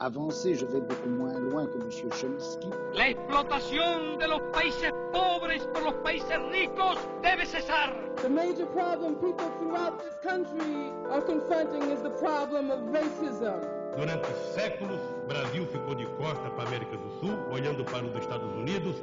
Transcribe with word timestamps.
Avancer, 0.00 0.54
je 0.54 0.64
vais 0.64 0.80
beaucoup 0.80 1.08
moins 1.08 1.36
loin 1.40 1.66
que 1.66 1.76
M. 1.76 1.90
Chomsky. 1.90 2.68
La 2.94 3.08
explotación 3.08 4.16
de 4.16 4.28
los 4.28 4.40
países 4.52 4.92
pobres 5.10 5.66
por 5.74 5.82
los 5.82 5.94
países 6.04 6.38
ricos 6.52 6.98
debe 7.20 7.44
cesar. 7.44 7.92
The 8.22 8.28
major 8.28 8.66
problem 8.66 9.16
people 9.16 9.50
throughout 9.58 9.98
this 9.98 10.14
country 10.22 10.92
are 11.10 11.20
confronting 11.20 11.90
is 11.90 12.00
the 12.00 12.10
problem 12.10 12.70
of 12.70 12.78
racism. 12.92 13.58
Durante 13.96 14.28
séculos, 14.54 15.00
Brasil 15.26 15.66
ficou 15.66 15.96
de 15.96 16.06
costa 16.16 16.48
para 16.50 16.62
a 16.62 16.68
América 16.68 16.96
do 16.96 17.10
Sul, 17.18 17.36
olhando 17.50 17.84
para 17.84 18.06
os 18.06 18.14
Estados 18.14 18.52
Unidos. 18.54 18.94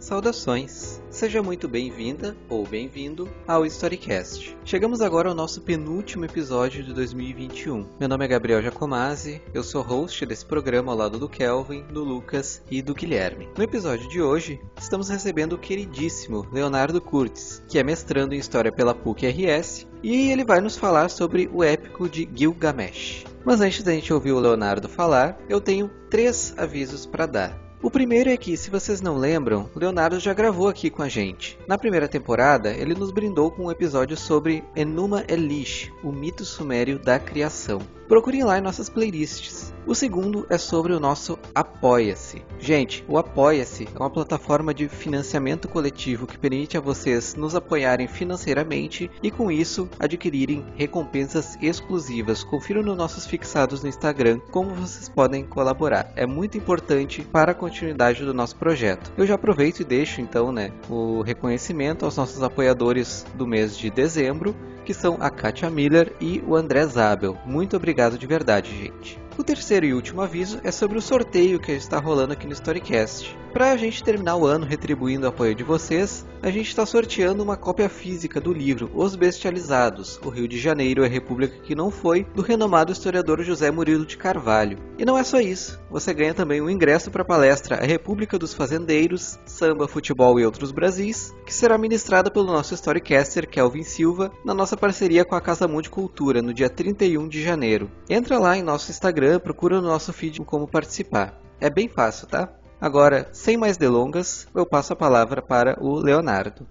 Saudações! 0.00 0.98
Seja 1.10 1.42
muito 1.42 1.68
bem-vinda 1.68 2.34
ou 2.48 2.66
bem-vindo 2.66 3.28
ao 3.46 3.66
Storycast. 3.66 4.56
Chegamos 4.64 5.02
agora 5.02 5.28
ao 5.28 5.34
nosso 5.34 5.60
penúltimo 5.60 6.24
episódio 6.24 6.82
de 6.82 6.94
2021. 6.94 7.86
Meu 8.00 8.08
nome 8.08 8.24
é 8.24 8.28
Gabriel 8.28 8.62
Jacomazzi, 8.62 9.42
eu 9.52 9.62
sou 9.62 9.82
host 9.82 10.24
desse 10.24 10.46
programa 10.46 10.90
ao 10.90 10.96
lado 10.96 11.18
do 11.18 11.28
Kelvin, 11.28 11.82
do 11.82 12.02
Lucas 12.02 12.62
e 12.70 12.80
do 12.80 12.94
Guilherme. 12.94 13.50
No 13.58 13.62
episódio 13.62 14.08
de 14.08 14.22
hoje, 14.22 14.58
estamos 14.80 15.10
recebendo 15.10 15.52
o 15.52 15.58
queridíssimo 15.58 16.46
Leonardo 16.50 16.98
Curtis, 16.98 17.62
que 17.68 17.78
é 17.78 17.82
mestrando 17.82 18.34
em 18.34 18.38
História 18.38 18.72
pela 18.72 18.94
PUC-RS, 18.94 19.86
e 20.02 20.30
ele 20.30 20.44
vai 20.44 20.62
nos 20.62 20.78
falar 20.78 21.10
sobre 21.10 21.50
o 21.52 21.62
épico 21.62 22.08
de 22.08 22.26
Gilgamesh. 22.34 23.26
Mas 23.44 23.60
antes 23.60 23.82
da 23.82 23.92
gente 23.92 24.14
ouvir 24.14 24.32
o 24.32 24.40
Leonardo 24.40 24.88
falar, 24.88 25.38
eu 25.46 25.60
tenho 25.60 25.90
três 26.08 26.54
avisos 26.56 27.04
para 27.04 27.26
dar. 27.26 27.69
O 27.82 27.90
primeiro 27.90 28.28
é 28.28 28.36
que, 28.36 28.58
se 28.58 28.68
vocês 28.68 29.00
não 29.00 29.16
lembram, 29.16 29.70
Leonardo 29.74 30.20
já 30.20 30.34
gravou 30.34 30.68
aqui 30.68 30.90
com 30.90 31.02
a 31.02 31.08
gente. 31.08 31.58
Na 31.66 31.78
primeira 31.78 32.06
temporada, 32.06 32.70
ele 32.74 32.92
nos 32.92 33.10
brindou 33.10 33.50
com 33.50 33.64
um 33.64 33.70
episódio 33.70 34.18
sobre 34.18 34.62
Enuma 34.76 35.24
Elish, 35.26 35.90
o 36.04 36.12
mito 36.12 36.44
sumério 36.44 36.98
da 36.98 37.18
criação. 37.18 37.80
Procurem 38.06 38.42
lá 38.42 38.58
em 38.58 38.60
nossas 38.60 38.88
playlists. 38.88 39.72
O 39.86 39.94
segundo 39.94 40.44
é 40.50 40.58
sobre 40.58 40.92
o 40.92 40.98
nosso 40.98 41.38
Apoia-se. 41.54 42.44
Gente, 42.58 43.04
o 43.06 43.16
Apoia-se 43.16 43.88
é 43.94 43.98
uma 43.98 44.10
plataforma 44.10 44.74
de 44.74 44.88
financiamento 44.88 45.68
coletivo 45.68 46.26
que 46.26 46.36
permite 46.36 46.76
a 46.76 46.80
vocês 46.80 47.36
nos 47.36 47.54
apoiarem 47.54 48.08
financeiramente 48.08 49.08
e, 49.22 49.30
com 49.30 49.48
isso, 49.48 49.88
adquirirem 49.96 50.66
recompensas 50.74 51.56
exclusivas. 51.62 52.42
Confiram 52.42 52.82
nos 52.82 52.96
nossos 52.96 53.26
fixados 53.26 53.82
no 53.82 53.88
Instagram 53.88 54.40
como 54.50 54.74
vocês 54.74 55.08
podem 55.08 55.44
colaborar. 55.44 56.12
É 56.16 56.26
muito 56.26 56.58
importante 56.58 57.22
para 57.22 57.52
a 57.52 57.54
continuidade 57.70 58.24
do 58.24 58.34
nosso 58.34 58.56
projeto. 58.56 59.12
Eu 59.16 59.24
já 59.24 59.36
aproveito 59.36 59.80
e 59.80 59.84
deixo 59.84 60.20
então 60.20 60.50
né, 60.50 60.72
o 60.88 61.22
reconhecimento 61.22 62.04
aos 62.04 62.16
nossos 62.16 62.42
apoiadores 62.42 63.24
do 63.34 63.46
mês 63.46 63.78
de 63.78 63.88
dezembro 63.88 64.54
que 64.84 64.92
são 64.92 65.16
a 65.20 65.30
Katia 65.30 65.70
Miller 65.70 66.12
e 66.20 66.42
o 66.46 66.56
André 66.56 66.84
Zabel. 66.86 67.38
Muito 67.46 67.76
obrigado 67.76 68.18
de 68.18 68.26
verdade, 68.26 68.76
gente. 68.76 69.20
O 69.40 69.42
terceiro 69.42 69.86
e 69.86 69.94
último 69.94 70.20
aviso 70.20 70.60
é 70.62 70.70
sobre 70.70 70.98
o 70.98 71.00
sorteio 71.00 71.58
que 71.58 71.72
está 71.72 71.98
rolando 71.98 72.34
aqui 72.34 72.46
no 72.46 72.52
Storycast. 72.52 73.34
Para 73.54 73.72
a 73.72 73.76
gente 73.76 74.04
terminar 74.04 74.36
o 74.36 74.46
ano 74.46 74.66
retribuindo 74.66 75.24
o 75.24 75.28
apoio 75.30 75.54
de 75.54 75.64
vocês, 75.64 76.26
a 76.42 76.50
gente 76.50 76.68
está 76.68 76.86
sorteando 76.86 77.42
uma 77.42 77.56
cópia 77.56 77.88
física 77.88 78.40
do 78.40 78.52
livro 78.52 78.90
Os 78.94 79.16
Bestializados, 79.16 80.20
o 80.24 80.28
Rio 80.28 80.46
de 80.46 80.58
Janeiro 80.58 81.02
é 81.02 81.06
a 81.06 81.10
República 81.10 81.58
que 81.58 81.74
não 81.74 81.90
foi, 81.90 82.24
do 82.34 82.42
renomado 82.42 82.92
historiador 82.92 83.42
José 83.42 83.70
Murilo 83.70 84.06
de 84.06 84.16
Carvalho. 84.16 84.78
E 84.96 85.04
não 85.04 85.18
é 85.18 85.24
só 85.24 85.40
isso, 85.40 85.80
você 85.90 86.14
ganha 86.14 86.32
também 86.32 86.60
um 86.60 86.70
ingresso 86.70 87.10
para 87.10 87.22
a 87.22 87.26
palestra 87.26 87.76
A 87.76 87.84
República 87.84 88.38
dos 88.38 88.54
Fazendeiros, 88.54 89.38
Samba, 89.44 89.88
Futebol 89.88 90.38
e 90.38 90.46
Outros 90.46 90.70
Brasis, 90.70 91.34
que 91.44 91.52
será 91.52 91.76
ministrada 91.76 92.30
pelo 92.30 92.46
nosso 92.46 92.74
storycaster 92.74 93.48
Kelvin 93.48 93.82
Silva 93.82 94.30
na 94.44 94.54
nossa 94.54 94.76
parceria 94.76 95.24
com 95.24 95.34
a 95.34 95.40
Casa 95.40 95.66
Mundo 95.66 95.90
Cultura 95.90 96.40
no 96.40 96.54
dia 96.54 96.70
31 96.70 97.28
de 97.28 97.42
janeiro. 97.42 97.90
Entra 98.08 98.38
lá 98.38 98.56
em 98.56 98.62
nosso 98.62 98.90
Instagram, 98.90 99.29
procura 99.38 99.80
no 99.80 99.88
nosso 99.88 100.12
feed 100.12 100.42
como 100.44 100.66
participar. 100.66 101.38
É 101.60 101.68
bem 101.68 101.88
fácil, 101.88 102.26
tá? 102.26 102.48
Agora, 102.80 103.28
sem 103.32 103.56
mais 103.58 103.76
delongas, 103.76 104.48
eu 104.54 104.64
passo 104.64 104.94
a 104.94 104.96
palavra 104.96 105.42
para 105.42 105.76
o 105.78 105.98
Leonardo. 105.98 106.66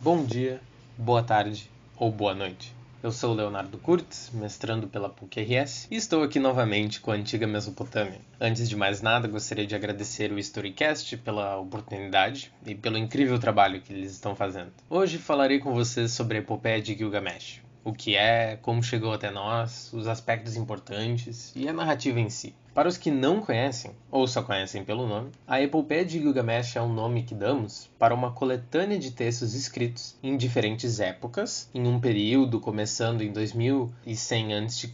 Bom 0.00 0.24
dia, 0.24 0.60
boa 0.96 1.22
tarde 1.22 1.68
ou 1.98 2.10
boa 2.10 2.34
noite. 2.34 2.77
Eu 3.00 3.12
sou 3.12 3.32
Leonardo 3.32 3.78
Kurtz, 3.78 4.28
mestrando 4.34 4.88
pela 4.88 5.08
PUC-RS, 5.08 5.86
e 5.88 5.94
estou 5.94 6.24
aqui 6.24 6.40
novamente 6.40 7.00
com 7.00 7.12
a 7.12 7.14
antiga 7.14 7.46
Mesopotâmia. 7.46 8.20
Antes 8.40 8.68
de 8.68 8.74
mais 8.74 9.00
nada, 9.00 9.28
gostaria 9.28 9.64
de 9.64 9.76
agradecer 9.76 10.32
o 10.32 10.38
Storycast 10.40 11.16
pela 11.18 11.56
oportunidade 11.58 12.52
e 12.66 12.74
pelo 12.74 12.98
incrível 12.98 13.38
trabalho 13.38 13.80
que 13.80 13.92
eles 13.92 14.10
estão 14.10 14.34
fazendo. 14.34 14.72
Hoje 14.90 15.16
falarei 15.16 15.60
com 15.60 15.72
vocês 15.72 16.10
sobre 16.10 16.38
a 16.38 16.40
epopeia 16.40 16.82
de 16.82 16.98
Gilgamesh, 16.98 17.62
o 17.84 17.92
que 17.92 18.16
é, 18.16 18.58
como 18.60 18.82
chegou 18.82 19.12
até 19.12 19.30
nós, 19.30 19.92
os 19.92 20.06
aspectos 20.06 20.56
importantes 20.56 21.52
e 21.54 21.68
a 21.68 21.72
narrativa 21.72 22.20
em 22.20 22.28
si. 22.28 22.54
Para 22.78 22.88
os 22.88 22.96
que 22.96 23.10
não 23.10 23.40
conhecem, 23.40 23.90
ou 24.08 24.24
só 24.28 24.40
conhecem 24.40 24.84
pelo 24.84 25.04
nome, 25.04 25.32
a 25.48 25.60
Epopeia 25.60 26.04
de 26.04 26.20
Gilgamesh 26.20 26.76
é 26.76 26.80
um 26.80 26.92
nome 26.92 27.24
que 27.24 27.34
damos 27.34 27.90
para 27.98 28.14
uma 28.14 28.30
coletânea 28.30 28.96
de 28.96 29.10
textos 29.10 29.52
escritos 29.52 30.14
em 30.22 30.36
diferentes 30.36 31.00
épocas, 31.00 31.68
em 31.74 31.88
um 31.88 31.98
período 31.98 32.60
começando 32.60 33.22
em 33.22 33.32
2100 33.32 34.54
a.C. 34.54 34.90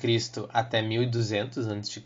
até 0.49 0.81
1200 0.81 1.69
a.C., 1.69 2.03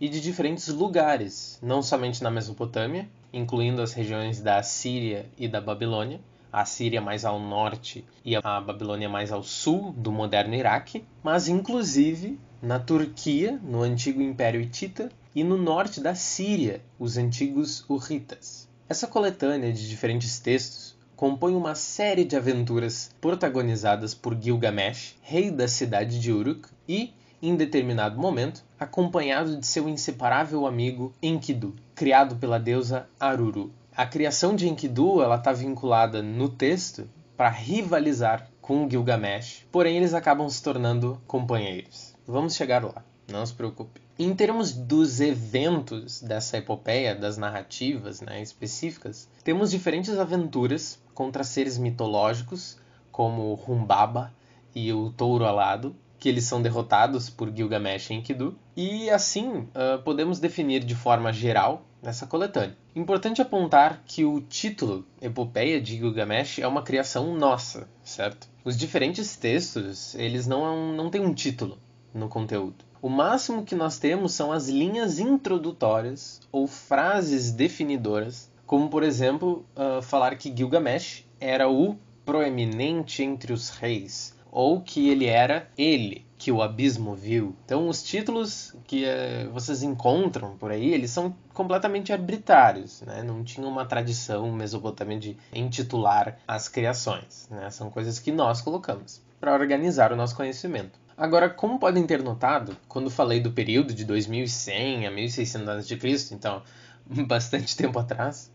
e 0.00 0.08
de 0.08 0.18
diferentes 0.18 0.68
lugares, 0.68 1.58
não 1.62 1.82
somente 1.82 2.22
na 2.22 2.30
Mesopotâmia, 2.30 3.06
incluindo 3.30 3.82
as 3.82 3.92
regiões 3.92 4.40
da 4.40 4.62
Síria 4.62 5.26
e 5.36 5.46
da 5.46 5.60
Babilônia, 5.60 6.20
a 6.52 6.64
Síria 6.64 7.00
mais 7.00 7.24
ao 7.24 7.38
norte 7.38 8.04
e 8.24 8.36
a 8.36 8.60
Babilônia 8.60 9.08
mais 9.08 9.30
ao 9.30 9.42
sul 9.42 9.92
do 9.92 10.10
moderno 10.10 10.54
Iraque, 10.54 11.04
mas 11.22 11.48
inclusive 11.48 12.38
na 12.60 12.78
Turquia, 12.78 13.58
no 13.62 13.82
antigo 13.82 14.20
Império 14.20 14.60
Hitita, 14.60 15.10
e 15.34 15.44
no 15.44 15.56
norte 15.56 16.00
da 16.00 16.14
Síria, 16.14 16.82
os 16.98 17.16
antigos 17.16 17.84
Hurritas. 17.88 18.68
Essa 18.88 19.06
coletânea 19.06 19.72
de 19.72 19.88
diferentes 19.88 20.38
textos 20.40 20.96
compõe 21.14 21.54
uma 21.54 21.74
série 21.74 22.24
de 22.24 22.36
aventuras 22.36 23.14
protagonizadas 23.20 24.14
por 24.14 24.36
Gilgamesh, 24.40 25.16
rei 25.20 25.50
da 25.50 25.68
cidade 25.68 26.18
de 26.18 26.32
Uruk, 26.32 26.68
e, 26.88 27.12
em 27.40 27.54
determinado 27.54 28.18
momento, 28.18 28.64
acompanhado 28.80 29.56
de 29.56 29.66
seu 29.66 29.88
inseparável 29.88 30.66
amigo 30.66 31.12
Enkidu, 31.22 31.76
criado 31.94 32.36
pela 32.36 32.58
deusa 32.58 33.08
Aruru. 33.20 33.72
A 33.98 34.06
criação 34.06 34.54
de 34.54 34.68
Enkidu 34.68 35.20
está 35.34 35.52
vinculada 35.52 36.22
no 36.22 36.48
texto 36.48 37.10
para 37.36 37.48
rivalizar 37.48 38.48
com 38.60 38.88
Gilgamesh, 38.88 39.66
porém 39.72 39.96
eles 39.96 40.14
acabam 40.14 40.48
se 40.48 40.62
tornando 40.62 41.20
companheiros. 41.26 42.14
Vamos 42.24 42.54
chegar 42.54 42.84
lá, 42.84 43.04
não 43.28 43.44
se 43.44 43.52
preocupe. 43.52 44.00
Em 44.16 44.32
termos 44.36 44.72
dos 44.72 45.20
eventos 45.20 46.22
dessa 46.22 46.58
epopeia, 46.58 47.12
das 47.12 47.36
narrativas 47.36 48.20
né, 48.20 48.40
específicas, 48.40 49.28
temos 49.42 49.68
diferentes 49.68 50.16
aventuras 50.16 51.02
contra 51.12 51.42
seres 51.42 51.76
mitológicos, 51.76 52.78
como 53.10 53.60
Humbaba 53.66 54.32
e 54.72 54.92
o 54.92 55.10
Touro 55.10 55.44
Alado, 55.44 55.96
que 56.18 56.28
eles 56.28 56.44
são 56.44 56.60
derrotados 56.60 57.30
por 57.30 57.54
Gilgamesh 57.54 58.10
e 58.10 58.14
Enkidu, 58.14 58.58
e 58.76 59.08
assim 59.10 59.48
uh, 59.48 60.02
podemos 60.04 60.38
definir 60.38 60.84
de 60.84 60.94
forma 60.94 61.32
geral 61.32 61.84
essa 62.02 62.26
coletânea. 62.26 62.76
Importante 62.94 63.42
apontar 63.42 64.02
que 64.06 64.24
o 64.24 64.40
título 64.40 65.04
Epopeia 65.20 65.80
de 65.80 65.96
Gilgamesh 65.96 66.58
é 66.58 66.66
uma 66.66 66.82
criação 66.82 67.34
nossa, 67.36 67.88
certo? 68.02 68.48
Os 68.64 68.76
diferentes 68.76 69.36
textos, 69.36 70.14
eles 70.14 70.46
não, 70.46 70.92
não 70.92 71.10
têm 71.10 71.20
um 71.20 71.34
título 71.34 71.78
no 72.12 72.28
conteúdo. 72.28 72.84
O 73.00 73.08
máximo 73.08 73.64
que 73.64 73.76
nós 73.76 73.98
temos 73.98 74.32
são 74.32 74.50
as 74.50 74.68
linhas 74.68 75.20
introdutórias 75.20 76.40
ou 76.50 76.66
frases 76.66 77.52
definidoras, 77.52 78.50
como 78.66 78.88
por 78.88 79.02
exemplo, 79.02 79.64
uh, 79.76 80.02
falar 80.02 80.36
que 80.36 80.54
Gilgamesh 80.54 81.24
era 81.40 81.68
o 81.68 81.96
proeminente 82.24 83.22
entre 83.22 83.52
os 83.52 83.70
reis, 83.70 84.34
ou 84.50 84.80
que 84.80 85.08
ele 85.08 85.26
era 85.26 85.68
ele 85.76 86.26
que 86.38 86.52
o 86.52 86.62
abismo 86.62 87.14
viu. 87.14 87.56
Então, 87.64 87.88
os 87.88 88.02
títulos 88.02 88.74
que 88.86 89.04
uh, 89.04 89.50
vocês 89.52 89.82
encontram 89.82 90.56
por 90.56 90.70
aí, 90.70 90.94
eles 90.94 91.10
são 91.10 91.34
completamente 91.52 92.12
arbitrários, 92.12 93.02
né? 93.02 93.24
Não 93.24 93.42
tinha 93.42 93.66
uma 93.66 93.84
tradição 93.84 94.50
mesopotâmia 94.52 95.18
de 95.18 95.36
intitular 95.52 96.38
as 96.46 96.68
criações, 96.68 97.48
né? 97.50 97.68
São 97.70 97.90
coisas 97.90 98.20
que 98.20 98.30
nós 98.30 98.60
colocamos 98.60 99.20
para 99.40 99.52
organizar 99.52 100.12
o 100.12 100.16
nosso 100.16 100.36
conhecimento. 100.36 100.98
Agora, 101.16 101.50
como 101.50 101.80
podem 101.80 102.06
ter 102.06 102.22
notado, 102.22 102.76
quando 102.86 103.10
falei 103.10 103.40
do 103.40 103.50
período 103.50 103.92
de 103.92 104.04
2100 104.04 105.08
a 105.08 105.10
1600 105.10 105.68
a.C., 105.68 106.34
então 106.34 106.62
bastante 107.26 107.76
tempo 107.76 107.98
atrás, 107.98 108.52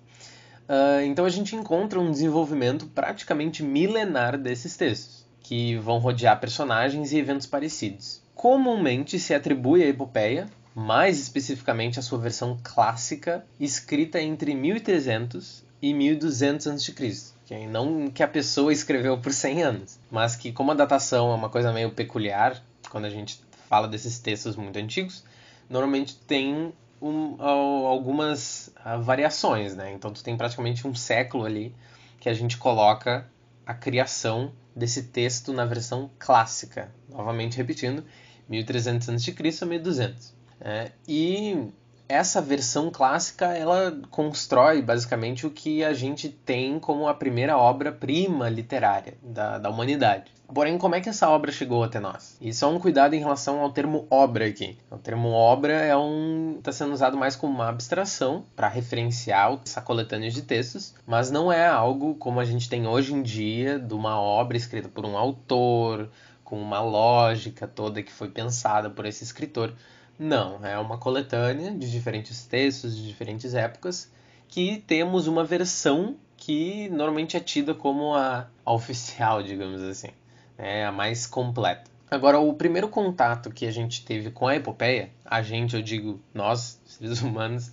uh, 0.70 1.02
então 1.04 1.26
a 1.26 1.30
gente 1.30 1.58
encontra 1.58 2.00
um 2.00 2.10
desenvolvimento 2.10 2.86
praticamente 2.88 3.62
milenar 3.62 4.38
desses 4.38 4.78
textos, 4.78 5.23
que 5.44 5.76
vão 5.76 6.00
rodear 6.00 6.40
personagens 6.40 7.12
e 7.12 7.18
eventos 7.18 7.46
parecidos. 7.46 8.24
comumente 8.34 9.20
se 9.20 9.34
atribui 9.34 9.84
à 9.84 9.88
epopeia, 9.88 10.48
mais 10.74 11.20
especificamente 11.20 12.00
a 12.00 12.02
sua 12.02 12.18
versão 12.18 12.58
clássica, 12.64 13.46
escrita 13.60 14.20
entre 14.20 14.56
1300 14.56 15.64
e 15.82 15.94
1200 15.94 16.68
a.C. 16.68 17.34
Que 17.46 17.68
não 17.68 18.10
que 18.10 18.24
a 18.24 18.28
pessoa 18.28 18.74
escreveu 18.74 19.20
por 19.20 19.32
100 19.32 19.64
anos, 19.64 20.00
mas 20.10 20.36
que 20.36 20.52
como 20.52 20.72
a 20.72 20.76
datação 20.76 21.32
é 21.32 21.36
uma 21.36 21.50
coisa 21.50 21.72
meio 21.72 21.92
peculiar, 21.92 22.64
quando 22.90 23.06
a 23.06 23.10
gente 23.10 23.40
fala 23.70 23.88
desses 23.88 24.18
textos 24.18 24.56
muito 24.56 24.80
antigos, 24.80 25.24
normalmente 25.70 26.16
tem 26.16 26.74
um, 27.02 27.42
algumas 27.42 28.72
ah, 28.84 28.98
variações, 28.98 29.76
né? 29.76 29.92
Então 29.94 30.12
tu 30.14 30.24
tem 30.24 30.38
praticamente 30.38 30.88
um 30.88 30.96
século 30.96 31.46
ali 31.46 31.76
que 32.20 32.30
a 32.30 32.34
gente 32.34 32.58
coloca 32.58 33.28
a 33.66 33.74
criação 33.74 34.52
desse 34.76 35.04
texto 35.04 35.54
na 35.54 35.66
versão 35.66 36.10
clássica. 36.18 36.92
Novamente 37.10 37.58
repetindo, 37.58 38.04
1300 38.50 39.10
a.C. 39.10 39.36
a 39.62 39.66
1200. 39.66 40.34
É, 40.62 40.92
e 41.08 41.72
essa 42.14 42.42
versão 42.42 42.92
clássica 42.92 43.46
ela 43.46 44.00
constrói 44.12 44.82
basicamente 44.82 45.48
o 45.48 45.52
que 45.52 45.84
a 45.84 45.94
gente 45.94 46.30
tem 46.30 46.80
como 46.80 47.08
a 47.08 47.14
primeira 47.14 47.58
obra-prima 47.58 48.48
literária 48.50 49.16
da, 49.22 49.58
da 49.58 49.70
humanidade. 49.70 50.32
Porém, 50.54 50.78
como 50.78 50.94
é 50.94 51.02
que 51.02 51.10
essa 51.10 51.28
obra 51.28 51.52
chegou 51.52 51.84
até 51.84 52.00
nós? 52.00 52.38
Isso 52.40 52.64
é 52.64 52.68
um 52.68 52.78
cuidado 52.80 53.16
em 53.16 53.20
relação 53.20 53.60
ao 53.62 53.72
termo 53.72 54.06
obra 54.10 54.46
aqui. 54.46 54.78
O 54.92 54.98
termo 54.98 55.30
obra 55.30 55.74
é 55.74 55.98
um 55.98 56.58
está 56.60 56.72
sendo 56.72 56.94
usado 56.94 57.18
mais 57.18 57.36
como 57.36 57.54
uma 57.54 57.70
abstração 57.70 58.46
para 58.56 58.68
referenciar 58.68 59.60
essa 59.66 59.82
coletânea 59.82 60.30
de 60.30 60.44
textos, 60.44 60.94
mas 61.08 61.32
não 61.32 61.52
é 61.52 61.66
algo 61.66 62.14
como 62.16 62.40
a 62.40 62.46
gente 62.46 62.70
tem 62.70 62.88
hoje 62.88 63.14
em 63.14 63.24
dia 63.24 63.80
de 63.80 63.96
uma 63.96 64.22
obra 64.22 64.56
escrita 64.56 64.88
por 64.88 65.06
um 65.06 65.18
autor 65.18 66.10
com 66.44 66.62
uma 66.62 66.82
lógica 66.82 67.68
toda 67.68 68.04
que 68.04 68.12
foi 68.12 68.30
pensada 68.30 68.90
por 68.90 69.08
esse 69.08 69.24
escritor. 69.24 69.74
Não, 70.18 70.66
é 70.66 70.78
uma 70.78 70.98
coletânea 70.98 71.72
de 71.72 71.90
diferentes 71.90 72.46
textos 72.46 72.96
de 72.96 73.08
diferentes 73.08 73.56
épocas 73.56 74.12
que 74.48 74.84
temos 74.86 75.28
uma 75.28 75.44
versão 75.44 76.16
que 76.38 76.88
normalmente 76.90 77.36
é 77.36 77.40
tida 77.40 77.74
como 77.74 78.14
a, 78.14 78.48
a 78.66 78.74
oficial, 78.74 79.42
digamos 79.42 79.82
assim, 79.82 80.10
é 80.58 80.86
a 80.86 80.92
mais 80.92 81.26
completa. 81.26 81.90
Agora, 82.12 82.38
o 82.38 82.54
primeiro 82.54 82.90
contato 82.90 83.50
que 83.50 83.66
a 83.66 83.72
gente 83.72 84.06
teve 84.06 84.30
com 84.30 84.48
a 84.48 84.56
epopeia, 84.56 85.10
a 85.26 85.42
gente, 85.42 85.76
eu 85.76 85.82
digo 85.82 86.22
nós, 86.32 86.80
seres 86.86 87.22
humanos 87.22 87.72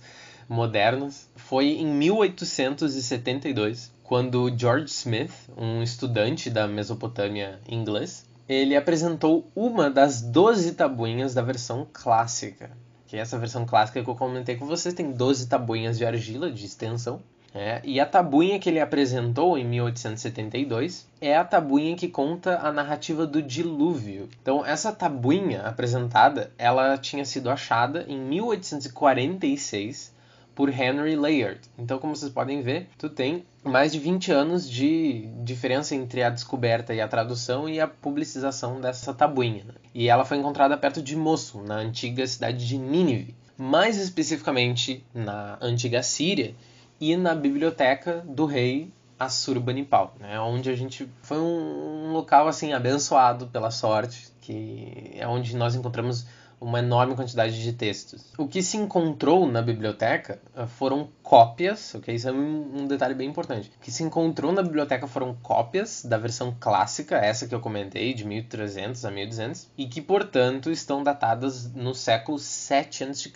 modernos, 0.49 1.29
foi 1.35 1.73
em 1.73 1.85
1872, 1.85 3.93
quando 4.01 4.51
George 4.57 4.85
Smith, 4.85 5.31
um 5.55 5.83
estudante 5.83 6.49
da 6.49 6.67
Mesopotâmia 6.67 7.59
inglês, 7.69 8.25
ele 8.53 8.75
apresentou 8.75 9.49
uma 9.55 9.89
das 9.89 10.21
12 10.21 10.73
tabuinhas 10.73 11.33
da 11.33 11.41
versão 11.41 11.87
clássica. 11.91 12.71
Que 13.07 13.15
é 13.15 13.19
essa 13.19 13.39
versão 13.39 13.65
clássica 13.65 14.03
que 14.03 14.09
eu 14.09 14.15
comentei 14.15 14.57
com 14.57 14.65
vocês 14.65 14.93
tem 14.93 15.11
12 15.11 15.47
tabuinhas 15.47 15.97
de 15.97 16.05
argila 16.05 16.51
de 16.51 16.65
extensão. 16.65 17.21
É, 17.53 17.81
e 17.83 17.99
a 17.99 18.05
tabuinha 18.05 18.59
que 18.59 18.69
ele 18.69 18.79
apresentou 18.79 19.57
em 19.57 19.65
1872 19.65 21.05
é 21.19 21.35
a 21.35 21.43
tabuinha 21.43 21.95
que 21.95 22.07
conta 22.07 22.59
a 22.59 22.71
narrativa 22.71 23.25
do 23.25 23.41
dilúvio. 23.41 24.29
Então, 24.41 24.65
essa 24.65 24.91
tabuinha 24.91 25.61
apresentada, 25.63 26.51
ela 26.57 26.97
tinha 26.97 27.25
sido 27.25 27.49
achada 27.49 28.05
em 28.07 28.17
1846 28.17 30.13
por 30.55 30.69
Henry 30.69 31.15
Layard. 31.15 31.59
Então, 31.77 31.97
como 31.97 32.15
vocês 32.15 32.31
podem 32.31 32.61
ver, 32.61 32.89
tu 32.97 33.09
tem 33.09 33.45
mais 33.63 33.91
de 33.91 33.99
20 33.99 34.31
anos 34.31 34.69
de 34.69 35.27
diferença 35.43 35.95
entre 35.95 36.23
a 36.23 36.29
descoberta 36.29 36.93
e 36.93 37.01
a 37.01 37.07
tradução 37.07 37.69
e 37.69 37.79
a 37.79 37.87
publicização 37.87 38.81
dessa 38.81 39.13
tabuinha. 39.13 39.63
Né? 39.63 39.73
E 39.93 40.09
ela 40.09 40.25
foi 40.25 40.37
encontrada 40.37 40.77
perto 40.77 41.01
de 41.01 41.15
Mosul, 41.15 41.63
na 41.63 41.75
antiga 41.75 42.25
cidade 42.25 42.67
de 42.67 42.77
Nínive, 42.77 43.35
mais 43.57 43.97
especificamente 43.97 45.05
na 45.13 45.57
antiga 45.61 46.01
Síria 46.01 46.55
e 46.99 47.15
na 47.15 47.35
biblioteca 47.35 48.23
do 48.27 48.45
rei 48.45 48.91
Assurbanipal, 49.19 50.15
né? 50.19 50.39
onde 50.39 50.71
a 50.71 50.75
gente 50.75 51.07
foi 51.21 51.37
um, 51.37 52.11
local 52.11 52.47
assim 52.47 52.73
abençoado 52.73 53.45
pela 53.47 53.69
sorte, 53.69 54.31
que 54.41 55.11
é 55.15 55.27
onde 55.27 55.55
nós 55.55 55.75
encontramos 55.75 56.25
uma 56.61 56.77
enorme 56.77 57.15
quantidade 57.15 57.61
de 57.61 57.73
textos. 57.73 58.31
O 58.37 58.47
que 58.47 58.61
se 58.61 58.77
encontrou 58.77 59.47
na 59.47 59.63
biblioteca 59.63 60.39
eh, 60.55 60.67
foram 60.67 61.09
cópias, 61.23 61.95
ok? 61.95 62.13
Isso 62.13 62.29
é 62.29 62.31
um 62.31 62.85
detalhe 62.85 63.15
bem 63.15 63.27
importante. 63.27 63.71
O 63.75 63.79
que 63.79 63.91
se 63.91 64.03
encontrou 64.03 64.51
na 64.51 64.61
biblioteca 64.61 65.07
foram 65.07 65.33
cópias 65.41 66.05
da 66.05 66.19
versão 66.19 66.55
clássica, 66.59 67.17
essa 67.17 67.47
que 67.47 67.55
eu 67.55 67.59
comentei, 67.59 68.13
de 68.13 68.23
1300 68.23 69.03
a 69.03 69.09
1200, 69.09 69.71
e 69.75 69.87
que, 69.87 70.01
portanto, 70.01 70.69
estão 70.69 71.03
datadas 71.03 71.73
no 71.73 71.95
século 71.95 72.37
7 72.37 73.05
a.C. 73.05 73.31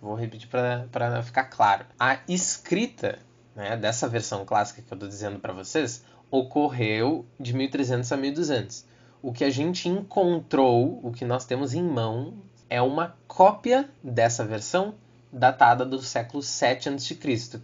Vou 0.00 0.14
repetir 0.14 0.48
para 0.48 1.22
ficar 1.22 1.44
claro. 1.44 1.84
A 1.98 2.18
escrita 2.26 3.18
né, 3.54 3.76
dessa 3.76 4.08
versão 4.08 4.46
clássica 4.46 4.80
que 4.80 4.90
eu 4.90 4.96
estou 4.96 5.08
dizendo 5.08 5.38
para 5.38 5.52
vocês 5.52 6.02
ocorreu 6.30 7.26
de 7.38 7.54
1300 7.54 8.10
a 8.10 8.16
1200. 8.16 8.86
O 9.22 9.32
que 9.32 9.44
a 9.44 9.50
gente 9.50 9.86
encontrou, 9.86 10.98
o 11.02 11.12
que 11.12 11.26
nós 11.26 11.44
temos 11.44 11.74
em 11.74 11.82
mão, 11.82 12.38
é 12.70 12.80
uma 12.80 13.16
cópia 13.26 13.90
dessa 14.02 14.44
versão 14.44 14.94
datada 15.32 15.84
do 15.84 16.00
século 16.00 16.42
7 16.42 16.88
a.C., 16.88 17.14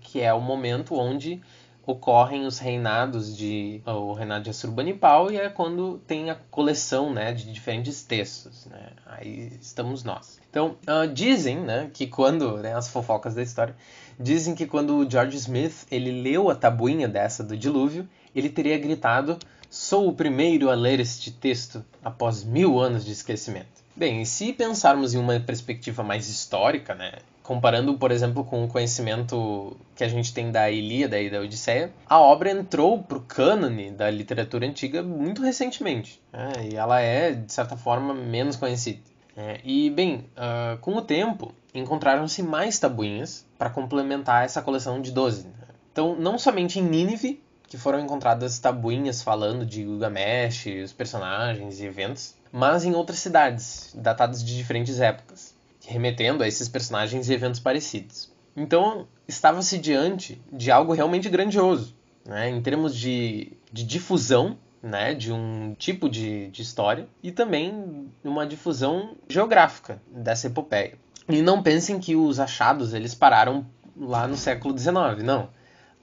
que 0.01 0.21
é 0.21 0.35
o 0.35 0.41
momento 0.41 0.97
onde 0.97 1.41
ocorrem 1.87 2.47
os 2.47 2.59
reinados 2.59 3.37
de 3.37 3.81
o 3.87 4.13
reinado 4.13 4.43
de 4.43 4.51
Assurbanipal 4.51 5.31
e 5.31 5.37
é 5.37 5.49
quando 5.49 5.99
tem 5.99 6.31
a 6.31 6.35
coleção 6.35 7.13
né, 7.15 7.33
de 7.33 7.53
diferentes 7.53 8.03
textos. 8.03 8.67
Né? 8.67 8.91
Aí 9.07 9.57
estamos 9.61 10.03
nós. 10.03 10.41
Então, 10.51 10.77
uh, 10.89 11.07
dizem 11.07 11.61
né, 11.61 11.89
que 11.95 12.09
quando, 12.09 12.57
né, 12.57 12.75
as 12.75 12.89
fofocas 12.89 13.35
da 13.35 13.43
história, 13.43 13.77
dizem 14.19 14.57
que 14.57 14.67
quando 14.67 14.97
o 14.97 15.09
George 15.09 15.37
Smith 15.37 15.87
ele 15.89 16.11
leu 16.23 16.51
a 16.51 16.57
tabuinha 16.57 17.07
dessa 17.07 17.45
do 17.45 17.57
dilúvio, 17.57 18.09
ele 18.35 18.49
teria 18.49 18.77
gritado: 18.79 19.39
Sou 19.71 20.09
o 20.09 20.13
primeiro 20.13 20.69
a 20.69 20.75
ler 20.75 20.99
este 20.99 21.31
texto 21.31 21.85
após 22.03 22.43
mil 22.43 22.81
anos 22.81 23.05
de 23.05 23.13
esquecimento. 23.13 23.76
Bem, 23.97 24.27
se 24.27 24.53
pensarmos 24.53 25.15
em 25.15 25.19
uma 25.19 25.41
perspectiva 25.41 26.03
mais 26.03 26.29
histórica, 26.29 26.95
né, 26.95 27.13
comparando, 27.43 27.97
por 27.97 28.11
exemplo, 28.11 28.45
com 28.45 28.63
o 28.63 28.69
conhecimento 28.69 29.75
que 29.95 30.05
a 30.05 30.09
gente 30.09 30.35
tem 30.35 30.53
da 30.53 30.71
Ilíada 30.71 31.19
e 31.19 31.31
da 31.31 31.41
Odisseia, 31.41 31.91
a 32.07 32.21
obra 32.21 32.51
entrou 32.51 33.03
para 33.03 33.17
o 33.17 33.23
cânone 33.23 33.91
da 33.91 34.11
literatura 34.11 34.67
antiga 34.67 35.03
muito 35.03 35.41
recentemente, 35.41 36.21
né, 36.31 36.69
e 36.71 36.77
ela 36.77 37.01
é, 37.01 37.33
de 37.33 37.51
certa 37.51 37.75
forma, 37.75 38.13
menos 38.13 38.57
conhecida. 38.57 39.01
É, 39.35 39.61
e, 39.65 39.89
bem, 39.89 40.27
uh, 40.37 40.77
com 40.83 40.95
o 40.97 41.03
tempo, 41.03 41.55
encontraram-se 41.75 42.43
mais 42.43 42.79
tabuinhas 42.79 43.47
para 43.57 43.71
complementar 43.71 44.45
essa 44.45 44.61
coleção 44.61 45.01
de 45.01 45.11
12. 45.11 45.45
Né. 45.45 45.53
Então, 45.91 46.15
não 46.17 46.39
somente 46.39 46.79
em 46.79 46.83
Nínive, 46.83 47.43
que 47.67 47.79
foram 47.79 48.01
encontradas 48.01 48.59
tabuinhas 48.59 49.23
falando 49.23 49.65
de 49.65 49.83
Gilgamesh, 49.83 50.67
os 50.85 50.93
personagens 50.93 51.81
e 51.81 51.87
eventos, 51.87 52.35
mas 52.57 52.87
em 52.87 52.95
outras 52.95 53.19
cidades, 53.19 53.95
datadas 53.95 54.43
de 54.43 54.57
diferentes 54.57 54.99
épocas, 54.99 55.55
remetendo 55.87 56.43
a 56.43 56.49
esses 56.49 56.71
personagens 56.71 57.29
e 57.29 57.35
eventos 57.35 57.61
parecidos. 57.61 58.33
Então, 58.57 59.07
estava-se 59.29 59.77
diante 59.77 60.41
de 60.51 60.71
algo 60.71 60.95
realmente 60.95 61.29
grandioso, 61.29 61.95
né, 62.25 62.49
em 62.49 62.63
termos 62.63 62.97
de, 62.97 63.53
de 63.71 63.85
difusão 63.85 64.57
né, 64.83 65.13
de 65.13 65.31
um 65.31 65.75
tipo 65.79 66.09
de, 66.09 66.49
de 66.49 66.63
história 66.63 67.07
e 67.23 67.31
também 67.31 68.09
uma 68.25 68.47
difusão 68.47 69.19
geográfica 69.29 70.01
dessa 70.11 70.47
epopeia. 70.47 70.95
E 71.29 71.43
não 71.43 71.63
pensem 71.63 71.99
que 71.99 72.17
os 72.17 72.41
achados 72.41 72.95
eles 72.95 73.15
pararam 73.15 73.67
lá 73.95 74.27
no 74.27 74.37
século 74.37 74.77
XIX, 74.77 75.23
não. 75.23 75.51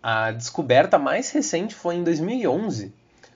A 0.03 0.29
descoberta 0.29 0.99
mais 0.99 1.31
recente 1.31 1.73
foi 1.73 1.95
em 1.95 2.03
2011, 2.03 2.93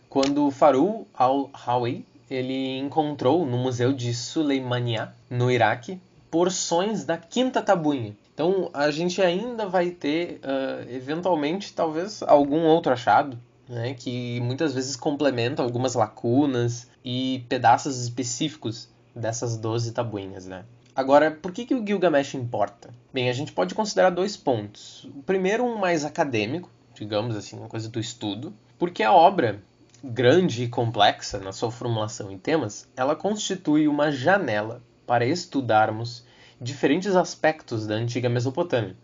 quando 0.07 0.51
Farul 0.51 1.07
al-Hawi 1.15 2.05
ele 2.29 2.77
encontrou 2.77 3.45
no 3.45 3.57
Museu 3.57 3.93
de 3.93 4.13
Suleimania, 4.13 5.13
no 5.29 5.49
Iraque, 5.51 5.99
porções 6.29 7.05
da 7.05 7.17
quinta 7.17 7.61
tabuinha. 7.61 8.15
Então 8.33 8.69
a 8.73 8.91
gente 8.91 9.21
ainda 9.21 9.65
vai 9.65 9.89
ter, 9.89 10.39
uh, 10.43 10.89
eventualmente, 10.89 11.73
talvez 11.73 12.21
algum 12.23 12.65
outro 12.65 12.93
achado, 12.93 13.37
né, 13.67 13.93
que 13.93 14.39
muitas 14.41 14.73
vezes 14.73 14.95
complementa 14.95 15.61
algumas 15.61 15.95
lacunas 15.95 16.87
e 17.03 17.43
pedaços 17.49 18.01
específicos 18.01 18.89
dessas 19.15 19.57
12 19.57 19.91
tabuinhas. 19.91 20.45
Né? 20.45 20.63
Agora, 20.95 21.31
por 21.31 21.51
que, 21.51 21.65
que 21.65 21.75
o 21.75 21.85
Gilgamesh 21.85 22.35
importa? 22.35 22.89
Bem, 23.13 23.29
a 23.29 23.33
gente 23.33 23.51
pode 23.51 23.73
considerar 23.73 24.09
dois 24.09 24.37
pontos. 24.37 25.05
O 25.15 25.23
primeiro, 25.23 25.63
um 25.63 25.77
mais 25.77 26.05
acadêmico, 26.05 26.69
digamos 26.93 27.35
assim, 27.35 27.57
uma 27.57 27.67
coisa 27.67 27.89
do 27.89 27.99
estudo, 27.99 28.53
porque 28.79 29.03
a 29.03 29.11
obra 29.11 29.61
grande 30.03 30.63
e 30.63 30.67
complexa 30.67 31.39
na 31.39 31.51
sua 31.51 31.71
formulação 31.71 32.31
em 32.31 32.37
temas, 32.37 32.87
ela 32.95 33.15
constitui 33.15 33.87
uma 33.87 34.11
janela 34.11 34.81
para 35.05 35.25
estudarmos 35.25 36.25
diferentes 36.59 37.15
aspectos 37.15 37.87
da 37.87 37.95
antiga 37.95 38.29
Mesopotâmia. 38.29 38.95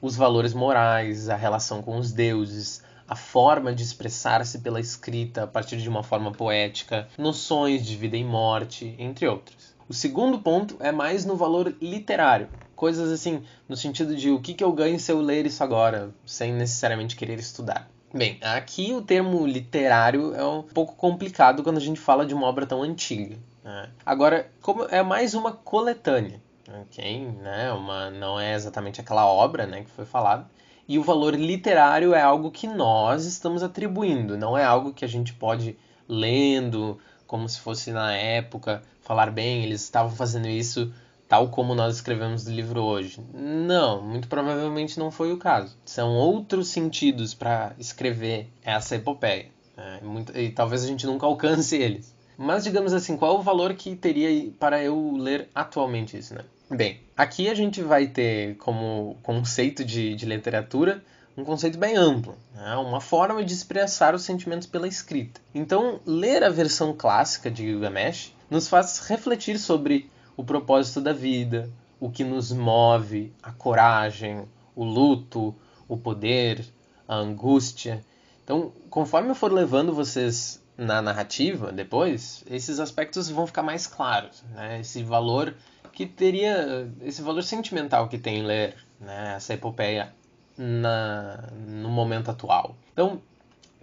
Os 0.00 0.16
valores 0.16 0.52
morais, 0.52 1.28
a 1.28 1.36
relação 1.36 1.82
com 1.82 1.96
os 1.96 2.12
deuses, 2.12 2.82
a 3.08 3.14
forma 3.14 3.72
de 3.72 3.82
expressar-se 3.82 4.58
pela 4.58 4.80
escrita 4.80 5.44
a 5.44 5.46
partir 5.46 5.76
de 5.76 5.88
uma 5.88 6.02
forma 6.02 6.32
poética, 6.32 7.08
noções 7.16 7.84
de 7.84 7.96
vida 7.96 8.16
e 8.16 8.24
morte, 8.24 8.94
entre 8.98 9.26
outros. 9.26 9.74
O 9.88 9.94
segundo 9.94 10.40
ponto 10.40 10.76
é 10.80 10.90
mais 10.90 11.24
no 11.24 11.36
valor 11.36 11.74
literário. 11.80 12.48
Coisas 12.74 13.10
assim, 13.10 13.42
no 13.68 13.76
sentido 13.76 14.16
de 14.16 14.30
o 14.30 14.40
que, 14.40 14.52
que 14.52 14.64
eu 14.64 14.72
ganho 14.72 14.98
se 14.98 15.12
eu 15.12 15.20
ler 15.20 15.46
isso 15.46 15.62
agora, 15.62 16.10
sem 16.26 16.52
necessariamente 16.52 17.14
querer 17.14 17.38
estudar. 17.38 17.88
Bem, 18.16 18.38
aqui 18.40 18.94
o 18.94 19.02
termo 19.02 19.46
literário 19.46 20.34
é 20.34 20.42
um 20.42 20.62
pouco 20.62 20.96
complicado 20.96 21.62
quando 21.62 21.76
a 21.76 21.80
gente 21.80 22.00
fala 22.00 22.24
de 22.24 22.32
uma 22.32 22.46
obra 22.46 22.64
tão 22.64 22.82
antiga. 22.82 23.36
Né? 23.62 23.90
Agora, 24.06 24.50
como 24.62 24.84
é 24.84 25.02
mais 25.02 25.34
uma 25.34 25.52
coletânea, 25.52 26.40
ok? 26.82 27.26
Né? 27.42 27.70
Uma, 27.72 28.10
não 28.10 28.40
é 28.40 28.54
exatamente 28.54 29.00
aquela 29.02 29.26
obra 29.26 29.66
né, 29.66 29.82
que 29.82 29.90
foi 29.90 30.06
falada. 30.06 30.48
E 30.88 30.98
o 30.98 31.02
valor 31.02 31.34
literário 31.34 32.14
é 32.14 32.22
algo 32.22 32.50
que 32.50 32.66
nós 32.66 33.26
estamos 33.26 33.62
atribuindo, 33.62 34.38
não 34.38 34.56
é 34.56 34.64
algo 34.64 34.94
que 34.94 35.04
a 35.04 35.08
gente 35.08 35.34
pode 35.34 35.76
lendo 36.08 36.98
como 37.26 37.48
se 37.48 37.60
fosse 37.60 37.90
na 37.90 38.14
época 38.14 38.82
falar 39.02 39.30
bem, 39.30 39.64
eles 39.64 39.82
estavam 39.82 40.14
fazendo 40.14 40.48
isso 40.48 40.92
tal 41.28 41.48
como 41.48 41.74
nós 41.74 41.96
escrevemos 41.96 42.46
o 42.46 42.50
livro 42.50 42.82
hoje. 42.82 43.20
Não, 43.34 44.02
muito 44.02 44.28
provavelmente 44.28 44.98
não 44.98 45.10
foi 45.10 45.32
o 45.32 45.38
caso. 45.38 45.76
São 45.84 46.14
outros 46.14 46.68
sentidos 46.68 47.34
para 47.34 47.72
escrever 47.78 48.48
essa 48.62 48.96
epopeia. 48.96 49.46
Né? 49.76 50.00
Muito, 50.02 50.36
e 50.36 50.50
talvez 50.50 50.84
a 50.84 50.86
gente 50.86 51.06
nunca 51.06 51.26
alcance 51.26 51.76
eles. 51.76 52.14
Mas 52.38 52.64
digamos 52.64 52.92
assim, 52.92 53.16
qual 53.16 53.38
o 53.38 53.42
valor 53.42 53.74
que 53.74 53.96
teria 53.96 54.50
para 54.58 54.82
eu 54.82 55.16
ler 55.16 55.48
atualmente 55.54 56.18
isso, 56.18 56.34
né? 56.34 56.42
Bem, 56.68 57.00
aqui 57.16 57.48
a 57.48 57.54
gente 57.54 57.80
vai 57.80 58.08
ter 58.08 58.56
como 58.56 59.16
conceito 59.22 59.84
de, 59.84 60.14
de 60.14 60.26
literatura 60.26 61.02
um 61.36 61.44
conceito 61.44 61.78
bem 61.78 61.96
amplo, 61.96 62.34
né? 62.54 62.76
uma 62.76 63.00
forma 63.00 63.44
de 63.44 63.52
expressar 63.52 64.14
os 64.14 64.22
sentimentos 64.22 64.66
pela 64.66 64.88
escrita. 64.88 65.40
Então, 65.54 66.00
ler 66.06 66.42
a 66.42 66.48
versão 66.48 66.94
clássica 66.94 67.50
de 67.50 67.62
Gilgamesh 67.62 68.34
nos 68.50 68.68
faz 68.68 68.98
refletir 69.00 69.58
sobre 69.58 70.10
o 70.36 70.44
propósito 70.44 71.00
da 71.00 71.12
vida, 71.12 71.70
o 71.98 72.10
que 72.10 72.22
nos 72.22 72.52
move, 72.52 73.32
a 73.42 73.52
coragem, 73.52 74.44
o 74.74 74.84
luto, 74.84 75.54
o 75.88 75.96
poder, 75.96 76.64
a 77.08 77.16
angústia. 77.16 78.04
Então, 78.44 78.72
conforme 78.90 79.30
eu 79.30 79.34
for 79.34 79.52
levando 79.52 79.94
vocês 79.94 80.62
na 80.76 81.00
narrativa 81.00 81.72
depois, 81.72 82.44
esses 82.48 82.78
aspectos 82.78 83.30
vão 83.30 83.46
ficar 83.46 83.62
mais 83.62 83.86
claros, 83.86 84.44
né? 84.54 84.80
Esse 84.80 85.02
valor 85.02 85.54
que 85.92 86.04
teria, 86.04 86.90
esse 87.00 87.22
valor 87.22 87.42
sentimental 87.42 88.08
que 88.08 88.18
tem 88.18 88.42
ler 88.42 88.76
né, 89.00 89.34
essa 89.36 89.54
epopeia 89.54 90.12
na, 90.56 91.48
no 91.66 91.88
momento 91.88 92.30
atual. 92.30 92.76
Então, 92.92 93.20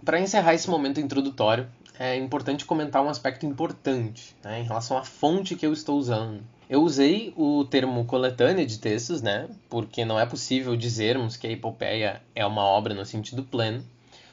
para 0.04 0.20
encerrar 0.20 0.54
esse 0.54 0.70
momento 0.70 1.00
introdutório, 1.00 1.66
é 1.98 2.16
importante 2.16 2.64
comentar 2.64 3.02
um 3.02 3.08
aspecto 3.08 3.46
importante 3.46 4.34
né, 4.42 4.60
em 4.60 4.64
relação 4.64 4.98
à 4.98 5.04
fonte 5.04 5.54
que 5.54 5.66
eu 5.66 5.72
estou 5.72 5.98
usando. 5.98 6.42
Eu 6.68 6.82
usei 6.82 7.32
o 7.36 7.64
termo 7.64 8.04
coletânea 8.04 8.66
de 8.66 8.78
textos, 8.78 9.22
né, 9.22 9.48
porque 9.68 10.04
não 10.04 10.18
é 10.18 10.26
possível 10.26 10.76
dizermos 10.76 11.36
que 11.36 11.46
a 11.46 11.50
epopeia 11.50 12.22
é 12.34 12.44
uma 12.44 12.62
obra 12.62 12.94
no 12.94 13.04
sentido 13.04 13.44
pleno, 13.44 13.84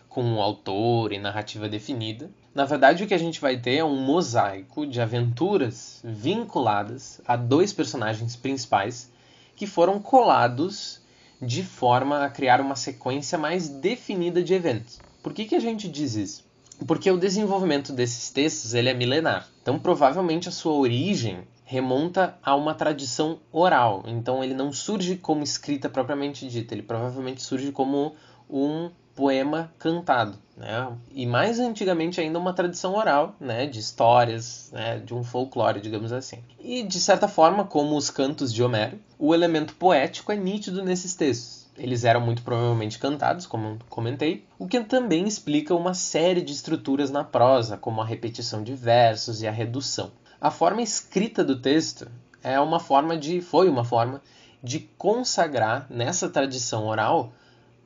com 0.10 0.24
um 0.24 0.42
autor 0.42 1.14
e 1.14 1.20
narrativa 1.20 1.70
definida. 1.70 2.30
Na 2.54 2.66
verdade, 2.66 3.04
o 3.04 3.08
que 3.08 3.14
a 3.14 3.20
gente 3.20 3.40
vai 3.40 3.58
ter 3.58 3.78
é 3.78 3.84
um 3.84 3.96
mosaico 3.96 4.86
de 4.86 5.00
aventuras 5.00 6.02
vinculadas 6.04 7.22
a 7.26 7.36
dois 7.36 7.72
personagens 7.72 8.36
principais 8.36 9.12
que 9.56 9.68
foram 9.68 10.00
colados 10.00 11.00
de 11.42 11.64
forma 11.64 12.26
a 12.26 12.30
criar 12.30 12.60
uma 12.60 12.76
sequência 12.76 13.38
mais 13.38 13.70
definida 13.70 14.44
de 14.44 14.54
eventos. 14.54 15.00
Por 15.24 15.34
que, 15.34 15.46
que 15.46 15.56
a 15.56 15.60
gente 15.60 15.88
diz 15.88 16.16
isso? 16.16 16.51
Porque 16.86 17.10
o 17.12 17.18
desenvolvimento 17.18 17.94
desses 17.94 18.30
textos 18.30 18.74
ele 18.74 18.90
é 18.90 18.94
milenar. 18.94 19.48
Então, 19.62 19.78
provavelmente 19.78 20.50
a 20.50 20.52
sua 20.52 20.74
origem 20.74 21.40
remonta 21.64 22.38
a 22.44 22.56
uma 22.56 22.74
tradição 22.74 23.40
oral. 23.52 24.04
Então, 24.08 24.44
ele 24.44 24.54
não 24.54 24.74
surge 24.74 25.16
como 25.16 25.44
escrita 25.44 25.88
propriamente 25.88 26.48
dita. 26.48 26.74
Ele 26.74 26.84
provavelmente 26.84 27.42
surge 27.42 27.72
como 27.72 28.16
um 28.50 28.90
poema 29.16 29.72
cantado, 29.78 30.38
né? 30.58 30.92
E 31.12 31.26
mais 31.26 31.60
antigamente 31.60 32.20
ainda 32.20 32.40
uma 32.40 32.54
tradição 32.54 32.96
oral, 32.96 33.36
né, 33.40 33.68
de 33.68 33.80
histórias, 33.80 34.70
né, 34.72 35.00
de 35.00 35.14
um 35.14 35.24
folclore, 35.24 35.82
digamos 35.82 36.12
assim. 36.12 36.38
E 36.60 36.84
de 36.84 37.00
certa 37.00 37.28
forma, 37.28 37.66
como 37.66 37.96
os 37.96 38.10
cantos 38.10 38.54
de 38.54 38.64
Homero, 38.64 39.00
o 39.20 39.34
elemento 39.34 39.76
poético 39.76 40.32
é 40.32 40.36
nítido 40.36 40.84
nesses 40.84 41.14
textos. 41.14 41.61
Eles 41.78 42.04
eram 42.04 42.22
muito 42.22 42.44
provavelmente 42.44 43.00
cantados, 43.00 43.46
como 43.46 43.80
comentei, 43.90 44.46
o 44.60 44.68
que 44.68 44.82
também 44.84 45.28
explica 45.28 45.74
uma 45.74 45.94
série 45.94 46.42
de 46.42 46.52
estruturas 46.52 47.10
na 47.10 47.24
prosa, 47.24 47.78
como 47.78 48.02
a 48.02 48.06
repetição 48.06 48.64
de 48.64 48.74
versos 48.74 49.42
e 49.42 49.48
a 49.48 49.52
redução. 49.52 50.12
A 50.40 50.52
forma 50.52 50.82
escrita 50.82 51.44
do 51.44 51.60
texto 51.60 52.10
é 52.44 52.60
uma 52.60 52.80
forma 52.80 53.18
de 53.18 53.42
foi 53.42 53.70
uma 53.70 53.86
forma 53.86 54.22
de 54.62 54.80
consagrar 54.98 55.88
nessa 55.90 56.30
tradição 56.30 56.86
oral 56.86 57.32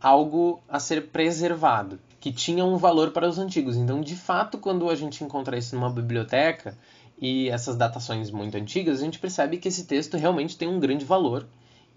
algo 0.01 0.61
a 0.67 0.79
ser 0.79 1.07
preservado, 1.07 1.99
que 2.19 2.31
tinha 2.31 2.65
um 2.65 2.77
valor 2.77 3.11
para 3.11 3.27
os 3.27 3.39
antigos. 3.39 3.77
Então, 3.77 4.01
de 4.01 4.15
fato, 4.15 4.57
quando 4.57 4.89
a 4.89 4.95
gente 4.95 5.23
encontra 5.23 5.57
isso 5.57 5.75
numa 5.75 5.89
biblioteca 5.89 6.77
e 7.19 7.49
essas 7.49 7.75
datações 7.75 8.29
muito 8.29 8.57
antigas, 8.57 8.99
a 8.99 9.03
gente 9.05 9.19
percebe 9.19 9.57
que 9.57 9.67
esse 9.67 9.85
texto 9.85 10.17
realmente 10.17 10.57
tem 10.57 10.67
um 10.67 10.79
grande 10.79 11.05
valor 11.05 11.47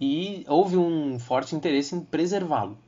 e 0.00 0.44
houve 0.48 0.76
um 0.76 1.18
forte 1.18 1.54
interesse 1.54 1.94
em 1.94 2.00
preservá-lo 2.00 2.78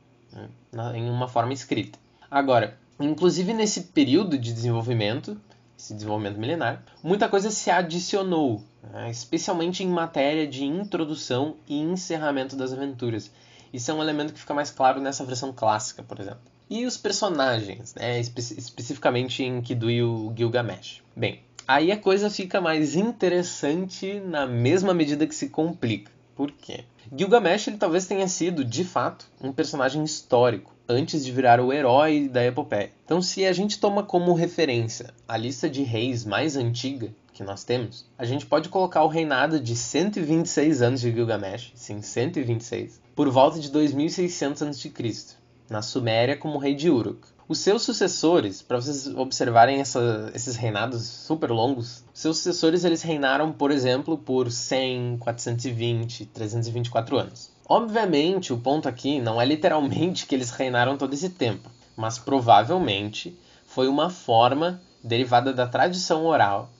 né, 0.73 0.99
em 0.99 1.11
uma 1.11 1.29
forma 1.29 1.52
escrita. 1.52 1.99
Agora, 2.31 2.79
inclusive 2.99 3.52
nesse 3.52 3.83
período 3.83 4.38
de 4.38 4.52
desenvolvimento, 4.52 5.40
esse 5.79 5.95
desenvolvimento 5.95 6.38
milenar, 6.38 6.83
muita 7.02 7.29
coisa 7.29 7.50
se 7.50 7.71
adicionou, 7.71 8.62
né, 8.93 9.11
especialmente 9.11 9.83
em 9.83 9.88
matéria 9.88 10.47
de 10.47 10.64
introdução 10.64 11.57
e 11.67 11.81
encerramento 11.81 12.57
das 12.57 12.73
aventuras. 12.73 13.31
Isso 13.73 13.90
é 13.90 13.95
um 13.95 14.02
elemento 14.02 14.33
que 14.33 14.40
fica 14.40 14.55
mais 14.55 14.71
claro 14.71 15.00
nessa 15.00 15.25
versão 15.25 15.52
clássica, 15.52 16.02
por 16.02 16.19
exemplo. 16.21 16.40
E 16.69 16.87
os 16.87 16.97
personagens, 16.97 17.95
né, 17.95 18.21
espe 18.21 18.40
especificamente 18.40 19.43
em 19.43 19.61
Kidui 19.61 19.95
e 19.95 20.02
o 20.02 20.33
Gilgamesh. 20.37 21.02
Bem, 21.17 21.40
aí 21.67 21.90
a 21.90 21.97
coisa 21.97 22.31
fica 22.31 22.61
mais 22.61 22.95
interessante 22.95 24.21
na 24.21 24.47
mesma 24.47 24.95
medida 24.95 25.26
que 25.26 25.35
se 25.35 25.49
complica. 25.49 26.12
Por 26.40 26.52
quê? 26.52 26.85
Gilgamesh 27.14 27.68
ele 27.68 27.76
talvez 27.76 28.06
tenha 28.06 28.26
sido, 28.26 28.64
de 28.64 28.82
fato, 28.82 29.26
um 29.42 29.52
personagem 29.52 30.02
histórico 30.02 30.75
antes 30.88 31.23
de 31.23 31.30
virar 31.30 31.61
o 31.61 31.70
herói 31.70 32.30
da 32.30 32.42
epopeia. 32.42 32.92
Então, 33.04 33.20
se 33.20 33.44
a 33.44 33.52
gente 33.52 33.78
toma 33.78 34.02
como 34.02 34.32
referência 34.32 35.12
a 35.28 35.37
lista 35.37 35.68
de 35.68 35.82
reis 35.82 36.25
mais 36.25 36.56
antiga 36.56 37.11
que 37.35 37.44
nós 37.44 37.62
temos, 37.62 38.06
a 38.16 38.25
gente 38.25 38.47
pode 38.47 38.70
colocar 38.70 39.04
o 39.04 39.09
reinado 39.09 39.61
de 39.61 39.76
126 39.76 40.80
anos 40.80 41.02
de 41.02 41.12
Gilgamesh, 41.12 41.73
sim, 41.75 42.00
126, 42.00 43.02
por 43.14 43.28
volta 43.28 43.61
de 43.61 43.70
2600 43.70 44.62
a.C., 44.62 45.37
na 45.68 45.82
Suméria 45.82 46.38
como 46.38 46.56
rei 46.56 46.75
de 46.75 46.88
Uruk. 46.88 47.20
Os 47.50 47.59
seus 47.59 47.83
sucessores, 47.83 48.62
para 48.62 48.80
vocês 48.80 49.09
observarem 49.09 49.80
essa, 49.80 50.30
esses 50.33 50.54
reinados 50.54 51.02
super 51.02 51.50
longos, 51.50 52.04
seus 52.14 52.37
sucessores 52.37 52.85
eles 52.85 53.02
reinaram, 53.02 53.50
por 53.50 53.73
exemplo, 53.73 54.16
por 54.16 54.52
100, 54.52 55.16
420, 55.19 56.26
324 56.26 57.19
anos. 57.19 57.50
Obviamente, 57.69 58.52
o 58.52 58.59
ponto 58.59 58.88
aqui 58.88 59.21
não 59.21 59.42
é 59.42 59.45
literalmente 59.45 60.26
que 60.26 60.35
eles 60.37 60.50
reinaram 60.50 60.97
todo 60.97 61.12
esse 61.12 61.28
tempo, 61.28 61.69
mas 61.97 62.21
provavelmente 62.21 63.37
foi 63.66 63.88
uma 63.88 64.11
forma 64.11 64.80
derivada 65.02 65.52
da 65.52 65.66
tradição 65.66 66.26
oral 66.26 66.71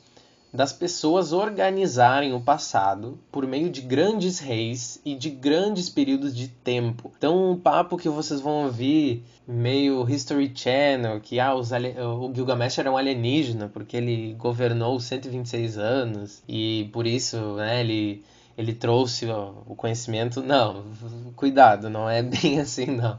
das 0.53 0.73
pessoas 0.73 1.33
organizarem 1.33 2.33
o 2.35 2.41
passado 2.41 3.19
por 3.31 3.47
meio 3.47 3.71
de 3.71 3.81
grandes 3.81 4.41
reis 4.41 5.01
e 5.05 5.15
de 5.15 5.31
grandes 5.31 5.89
períodos 5.89 6.35
de 6.35 6.49
tempo. 6.49 7.13
Então, 7.17 7.53
um 7.53 7.57
papo 7.57 7.97
que 7.97 8.09
vocês 8.09 8.41
vão 8.41 8.65
ouvir 8.65 9.25
meio 9.47 10.09
History 10.09 10.53
Channel, 10.55 11.21
que 11.21 11.39
ah, 11.39 11.55
o 11.55 12.35
Gilgamesh 12.35 12.79
era 12.79 12.91
um 12.91 12.97
alienígena 12.97 13.69
porque 13.69 13.97
ele 13.97 14.35
governou 14.35 14.99
126 14.99 15.79
anos 15.79 16.43
e 16.49 16.91
por 16.93 17.07
isso 17.07 17.37
né, 17.55 17.81
ele, 17.81 18.25
ele 18.59 18.75
trouxe 18.75 19.27
o 19.27 19.75
conhecimento. 19.77 20.43
Não, 20.43 20.85
cuidado, 21.37 21.89
não 21.89 22.11
é 22.11 22.23
bem 22.25 22.61
assim 22.61 22.87
não. 22.87 23.19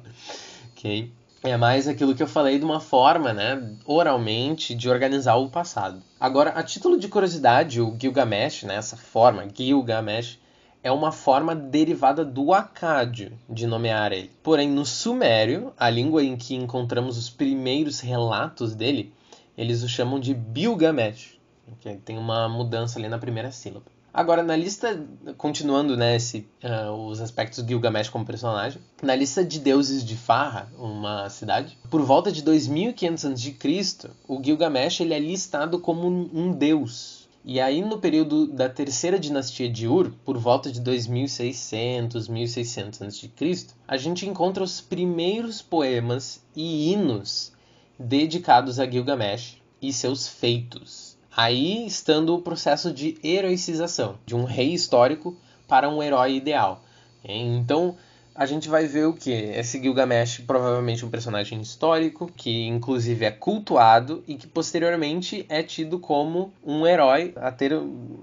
Ok? 0.71 1.11
É 1.43 1.57
mais 1.57 1.87
aquilo 1.87 2.13
que 2.13 2.21
eu 2.21 2.27
falei 2.27 2.59
de 2.59 2.65
uma 2.65 2.79
forma, 2.79 3.33
né, 3.33 3.75
oralmente, 3.83 4.75
de 4.75 4.87
organizar 4.87 5.37
o 5.37 5.49
passado. 5.49 5.99
Agora, 6.19 6.51
a 6.51 6.61
título 6.61 6.99
de 6.99 7.07
curiosidade, 7.07 7.81
o 7.81 7.97
Gilgamesh, 7.99 8.61
né, 8.61 8.75
essa 8.75 8.95
forma, 8.95 9.47
Gilgamesh, 9.51 10.37
é 10.83 10.91
uma 10.91 11.11
forma 11.11 11.55
derivada 11.55 12.23
do 12.23 12.53
acádio 12.53 13.31
de 13.49 13.65
nomear 13.65 14.11
ele. 14.11 14.29
Porém, 14.43 14.69
no 14.69 14.85
sumério, 14.85 15.73
a 15.79 15.89
língua 15.89 16.23
em 16.23 16.37
que 16.37 16.53
encontramos 16.53 17.17
os 17.17 17.29
primeiros 17.29 17.99
relatos 17.99 18.75
dele, 18.75 19.11
eles 19.57 19.81
o 19.81 19.89
chamam 19.89 20.19
de 20.19 20.35
Bilgamesh. 20.35 21.39
Okay? 21.73 21.97
Tem 21.97 22.19
uma 22.19 22.47
mudança 22.47 22.99
ali 22.99 23.07
na 23.07 23.17
primeira 23.17 23.51
sílaba. 23.51 23.85
Agora, 24.13 24.43
na 24.43 24.57
lista, 24.57 25.01
continuando 25.37 25.95
né, 25.95 26.17
esse, 26.17 26.45
uh, 26.63 26.91
os 27.07 27.21
aspectos 27.21 27.63
Gilgamesh 27.65 28.09
como 28.09 28.25
personagem, 28.25 28.81
na 29.01 29.15
lista 29.15 29.43
de 29.43 29.57
deuses 29.57 30.03
de 30.03 30.17
Farra, 30.17 30.69
uma 30.77 31.29
cidade, 31.29 31.77
por 31.89 32.01
volta 32.01 32.29
de 32.29 32.41
2500 32.41 33.25
a.C., 33.25 34.09
o 34.27 34.43
Gilgamesh 34.43 34.99
ele 34.99 35.13
é 35.13 35.19
listado 35.19 35.79
como 35.79 36.09
um, 36.09 36.29
um 36.33 36.51
deus. 36.51 37.29
E 37.43 37.59
aí, 37.59 37.81
no 37.81 37.99
período 37.99 38.45
da 38.45 38.67
terceira 38.67 39.17
dinastia 39.17 39.69
de 39.69 39.87
Ur, 39.87 40.13
por 40.25 40.37
volta 40.37 40.69
de 40.69 40.81
2600, 40.81 42.27
1600 42.27 43.01
a.C., 43.01 43.67
a 43.87 43.97
gente 43.97 44.27
encontra 44.27 44.63
os 44.63 44.81
primeiros 44.81 45.61
poemas 45.61 46.43
e 46.55 46.91
hinos 46.91 47.53
dedicados 47.97 48.77
a 48.77 48.85
Gilgamesh 48.85 49.57
e 49.81 49.91
seus 49.91 50.27
feitos. 50.27 51.10
Aí 51.35 51.85
estando 51.85 52.35
o 52.35 52.41
processo 52.41 52.91
de 52.93 53.17
heroicização 53.23 54.15
de 54.25 54.35
um 54.35 54.43
rei 54.43 54.73
histórico 54.73 55.35
para 55.67 55.89
um 55.89 56.03
herói 56.03 56.35
ideal. 56.35 56.83
Então, 57.23 57.95
a 58.33 58.45
gente 58.45 58.67
vai 58.67 58.87
ver 58.87 59.05
o 59.05 59.13
que? 59.13 59.31
Esse 59.31 59.81
Gilgamesh, 59.81 60.39
provavelmente 60.47 61.05
um 61.05 61.09
personagem 61.09 61.61
histórico, 61.61 62.31
que 62.35 62.65
inclusive 62.65 63.25
é 63.25 63.31
cultuado 63.31 64.23
e 64.27 64.35
que 64.35 64.47
posteriormente 64.47 65.45
é 65.47 65.61
tido 65.61 65.99
como 65.99 66.53
um 66.65 66.87
herói 66.87 67.33
a 67.35 67.51
ter 67.51 67.73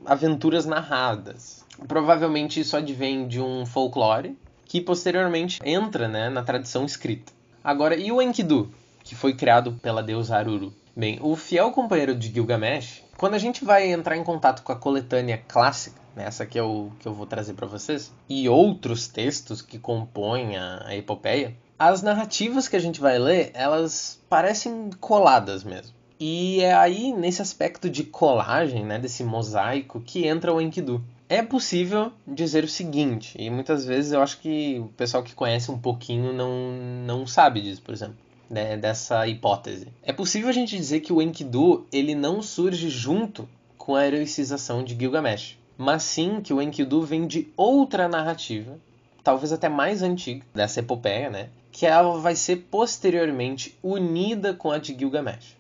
aventuras 0.05 0.67
narradas. 0.67 1.65
Provavelmente 1.87 2.61
isso 2.61 2.77
advém 2.77 3.29
de 3.29 3.41
um 3.41 3.65
folclore 3.65 4.37
que 4.65 4.81
posteriormente 4.81 5.61
entra 5.65 6.09
né, 6.09 6.29
na 6.29 6.43
tradição 6.43 6.85
escrita. 6.85 7.33
Agora, 7.63 7.97
e 7.97 8.11
o 8.11 8.21
Enkidu, 8.21 8.73
que 9.03 9.15
foi 9.15 9.35
criado 9.35 9.73
pela 9.83 10.03
deusa 10.03 10.37
Aruru? 10.37 10.73
Bem, 10.99 11.21
o 11.23 11.37
fiel 11.37 11.71
companheiro 11.71 12.13
de 12.13 12.27
Gilgamesh, 12.27 13.05
quando 13.17 13.35
a 13.35 13.39
gente 13.39 13.65
vai 13.65 13.93
entrar 13.93 14.17
em 14.17 14.25
contato 14.25 14.65
com 14.65 14.73
a 14.73 14.77
coletânea 14.77 15.41
clássica, 15.47 16.01
essa 16.17 16.45
que 16.45 16.59
eu, 16.59 16.91
que 16.99 17.07
eu 17.07 17.15
vou 17.15 17.25
trazer 17.25 17.55
para 17.55 17.69
vocês, 17.69 18.13
e 18.29 18.49
outros 18.49 19.07
textos 19.07 19.63
que 19.63 19.79
compõem 19.79 20.57
a, 20.57 20.89
a 20.89 20.97
epopeia, 20.97 21.55
as 21.79 22.03
narrativas 22.03 22.67
que 22.67 22.75
a 22.75 22.81
gente 22.81 23.01
vai 23.01 23.17
ler, 23.17 23.53
elas 23.55 24.21
parecem 24.29 24.91
coladas 24.99 25.63
mesmo. 25.63 25.95
E 26.19 26.63
é 26.63 26.75
aí, 26.75 27.13
nesse 27.13 27.41
aspecto 27.41 27.89
de 27.89 28.03
colagem, 28.03 28.85
né, 28.85 28.99
desse 28.99 29.23
mosaico, 29.23 30.01
que 30.01 30.27
entra 30.27 30.53
o 30.53 30.61
Enkidu. 30.61 31.01
É 31.29 31.45
possível 31.45 32.11
dizer 32.27 32.65
o 32.65 32.69
seguinte, 32.69 33.37
e 33.39 33.49
muitas 33.51 33.87
vezes 33.87 34.11
eu 34.11 34.21
acho 34.21 34.41
que 34.41 34.81
o 34.81 34.89
pessoal 34.97 35.23
que 35.23 35.37
conhece 35.37 35.71
um 35.71 35.79
pouquinho 35.79 36.33
não, 36.33 36.73
não 37.07 37.25
sabe 37.25 37.61
disso, 37.61 37.83
por 37.83 37.95
exemplo, 37.95 38.17
né, 38.49 38.77
dessa 38.77 39.27
hipótese. 39.27 39.89
É 40.03 40.13
possível 40.13 40.49
a 40.49 40.53
gente 40.53 40.77
dizer 40.77 41.01
que 41.01 41.13
o 41.13 41.21
Enkidu 41.21 41.87
ele 41.93 42.15
não 42.15 42.43
surge 42.43 42.89
junto 42.89 43.49
com 43.77 43.95
a 43.95 44.07
heroicização 44.07 44.83
de 44.83 44.95
Gilgamesh 44.95 45.59
mas 45.79 46.03
sim 46.03 46.41
que 46.41 46.53
o 46.53 46.61
Enkidu 46.61 47.03
vem 47.03 47.25
de 47.25 47.49
outra 47.57 48.09
narrativa, 48.09 48.77
talvez 49.23 49.53
até 49.53 49.69
mais 49.69 50.03
antiga, 50.03 50.45
dessa 50.53 50.81
epopeia, 50.81 51.31
né? 51.31 51.51
Que 51.71 51.87
ela 51.87 52.19
vai 52.19 52.35
ser 52.35 52.67
posteriormente 52.69 53.79
unida 53.81 54.53
com 54.53 54.73
a 54.73 54.79
de 54.79 54.99
Gilgamesh. 54.99 55.57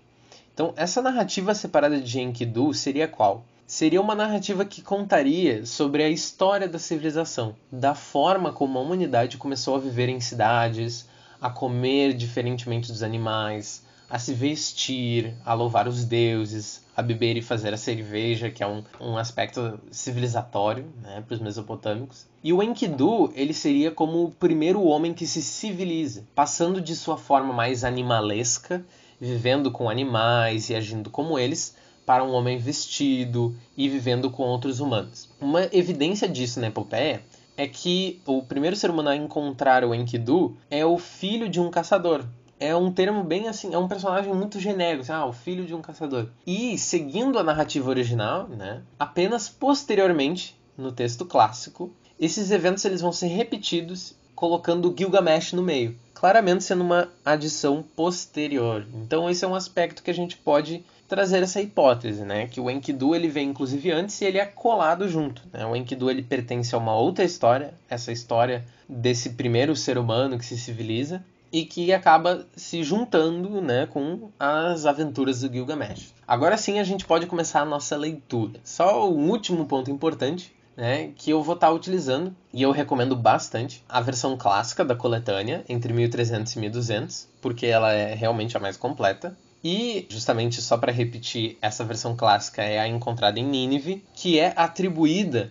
Então, 0.52 0.75
essa 0.76 1.00
narrativa 1.00 1.54
separada 1.54 2.00
de 2.00 2.21
Enkidu 2.21 2.75
seria 2.75 3.07
qual? 3.07 3.45
Seria 3.64 4.00
uma 4.00 4.14
narrativa 4.14 4.64
que 4.64 4.83
contaria 4.83 5.64
sobre 5.64 6.02
a 6.02 6.09
história 6.09 6.66
da 6.66 6.80
civilização, 6.80 7.54
da 7.71 7.95
forma 7.95 8.52
como 8.52 8.76
a 8.76 8.83
humanidade 8.83 9.37
começou 9.37 9.76
a 9.76 9.78
viver 9.78 10.09
em 10.09 10.18
cidades, 10.18 11.07
a 11.40 11.50
comer 11.50 12.14
diferentemente 12.14 12.90
dos 12.90 13.02
animais, 13.02 13.83
a 14.11 14.18
se 14.18 14.33
vestir, 14.33 15.35
a 15.45 15.52
louvar 15.52 15.87
os 15.87 16.04
deuses, 16.04 16.83
a 16.97 17.02
beber 17.02 17.37
e 17.37 17.42
fazer 17.42 17.75
a 17.75 17.76
cerveja, 17.76 18.50
que 18.50 18.62
é 18.62 18.66
um, 18.66 18.83
um 19.00 19.16
aspecto 19.18 19.78
civilizatório 19.90 20.87
né, 21.02 21.23
para 21.26 21.35
os 21.35 21.40
mesopotâmicos. 21.40 22.26
E 22.42 22.52
o 22.52 22.62
Enkidu 22.62 23.30
ele 23.35 23.52
seria 23.52 23.90
como 23.90 24.25
o 24.25 24.30
primeiro 24.30 24.83
homem 24.83 25.12
que 25.12 25.26
se 25.26 25.42
civiliza, 25.42 26.25
passando 26.35 26.80
de 26.80 26.97
sua 26.97 27.18
forma 27.18 27.52
mais 27.52 27.85
animalesca, 27.85 28.85
vivendo 29.21 29.71
com 29.71 29.90
animais 29.90 30.71
e 30.71 30.75
agindo 30.75 31.11
como 31.11 31.38
eles, 31.38 31.76
para 32.07 32.25
um 32.25 32.33
homem 32.33 32.57
vestido 32.57 33.54
e 33.76 33.87
vivendo 33.87 34.30
com 34.30 34.45
outros 34.45 34.80
humanos. 34.80 35.28
Uma 35.38 35.68
evidência 35.71 36.26
disso 36.26 36.59
na 36.59 36.68
epopeia 36.68 37.23
é 37.58 37.66
que 37.66 38.22
o 38.24 38.40
primeiro 38.40 38.76
ser 38.76 38.88
humano 38.88 39.08
a 39.08 39.16
encontrar 39.16 39.84
o 39.84 39.92
Enkidu 39.92 40.56
é 40.70 40.86
o 40.86 40.96
filho 40.96 41.48
de 41.48 41.60
um 41.60 41.70
caçador, 41.70 42.24
é 42.61 42.74
um 42.74 42.92
termo 42.92 43.24
bem 43.24 43.48
assim, 43.48 43.74
é 43.74 43.78
um 43.78 43.88
personagem 43.88 44.33
muito 44.33 44.61
genérico, 44.61 45.02
assim, 45.02 45.12
ah, 45.12 45.26
o 45.26 45.33
filho 45.33 45.66
de 45.66 45.74
um 45.74 45.83
caçador. 45.83 46.28
E 46.46 46.78
seguindo 46.78 47.37
a 47.37 47.42
narrativa 47.42 47.90
original, 47.90 48.48
né, 48.48 48.83
apenas 48.96 49.48
posteriormente, 49.48 50.56
no 50.76 50.92
texto 50.92 51.26
clássico, 51.26 51.92
esses 52.18 52.52
eventos 52.52 52.85
eles 52.85 53.00
vão 53.00 53.12
ser 53.12 53.26
repetidos 53.26 54.14
colocando 54.37 54.94
Gilgamesh 54.96 55.52
no 55.52 55.62
meio, 55.62 55.96
claramente 56.14 56.62
sendo 56.62 56.85
uma 56.85 57.09
adição 57.24 57.85
posterior. 57.96 58.87
Então 58.94 59.28
esse 59.28 59.44
é 59.44 59.48
um 59.48 59.54
aspecto 59.54 60.00
que 60.00 60.12
a 60.12 60.14
gente 60.14 60.37
pode 60.37 60.85
trazer 61.09 61.42
essa 61.42 61.61
hipótese, 61.61 62.23
né, 62.23 62.47
que 62.47 62.61
o 62.61 62.71
Enkidu 62.71 63.14
ele 63.14 63.29
vem 63.29 63.49
inclusive 63.49 63.90
antes 63.90 64.21
e 64.21 64.27
ele 64.27 64.38
é 64.38 64.44
colado 64.44 65.09
junto. 65.09 65.42
Né? 65.53 65.64
O 65.64 65.75
Enkidu 65.75 66.11
ele 66.11 66.23
pertence 66.23 66.75
a 66.75 66.79
uma 66.79 66.94
outra 66.94 67.25
história, 67.25 67.73
essa 67.88 68.12
história 68.12 68.64
desse 68.88 69.31
primeiro 69.31 69.75
ser 69.75 69.97
humano 69.97 70.38
que 70.38 70.44
se 70.44 70.59
civiliza, 70.59 71.25
e 71.51 71.64
que 71.64 71.92
acaba 71.94 72.47
se 72.55 72.83
juntando 72.83 73.62
né, 73.62 73.87
com 73.87 74.31
as 74.38 74.85
aventuras 74.85 75.40
do 75.40 75.51
Gilgamesh. 75.51 76.12
Agora 76.27 76.59
sim 76.59 76.79
a 76.79 76.85
gente 76.85 77.07
pode 77.07 77.27
começar 77.27 77.62
a 77.62 77.64
nossa 77.64 77.97
leitura. 77.97 78.61
Só 78.62 79.11
um 79.11 79.31
último 79.31 79.64
ponto 79.64 79.90
importante 79.90 80.55
né, 80.79 81.11
que 81.16 81.31
eu 81.31 81.42
vou 81.42 81.57
estar 81.57 81.73
utilizando, 81.73 82.33
e 82.53 82.62
eu 82.62 82.71
recomendo 82.71 83.16
bastante, 83.16 83.85
a 83.88 84.01
versão 84.01 84.37
clássica 84.37 84.85
da 84.85 84.94
coletânea, 84.94 85.64
entre 85.68 85.92
1300 85.92 86.55
e 86.55 86.59
1200, 86.61 87.29
porque 87.40 87.66
ela 87.66 87.92
é 87.92 88.14
realmente 88.14 88.57
a 88.57 88.61
mais 88.61 88.77
completa. 88.77 89.37
E, 89.62 90.07
justamente 90.09 90.62
só 90.62 90.77
para 90.77 90.92
repetir, 90.92 91.59
essa 91.61 91.85
versão 91.85 92.16
clássica 92.16 92.62
é 92.62 92.79
a 92.79 92.87
encontrada 92.87 93.40
em 93.40 93.44
Nínive, 93.44 94.05
que 94.14 94.38
é 94.38 94.53
atribuída 94.57 95.51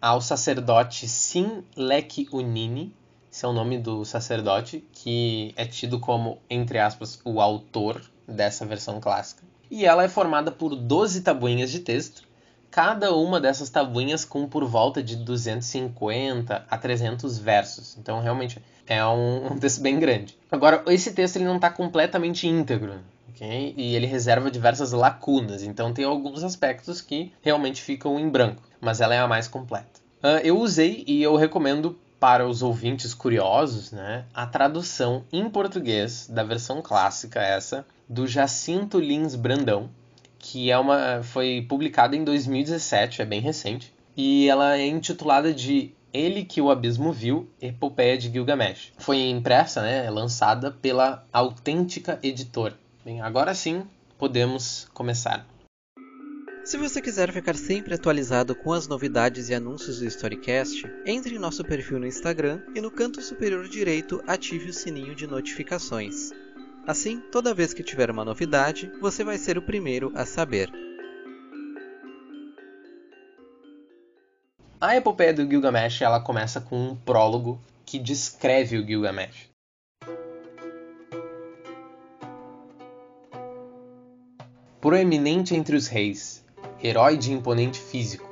ao 0.00 0.20
sacerdote 0.20 1.08
Sin 1.08 1.64
Lek 1.76 2.28
Unini, 2.32 2.94
esse 3.30 3.44
é 3.44 3.48
o 3.48 3.52
nome 3.52 3.78
do 3.78 4.04
sacerdote, 4.04 4.84
que 4.92 5.54
é 5.56 5.64
tido 5.64 6.00
como, 6.00 6.38
entre 6.50 6.78
aspas, 6.78 7.20
o 7.24 7.40
autor 7.40 8.02
dessa 8.26 8.66
versão 8.66 9.00
clássica. 9.00 9.44
E 9.70 9.86
ela 9.86 10.02
é 10.02 10.08
formada 10.08 10.50
por 10.50 10.74
12 10.74 11.20
tabuinhas 11.20 11.70
de 11.70 11.78
texto, 11.78 12.24
cada 12.70 13.14
uma 13.14 13.40
dessas 13.40 13.70
tabuinhas 13.70 14.24
com 14.24 14.48
por 14.48 14.64
volta 14.64 15.00
de 15.00 15.14
250 15.14 16.66
a 16.68 16.78
300 16.78 17.38
versos. 17.38 17.96
Então, 17.98 18.20
realmente, 18.20 18.60
é 18.84 19.04
um, 19.06 19.52
um 19.52 19.58
texto 19.58 19.80
bem 19.80 19.98
grande. 20.00 20.36
Agora, 20.50 20.82
esse 20.88 21.12
texto 21.12 21.36
ele 21.36 21.44
não 21.44 21.56
está 21.56 21.70
completamente 21.70 22.48
íntegro, 22.48 22.98
E 23.40 23.94
ele 23.94 24.06
reserva 24.06 24.50
diversas 24.50 24.92
lacunas, 24.92 25.62
então 25.62 25.92
tem 25.92 26.04
alguns 26.04 26.44
aspectos 26.44 27.00
que 27.00 27.32
realmente 27.40 27.80
ficam 27.80 28.18
em 28.18 28.28
branco, 28.28 28.62
mas 28.80 29.00
ela 29.00 29.14
é 29.14 29.18
a 29.18 29.28
mais 29.28 29.48
completa. 29.48 30.00
Uh, 30.22 30.44
eu 30.44 30.58
usei 30.58 31.02
e 31.06 31.22
eu 31.22 31.34
recomendo 31.36 31.98
para 32.20 32.46
os 32.46 32.62
ouvintes 32.62 33.14
curiosos, 33.14 33.90
né, 33.90 34.26
a 34.34 34.46
tradução 34.46 35.24
em 35.32 35.48
português 35.48 36.28
da 36.28 36.44
versão 36.44 36.82
clássica 36.82 37.40
essa 37.40 37.86
do 38.06 38.26
Jacinto 38.26 39.00
Lins 39.00 39.34
Brandão, 39.34 39.88
que 40.38 40.70
é 40.70 40.78
uma 40.78 41.22
foi 41.22 41.64
publicada 41.66 42.14
em 42.14 42.22
2017, 42.22 43.22
é 43.22 43.24
bem 43.24 43.40
recente, 43.40 43.94
e 44.14 44.48
ela 44.48 44.76
é 44.76 44.86
intitulada 44.86 45.54
de 45.54 45.94
Ele 46.12 46.44
que 46.44 46.60
o 46.60 46.70
Abismo 46.70 47.10
Viu, 47.10 47.48
Epopeia 47.62 48.18
de 48.18 48.30
Gilgamesh. 48.30 48.92
Foi 48.98 49.30
impressa, 49.30 49.80
né, 49.80 50.10
lançada 50.10 50.70
pela 50.70 51.24
Autêntica 51.32 52.18
Editora. 52.22 52.76
Bem, 53.10 53.20
agora 53.20 53.52
sim, 53.56 53.84
podemos 54.16 54.86
começar. 54.94 55.44
Se 56.64 56.78
você 56.78 57.02
quiser 57.02 57.32
ficar 57.32 57.56
sempre 57.56 57.92
atualizado 57.92 58.54
com 58.54 58.72
as 58.72 58.86
novidades 58.86 59.48
e 59.48 59.54
anúncios 59.54 59.98
do 59.98 60.06
Storycast, 60.06 60.88
entre 61.04 61.34
em 61.34 61.38
nosso 61.40 61.64
perfil 61.64 61.98
no 61.98 62.06
Instagram 62.06 62.60
e 62.72 62.80
no 62.80 62.88
canto 62.88 63.20
superior 63.20 63.68
direito 63.68 64.22
ative 64.28 64.70
o 64.70 64.72
sininho 64.72 65.16
de 65.16 65.26
notificações. 65.26 66.30
Assim, 66.86 67.20
toda 67.32 67.52
vez 67.52 67.74
que 67.74 67.82
tiver 67.82 68.12
uma 68.12 68.24
novidade, 68.24 68.92
você 69.00 69.24
vai 69.24 69.38
ser 69.38 69.58
o 69.58 69.62
primeiro 69.62 70.12
a 70.14 70.24
saber. 70.24 70.70
A 74.80 74.94
epopeia 74.94 75.34
do 75.34 75.50
Gilgamesh 75.50 76.00
ela 76.00 76.20
começa 76.20 76.60
com 76.60 76.90
um 76.90 76.94
prólogo 76.94 77.60
que 77.84 77.98
descreve 77.98 78.78
o 78.78 78.86
Gilgamesh. 78.86 79.49
Proeminente 84.80 85.54
entre 85.54 85.76
os 85.76 85.88
reis, 85.88 86.42
herói 86.82 87.18
de 87.18 87.30
imponente 87.34 87.78
físico, 87.78 88.26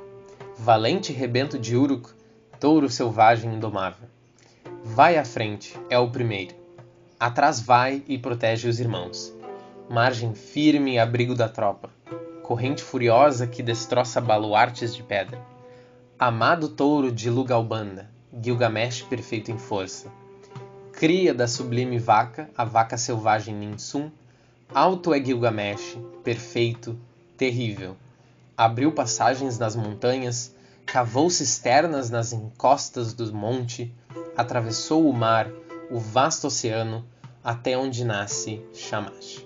valente 0.57 1.13
rebento 1.13 1.59
de 1.59 1.75
Uruk, 1.75 2.09
touro 2.59 2.89
selvagem 2.89 3.53
indomável. 3.53 4.09
Vai 4.83 5.19
à 5.19 5.23
frente, 5.23 5.79
é 5.91 5.99
o 5.99 6.09
primeiro. 6.09 6.55
Atrás 7.19 7.61
vai 7.61 8.01
e 8.07 8.17
protege 8.17 8.67
os 8.67 8.79
irmãos. 8.79 9.31
Margem 9.87 10.33
firme 10.33 10.95
e 10.95 10.99
abrigo 10.99 11.35
da 11.35 11.47
tropa. 11.47 11.91
Corrente 12.41 12.81
furiosa 12.81 13.45
que 13.45 13.61
destroça 13.61 14.19
baluartes 14.19 14.95
de 14.95 15.03
pedra. 15.03 15.39
Amado 16.17 16.69
touro 16.69 17.11
de 17.11 17.29
Lugalbanda, 17.29 18.09
Gilgamesh 18.41 19.03
perfeito 19.03 19.51
em 19.51 19.57
força. 19.59 20.11
Cria 20.93 21.31
da 21.31 21.47
sublime 21.47 21.99
vaca, 21.99 22.49
a 22.57 22.65
vaca 22.65 22.97
selvagem 22.97 23.53
Ninsum, 23.53 24.09
alto 24.73 25.13
é 25.13 25.23
Gilgamesh, 25.23 25.97
perfeito, 26.23 26.97
terrível 27.37 27.95
abriu 28.59 28.91
passagens 28.91 29.57
nas 29.57 29.73
montanhas, 29.73 30.53
cavou 30.85 31.29
cisternas 31.29 32.09
nas 32.09 32.33
encostas 32.33 33.13
do 33.13 33.33
monte, 33.33 33.89
atravessou 34.35 35.09
o 35.09 35.13
mar, 35.13 35.49
o 35.89 35.97
vasto 35.97 36.47
oceano, 36.47 37.05
até 37.41 37.77
onde 37.77 38.03
nasce 38.03 38.61
Shamash. 38.73 39.45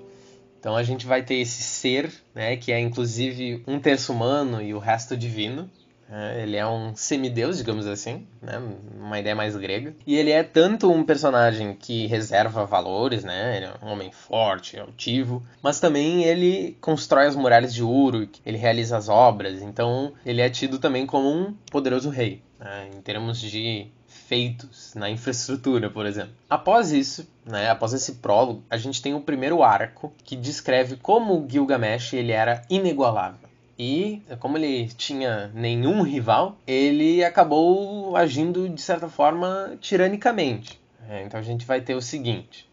Então 0.59 0.75
a 0.75 0.81
gente 0.81 1.05
vai 1.05 1.21
ter 1.21 1.35
esse 1.35 1.61
ser, 1.61 2.11
né, 2.33 2.57
que 2.57 2.71
é 2.71 2.79
inclusive 2.79 3.63
um 3.67 3.79
terço 3.79 4.11
humano 4.11 4.59
e 4.59 4.73
o 4.73 4.79
resto 4.79 5.15
divino. 5.15 5.69
Né? 6.13 6.43
Ele 6.43 6.55
é 6.55 6.67
um 6.67 6.95
semideus, 6.95 7.57
digamos 7.57 7.87
assim, 7.87 8.27
né, 8.39 8.61
uma 8.99 9.19
ideia 9.19 9.35
mais 9.35 9.55
grega. 9.55 9.95
E 10.05 10.15
ele 10.15 10.29
é 10.29 10.43
tanto 10.43 10.91
um 10.91 11.03
personagem 11.03 11.73
que 11.73 12.05
reserva 12.05 12.67
valores, 12.67 13.23
né, 13.23 13.57
ele 13.57 13.65
é 13.65 13.73
um 13.83 13.91
homem 13.91 14.11
forte, 14.11 14.79
altivo, 14.79 15.41
mas 15.59 15.79
também 15.79 16.23
ele 16.23 16.77
constrói 16.79 17.25
as 17.25 17.35
muralhas 17.35 17.73
de 17.73 17.81
Uruk, 17.81 18.39
ele 18.45 18.59
realiza 18.59 18.95
as 18.95 19.09
obras, 19.09 19.63
então 19.63 20.13
ele 20.23 20.39
é 20.39 20.49
tido 20.51 20.77
também 20.77 21.07
como 21.07 21.27
um 21.27 21.53
poderoso 21.71 22.11
rei, 22.11 22.43
né, 22.59 22.89
em 22.95 23.01
termos 23.01 23.41
de 23.41 23.87
feitos 24.05 24.93
na 24.93 25.09
infraestrutura, 25.09 25.89
por 25.89 26.05
exemplo. 26.05 26.33
Após 26.47 26.91
isso, 26.91 27.27
né, 27.43 27.71
após 27.71 27.91
esse 27.91 28.13
prólogo, 28.13 28.63
a 28.69 28.77
gente 28.77 29.01
tem 29.01 29.15
o 29.15 29.19
primeiro 29.19 29.63
arco 29.63 30.13
que 30.23 30.35
descreve 30.35 30.95
como 30.95 31.47
Gilgamesh 31.49 32.13
ele 32.13 32.31
era 32.31 32.61
inigualável. 32.69 33.42
E 33.77 34.21
como 34.39 34.57
ele 34.57 34.87
tinha 34.87 35.51
nenhum 35.53 36.03
rival, 36.03 36.57
ele 36.67 37.23
acabou 37.23 38.15
agindo 38.15 38.69
de 38.69 38.81
certa 38.81 39.09
forma 39.09 39.75
tiranicamente. 39.81 40.79
É, 41.09 41.23
então 41.23 41.39
a 41.39 41.43
gente 41.43 41.65
vai 41.65 41.81
ter 41.81 41.95
o 41.95 42.01
seguinte: 42.01 42.69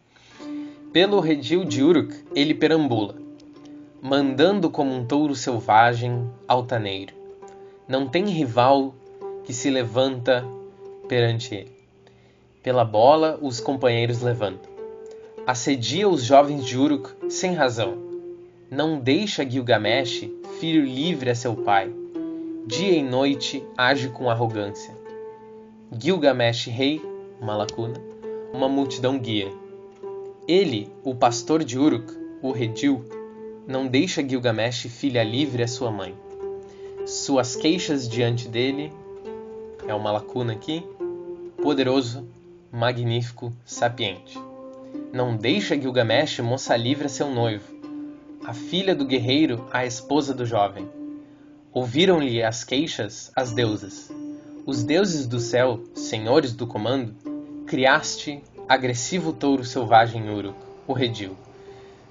pelo 0.92 1.20
redil 1.20 1.64
de 1.64 1.82
Uruk 1.82 2.14
ele 2.34 2.54
perambula, 2.54 3.14
mandando 4.02 4.68
como 4.68 4.94
um 4.94 5.04
touro 5.04 5.34
selvagem 5.34 6.28
altaneiro. 6.46 7.14
Não 7.88 8.06
tem 8.06 8.26
rival 8.26 8.94
que 9.44 9.52
se 9.52 9.70
levanta 9.70 10.44
perante 11.08 11.54
ele. 11.54 11.72
Pela 12.62 12.84
bola, 12.84 13.38
os 13.40 13.58
companheiros 13.58 14.20
levantam. 14.20 14.70
Assedia 15.46 16.08
os 16.08 16.22
jovens 16.22 16.64
de 16.64 16.76
Uruk 16.76 17.30
sem 17.30 17.54
razão. 17.54 17.98
Não 18.70 19.00
deixa 19.00 19.48
Gilgamesh, 19.48 20.28
filho 20.60 20.84
livre 20.84 21.30
a 21.30 21.34
seu 21.34 21.56
pai. 21.56 21.90
Dia 22.66 22.92
e 22.92 23.02
noite 23.02 23.64
age 23.78 24.10
com 24.10 24.28
arrogância. 24.28 24.94
Gilgamesh, 25.98 26.66
rei, 26.66 27.00
uma 27.40 27.56
lacuna, 27.56 27.94
uma 28.52 28.68
multidão 28.68 29.18
guia. 29.18 29.50
Ele, 30.46 30.92
o 31.02 31.14
pastor 31.14 31.64
de 31.64 31.78
Uruk, 31.78 32.12
o 32.42 32.52
redil, 32.52 33.02
não 33.66 33.86
deixa 33.86 34.22
Gilgamesh, 34.22 34.82
filha 34.82 35.22
livre 35.22 35.62
a 35.62 35.66
sua 35.66 35.90
mãe. 35.90 36.14
Suas 37.06 37.56
queixas 37.56 38.06
diante 38.06 38.46
dele, 38.46 38.92
é 39.88 39.94
uma 39.94 40.12
lacuna 40.12 40.52
aqui, 40.52 40.84
poderoso, 41.62 42.28
magnífico, 42.70 43.50
sapiente. 43.64 44.38
Não 45.10 45.34
deixa 45.34 45.74
Gilgamesh 45.74 46.40
moça 46.40 46.76
livre 46.76 47.06
a 47.06 47.08
seu 47.08 47.30
noivo, 47.30 47.79
a 48.44 48.54
filha 48.54 48.94
do 48.94 49.04
guerreiro, 49.04 49.68
a 49.70 49.84
esposa 49.84 50.32
do 50.32 50.46
jovem. 50.46 50.88
Ouviram-lhe 51.72 52.42
as 52.42 52.64
queixas 52.64 53.30
as 53.36 53.52
deusas. 53.52 54.10
Os 54.66 54.82
deuses 54.82 55.26
do 55.26 55.38
céu, 55.38 55.80
senhores 55.94 56.52
do 56.52 56.66
comando, 56.66 57.14
criaste 57.66 58.42
agressivo 58.68 59.32
touro 59.32 59.64
selvagem 59.64 60.30
Uruk, 60.30 60.56
o 60.86 60.92
redil. 60.92 61.36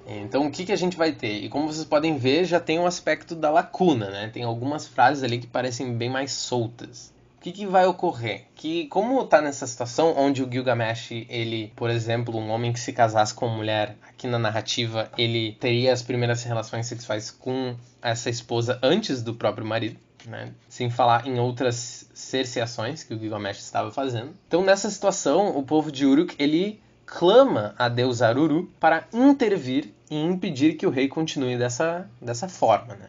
Então, 0.05 0.47
o 0.47 0.51
que, 0.51 0.65
que 0.65 0.71
a 0.71 0.75
gente 0.75 0.97
vai 0.97 1.11
ter? 1.11 1.43
E 1.43 1.49
como 1.49 1.67
vocês 1.67 1.85
podem 1.85 2.17
ver, 2.17 2.45
já 2.45 2.59
tem 2.59 2.79
um 2.79 2.85
aspecto 2.85 3.35
da 3.35 3.51
lacuna, 3.51 4.09
né? 4.09 4.29
Tem 4.33 4.43
algumas 4.43 4.87
frases 4.87 5.23
ali 5.23 5.37
que 5.37 5.47
parecem 5.47 5.93
bem 5.93 6.09
mais 6.09 6.31
soltas 6.31 7.13
o 7.39 7.41
que, 7.41 7.53
que, 7.53 7.65
vai 7.65 7.85
ocorrer? 7.85 8.47
Que 8.53 8.87
como 8.87 9.23
tá 9.23 9.41
nessa 9.41 9.65
situação 9.65 10.13
onde 10.17 10.43
o 10.43 10.51
Gilgamesh, 10.51 11.11
ele, 11.29 11.71
por 11.73 11.89
exemplo, 11.89 12.37
um 12.37 12.49
homem 12.49 12.73
que 12.73 12.79
se 12.81 12.91
casasse 12.91 13.33
com 13.33 13.47
uma 13.47 13.55
mulher, 13.55 13.95
aqui 14.09 14.27
na 14.27 14.37
narrativa, 14.37 15.09
ele 15.17 15.53
teria 15.53 15.93
as 15.93 16.03
primeiras 16.03 16.43
relações 16.43 16.85
sexuais 16.87 17.31
com 17.31 17.77
essa 18.01 18.29
esposa 18.29 18.77
antes 18.83 19.23
do 19.23 19.33
próprio 19.33 19.65
marido, 19.65 19.95
né? 20.25 20.51
Sem 20.67 20.89
falar 20.89 21.25
em 21.25 21.39
outras 21.39 22.09
cerceações 22.13 23.03
que 23.03 23.13
o 23.13 23.17
Gilgamesh 23.17 23.59
estava 23.59 23.89
fazendo. 23.89 24.31
Então, 24.45 24.61
nessa 24.61 24.89
situação, 24.89 25.57
o 25.57 25.63
povo 25.63 25.93
de 25.93 26.05
Uruk, 26.05 26.35
ele 26.37 26.81
clama 27.05 27.73
a 27.77 27.87
deus 27.87 28.21
Aruru 28.21 28.69
para 28.81 29.07
intervir 29.13 29.93
e 30.11 30.21
impedir 30.21 30.73
que 30.73 30.85
o 30.85 30.89
rei 30.89 31.07
continue 31.07 31.57
dessa, 31.57 32.05
dessa 32.21 32.49
forma, 32.49 32.95
né? 32.95 33.07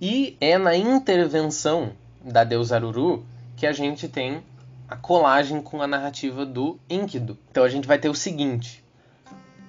E 0.00 0.36
é 0.40 0.58
na 0.58 0.74
intervenção 0.74 1.92
da 2.20 2.42
deusa 2.42 2.74
Aruru 2.74 3.24
que 3.60 3.66
a 3.66 3.72
gente 3.72 4.08
tem 4.08 4.42
a 4.88 4.96
colagem 4.96 5.60
com 5.60 5.82
a 5.82 5.86
narrativa 5.86 6.46
do 6.46 6.80
Enkidu. 6.88 7.36
Então 7.50 7.62
a 7.62 7.68
gente 7.68 7.86
vai 7.86 7.98
ter 7.98 8.08
o 8.08 8.14
seguinte: 8.14 8.82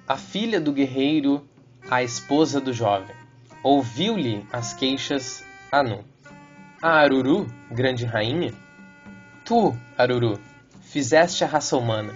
a 0.08 0.16
filha 0.16 0.62
do 0.62 0.72
guerreiro, 0.72 1.46
a 1.90 2.02
esposa 2.02 2.62
do 2.62 2.72
jovem, 2.72 3.14
ouviu-lhe 3.62 4.48
as 4.50 4.74
queixas 4.74 5.44
Anu. 5.70 6.06
A 6.82 7.02
Aruru, 7.02 7.54
grande 7.70 8.06
rainha, 8.06 8.54
tu, 9.44 9.78
Aruru, 9.98 10.40
fizeste 10.80 11.44
a 11.44 11.48
raça 11.48 11.76
humana. 11.76 12.16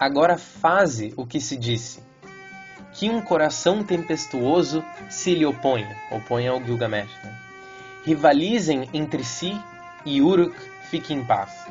Agora 0.00 0.38
faze 0.38 1.12
o 1.14 1.26
que 1.26 1.38
se 1.38 1.58
disse. 1.58 2.02
Que 2.94 3.10
um 3.10 3.20
coração 3.20 3.84
tempestuoso 3.84 4.82
se 5.10 5.34
lhe 5.34 5.44
oponha, 5.44 5.94
oponha 6.10 6.52
ao 6.52 6.64
Gilgamesh. 6.64 7.12
Né? 7.22 7.38
Rivalizem 8.02 8.88
entre 8.94 9.22
si 9.22 9.60
e 10.06 10.22
Uruk 10.22 10.75
fique 10.90 11.12
em 11.12 11.24
paz. 11.24 11.66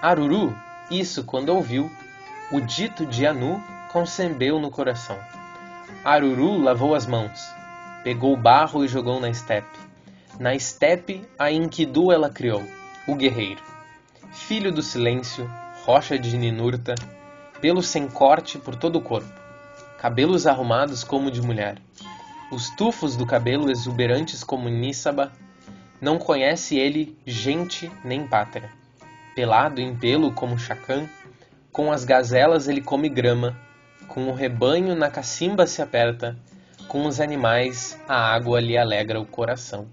Aruru, 0.00 0.56
isso 0.90 1.24
quando 1.24 1.50
ouviu, 1.50 1.90
o 2.50 2.60
dito 2.60 3.06
de 3.06 3.26
Anu 3.26 3.62
concebeu 3.92 4.58
no 4.58 4.70
coração. 4.70 5.18
Aruru 6.04 6.58
lavou 6.58 6.94
as 6.94 7.06
mãos, 7.06 7.40
pegou 8.02 8.32
o 8.32 8.36
barro 8.36 8.84
e 8.84 8.88
jogou 8.88 9.20
na 9.20 9.28
estepe. 9.28 9.78
Na 10.38 10.54
estepe 10.54 11.24
a 11.38 11.50
Enkidu 11.50 12.10
ela 12.10 12.28
criou, 12.28 12.62
o 13.06 13.14
guerreiro. 13.14 13.62
Filho 14.32 14.72
do 14.72 14.82
silêncio, 14.82 15.48
rocha 15.84 16.18
de 16.18 16.36
Ninurta, 16.36 16.94
pelo 17.60 17.82
sem 17.82 18.08
corte 18.08 18.58
por 18.58 18.74
todo 18.74 18.96
o 18.96 19.02
corpo, 19.02 19.32
cabelos 19.98 20.46
arrumados 20.46 21.04
como 21.04 21.30
de 21.30 21.40
mulher, 21.40 21.78
os 22.50 22.70
tufos 22.70 23.16
do 23.16 23.24
cabelo 23.24 23.70
exuberantes 23.70 24.42
como 24.42 24.68
Nísaba, 24.68 25.32
não 26.02 26.18
conhece 26.18 26.76
ele 26.76 27.16
gente 27.24 27.88
nem 28.04 28.26
pátria. 28.26 28.68
Pelado 29.36 29.80
em 29.80 29.94
pelo 29.94 30.32
como 30.32 30.58
chacã, 30.58 31.08
com 31.70 31.92
as 31.92 32.04
gazelas 32.04 32.66
ele 32.66 32.80
come 32.80 33.08
grama, 33.08 33.56
com 34.08 34.28
o 34.28 34.34
rebanho 34.34 34.96
na 34.96 35.08
cacimba 35.08 35.64
se 35.64 35.80
aperta, 35.80 36.36
com 36.88 37.06
os 37.06 37.20
animais 37.20 37.96
a 38.08 38.16
água 38.34 38.60
lhe 38.60 38.76
alegra 38.76 39.20
o 39.20 39.24
coração. 39.24 39.86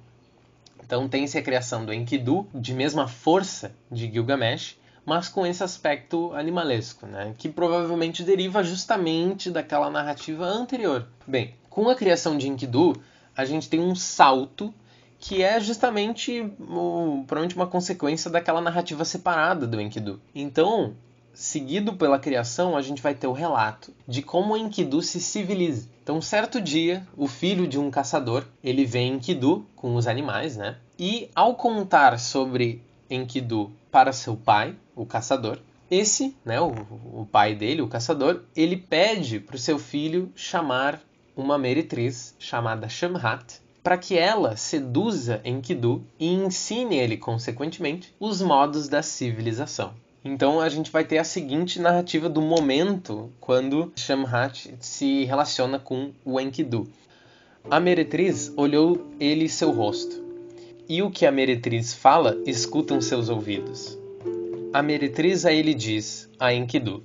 Então 0.83 1.07
tem-se 1.07 1.37
a 1.37 1.43
criação 1.43 1.85
do 1.85 1.93
Enkidu, 1.93 2.47
de 2.55 2.73
mesma 2.73 3.07
força 3.07 3.71
de 3.91 4.11
Gilgamesh, 4.11 4.79
mas 5.05 5.29
com 5.29 5.45
esse 5.45 5.63
aspecto 5.63 6.33
animalesco, 6.33 7.05
né? 7.05 7.35
que 7.37 7.47
provavelmente 7.47 8.23
deriva 8.23 8.63
justamente 8.63 9.51
daquela 9.51 9.91
narrativa 9.91 10.45
anterior. 10.45 11.07
Bem, 11.27 11.53
com 11.69 11.87
a 11.87 11.95
criação 11.95 12.35
de 12.35 12.47
Enkidu, 12.47 12.99
a 13.37 13.45
gente 13.45 13.69
tem 13.69 13.79
um 13.79 13.93
salto 13.93 14.73
que 15.19 15.43
é 15.43 15.59
justamente 15.59 16.41
o, 16.59 17.23
provavelmente 17.27 17.55
uma 17.55 17.67
consequência 17.67 18.31
daquela 18.31 18.61
narrativa 18.61 19.03
separada 19.03 19.67
do 19.67 19.79
Enkidu. 19.79 20.19
Então, 20.33 20.95
seguido 21.33 21.93
pela 21.93 22.17
criação, 22.17 22.77
a 22.77 22.81
gente 22.81 23.01
vai 23.01 23.13
ter 23.13 23.27
o 23.27 23.33
relato 23.33 23.93
de 24.07 24.21
como 24.21 24.55
Enkidu 24.55 25.01
se 25.01 25.19
civiliza. 25.19 25.89
Então, 26.01 26.17
um 26.17 26.21
certo 26.21 26.61
dia, 26.61 27.05
o 27.17 27.27
filho 27.27 27.67
de 27.67 27.77
um 27.77 27.91
caçador, 27.91 28.45
ele 28.63 28.85
vê 28.85 29.01
Enkidu 29.01 29.65
com 29.75 29.95
os 29.95 30.07
animais, 30.07 30.55
né? 30.55 30.77
E 30.97 31.29
ao 31.35 31.55
contar 31.55 32.17
sobre 32.17 32.81
Enkidu 33.09 33.71
para 33.91 34.13
seu 34.13 34.37
pai, 34.37 34.75
o 34.95 35.05
caçador, 35.05 35.59
esse, 35.91 36.35
né, 36.45 36.61
o, 36.61 36.71
o 37.13 37.27
pai 37.29 37.55
dele, 37.55 37.81
o 37.81 37.87
caçador, 37.87 38.43
ele 38.55 38.77
pede 38.77 39.39
para 39.39 39.55
o 39.55 39.59
seu 39.59 39.79
filho 39.79 40.31
chamar 40.35 41.01
uma 41.35 41.57
meretriz 41.57 42.35
chamada 42.37 42.87
Shamhat 42.87 43.59
para 43.89 43.97
que 43.97 44.15
ela 44.15 44.55
seduza 44.55 45.41
Enkidu 45.43 46.03
e 46.19 46.27
ensine 46.27 46.99
ele, 46.99 47.17
consequentemente, 47.17 48.13
os 48.19 48.39
modos 48.39 48.87
da 48.87 49.01
civilização. 49.01 49.95
Então 50.23 50.61
a 50.61 50.69
gente 50.69 50.91
vai 50.91 51.03
ter 51.03 51.17
a 51.17 51.23
seguinte 51.23 51.81
narrativa 51.81 52.29
do 52.29 52.39
momento 52.39 53.31
quando 53.39 53.91
Shamhat 53.95 54.75
se 54.79 55.25
relaciona 55.25 55.79
com 55.79 56.11
o 56.23 56.39
Enkidu. 56.39 56.87
A 57.67 57.79
meretriz 57.79 58.53
olhou 58.55 59.07
ele 59.19 59.49
seu 59.49 59.71
rosto, 59.71 60.23
e 60.87 61.01
o 61.01 61.09
que 61.09 61.25
a 61.25 61.31
meretriz 61.31 61.91
fala 61.91 62.37
escutam 62.45 63.01
seus 63.01 63.27
ouvidos. 63.27 63.97
A 64.71 64.83
meretriz 64.83 65.47
a 65.47 65.51
ele 65.51 65.73
diz, 65.73 66.29
a 66.39 66.53
Enkidu: 66.53 67.01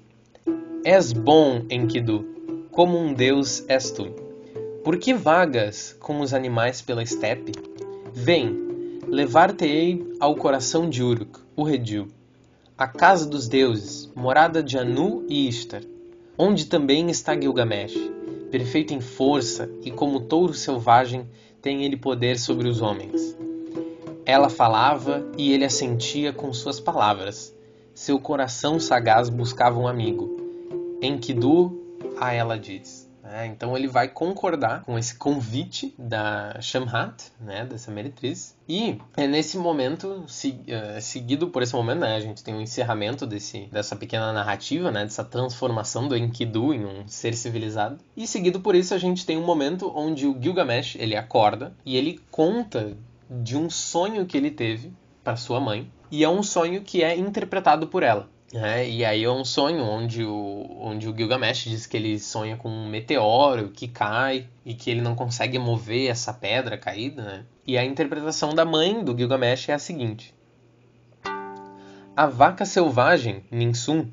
És 0.85 1.15
bom, 1.15 1.65
Enkidu, 1.71 2.27
como 2.71 2.99
um 2.99 3.15
deus 3.15 3.65
és 3.69 3.91
tu. 3.91 4.24
Por 4.85 4.99
que 4.99 5.15
vagas 5.15 5.97
com 5.99 6.21
os 6.21 6.35
animais 6.35 6.83
pela 6.83 7.03
estepe? 7.03 7.53
Vem, 8.13 9.01
levar-te-ei 9.09 10.15
ao 10.21 10.37
coração 10.37 10.91
de 10.91 11.03
Uruk, 11.03 11.41
o 11.57 11.63
redil, 11.63 12.09
a 12.77 12.87
casa 12.87 13.25
dos 13.27 13.49
deuses, 13.49 14.13
morada 14.15 14.63
de 14.63 14.77
Anu 14.77 15.25
e 15.27 15.49
Ishtar, 15.49 15.81
onde 16.37 16.67
também 16.67 17.09
está 17.09 17.35
Gilgamesh, 17.35 17.97
perfeito 18.51 18.93
em 18.93 19.01
força 19.01 19.71
e 19.83 19.91
como 19.91 20.21
touro 20.21 20.53
selvagem 20.53 21.27
tem 21.63 21.83
ele 21.83 21.97
poder 21.97 22.39
sobre 22.39 22.69
os 22.69 22.83
homens. 22.83 23.35
Ela 24.27 24.51
falava 24.51 25.27
e 25.39 25.51
ele 25.51 25.65
assentia 25.65 26.31
com 26.31 26.53
suas 26.53 26.79
palavras. 26.79 27.57
Seu 27.95 28.21
coração 28.21 28.79
sagaz 28.79 29.31
buscava 29.31 29.81
um 29.81 29.89
amigo. 29.89 30.37
Enkidu 31.01 31.73
a 32.21 32.35
ela 32.35 32.59
diz. 32.59 33.04
É, 33.35 33.47
então 33.47 33.77
ele 33.77 33.89
vai 33.89 34.07
concordar 34.07 34.85
com 34.85 34.97
esse 34.97 35.17
convite 35.17 35.93
da 35.99 36.57
Shamhat, 36.61 37.33
né, 37.41 37.65
dessa 37.65 37.91
meretriz. 37.91 38.57
E 38.69 38.97
é 39.17 39.27
nesse 39.27 39.59
momento, 39.59 40.23
se, 40.29 40.51
uh, 40.51 41.01
seguido 41.01 41.49
por 41.49 41.61
esse 41.61 41.75
momento, 41.75 41.99
né, 41.99 42.15
a 42.15 42.21
gente 42.21 42.45
tem 42.45 42.55
o 42.55 42.59
um 42.59 42.61
encerramento 42.61 43.27
desse, 43.27 43.67
dessa 43.73 43.97
pequena 43.97 44.33
narrativa, 44.33 44.93
né, 44.93 45.03
dessa 45.03 45.25
transformação 45.25 46.07
do 46.07 46.17
Enkidu 46.17 46.73
em 46.73 46.85
um 46.85 47.09
ser 47.09 47.35
civilizado. 47.35 47.99
E 48.17 48.25
seguido 48.25 48.61
por 48.61 48.77
isso 48.77 48.95
a 48.95 48.99
gente 48.99 49.27
tem 49.27 49.37
um 49.37 49.45
momento 49.45 49.93
onde 49.97 50.29
o 50.29 50.41
Gilgamesh 50.41 50.95
ele 50.95 51.17
acorda 51.17 51.75
e 51.85 51.97
ele 51.97 52.21
conta 52.31 52.97
de 53.29 53.57
um 53.57 53.69
sonho 53.69 54.27
que 54.27 54.37
ele 54.37 54.53
teve 54.53 54.93
para 55.25 55.35
sua 55.35 55.59
mãe. 55.59 55.91
E 56.09 56.23
é 56.23 56.29
um 56.29 56.45
sonho 56.45 56.83
que 56.83 57.03
é 57.03 57.19
interpretado 57.19 57.89
por 57.89 58.05
ela. 58.05 58.29
Né? 58.55 58.89
E 58.89 59.05
aí 59.05 59.25
é 59.25 59.31
um 59.31 59.45
sonho 59.45 59.83
onde 59.83 60.23
o, 60.23 60.77
onde 60.79 61.09
o 61.09 61.17
Gilgamesh 61.17 61.65
diz 61.65 61.87
que 61.87 61.97
ele 61.97 62.21
sonha 62.21 62.57
com 62.57 62.69
um 62.69 62.89
meteoro 62.89 63.71
que 63.71 63.89
cai 63.89 64.47
e 64.65 64.75
que 64.75 64.89
ele 64.89 65.01
não 65.01 65.17
consegue 65.17 65.59
mover 65.59 66.09
essa 66.09 66.33
pedra 66.33 66.79
caída. 66.79 67.21
Né? 67.21 67.45
E 67.67 67.77
a 67.77 67.85
interpretação 67.85 68.55
da 68.55 68.65
mãe 68.65 69.03
do 69.03 69.17
Gilgamesh 69.19 69.71
é 69.71 69.73
a 69.73 69.79
seguinte: 69.81 70.33
A 72.17 72.27
vaca 72.27 72.65
selvagem, 72.65 73.43
Ninsum, 73.51 74.09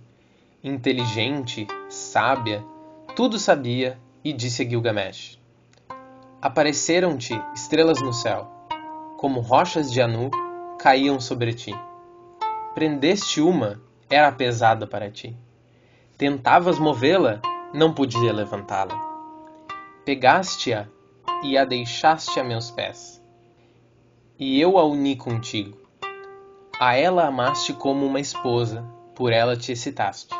inteligente, 0.63 1.67
sábia, 1.87 2.65
tudo 3.15 3.37
sabia 3.37 3.99
e 4.23 4.33
disse 4.33 4.63
a 4.63 4.67
Gilgamesh: 4.67 5.39
Apareceram-te 6.41 7.39
estrelas 7.53 8.01
no 8.01 8.11
céu 8.11 8.49
como 9.21 9.39
rochas 9.39 9.91
de 9.91 10.01
Anu, 10.01 10.31
caíam 10.79 11.19
sobre 11.19 11.53
ti. 11.53 11.75
Prendeste 12.73 13.39
uma, 13.39 13.79
era 14.11 14.31
pesada 14.31 14.85
para 14.85 15.09
ti. 15.09 15.35
Tentavas 16.17 16.77
movê-la, 16.77 17.41
não 17.73 17.93
podia 17.93 18.33
levantá-la. 18.33 18.95
Pegaste-a 20.05 20.87
e 21.43 21.57
a 21.57 21.65
deixaste 21.65 22.39
a 22.39 22.43
meus 22.43 22.69
pés. 22.69 23.23
E 24.37 24.59
eu 24.59 24.77
a 24.77 24.83
uni 24.83 25.15
contigo. 25.15 25.77
A 26.79 26.95
ela 26.95 27.25
amaste 27.25 27.73
como 27.73 28.05
uma 28.05 28.19
esposa, 28.19 28.83
por 29.15 29.31
ela 29.31 29.55
te 29.55 29.71
excitaste. 29.71 30.35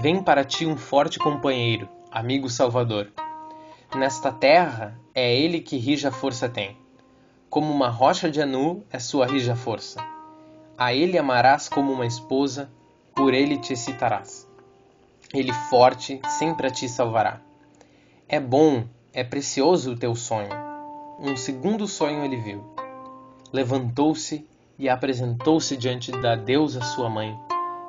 Vem 0.00 0.22
para 0.22 0.44
ti 0.44 0.66
um 0.66 0.76
forte 0.76 1.18
companheiro, 1.18 1.88
amigo 2.10 2.48
salvador. 2.48 3.12
Nesta 3.94 4.32
terra 4.32 4.98
é 5.14 5.36
ele 5.36 5.60
que 5.60 5.76
rija 5.76 6.10
força 6.10 6.48
tem 6.48 6.82
como 7.54 7.72
uma 7.72 7.88
rocha 7.88 8.28
de 8.28 8.42
Anu 8.42 8.82
é 8.90 8.98
sua 8.98 9.26
rija 9.26 9.54
força. 9.54 10.04
A 10.76 10.92
ele 10.92 11.16
amarás 11.16 11.68
como 11.68 11.92
uma 11.92 12.04
esposa, 12.04 12.68
por 13.14 13.32
ele 13.32 13.58
te 13.58 13.72
excitarás. 13.72 14.48
Ele 15.32 15.52
forte 15.70 16.20
sempre 16.38 16.66
a 16.66 16.70
ti 16.70 16.88
salvará. 16.88 17.40
É 18.28 18.40
bom, 18.40 18.84
é 19.12 19.22
precioso 19.22 19.92
o 19.92 19.96
teu 19.96 20.14
sonho. 20.14 20.50
Um 21.18 21.36
segundo 21.36 21.86
sonho 21.86 22.24
ele 22.24 22.36
viu. 22.36 22.64
Levantou-se 23.52 24.46
e 24.78 24.88
apresentou-se 24.88 25.76
diante 25.76 26.10
da 26.10 26.34
deusa 26.34 26.80
sua 26.82 27.08
mãe, 27.08 27.38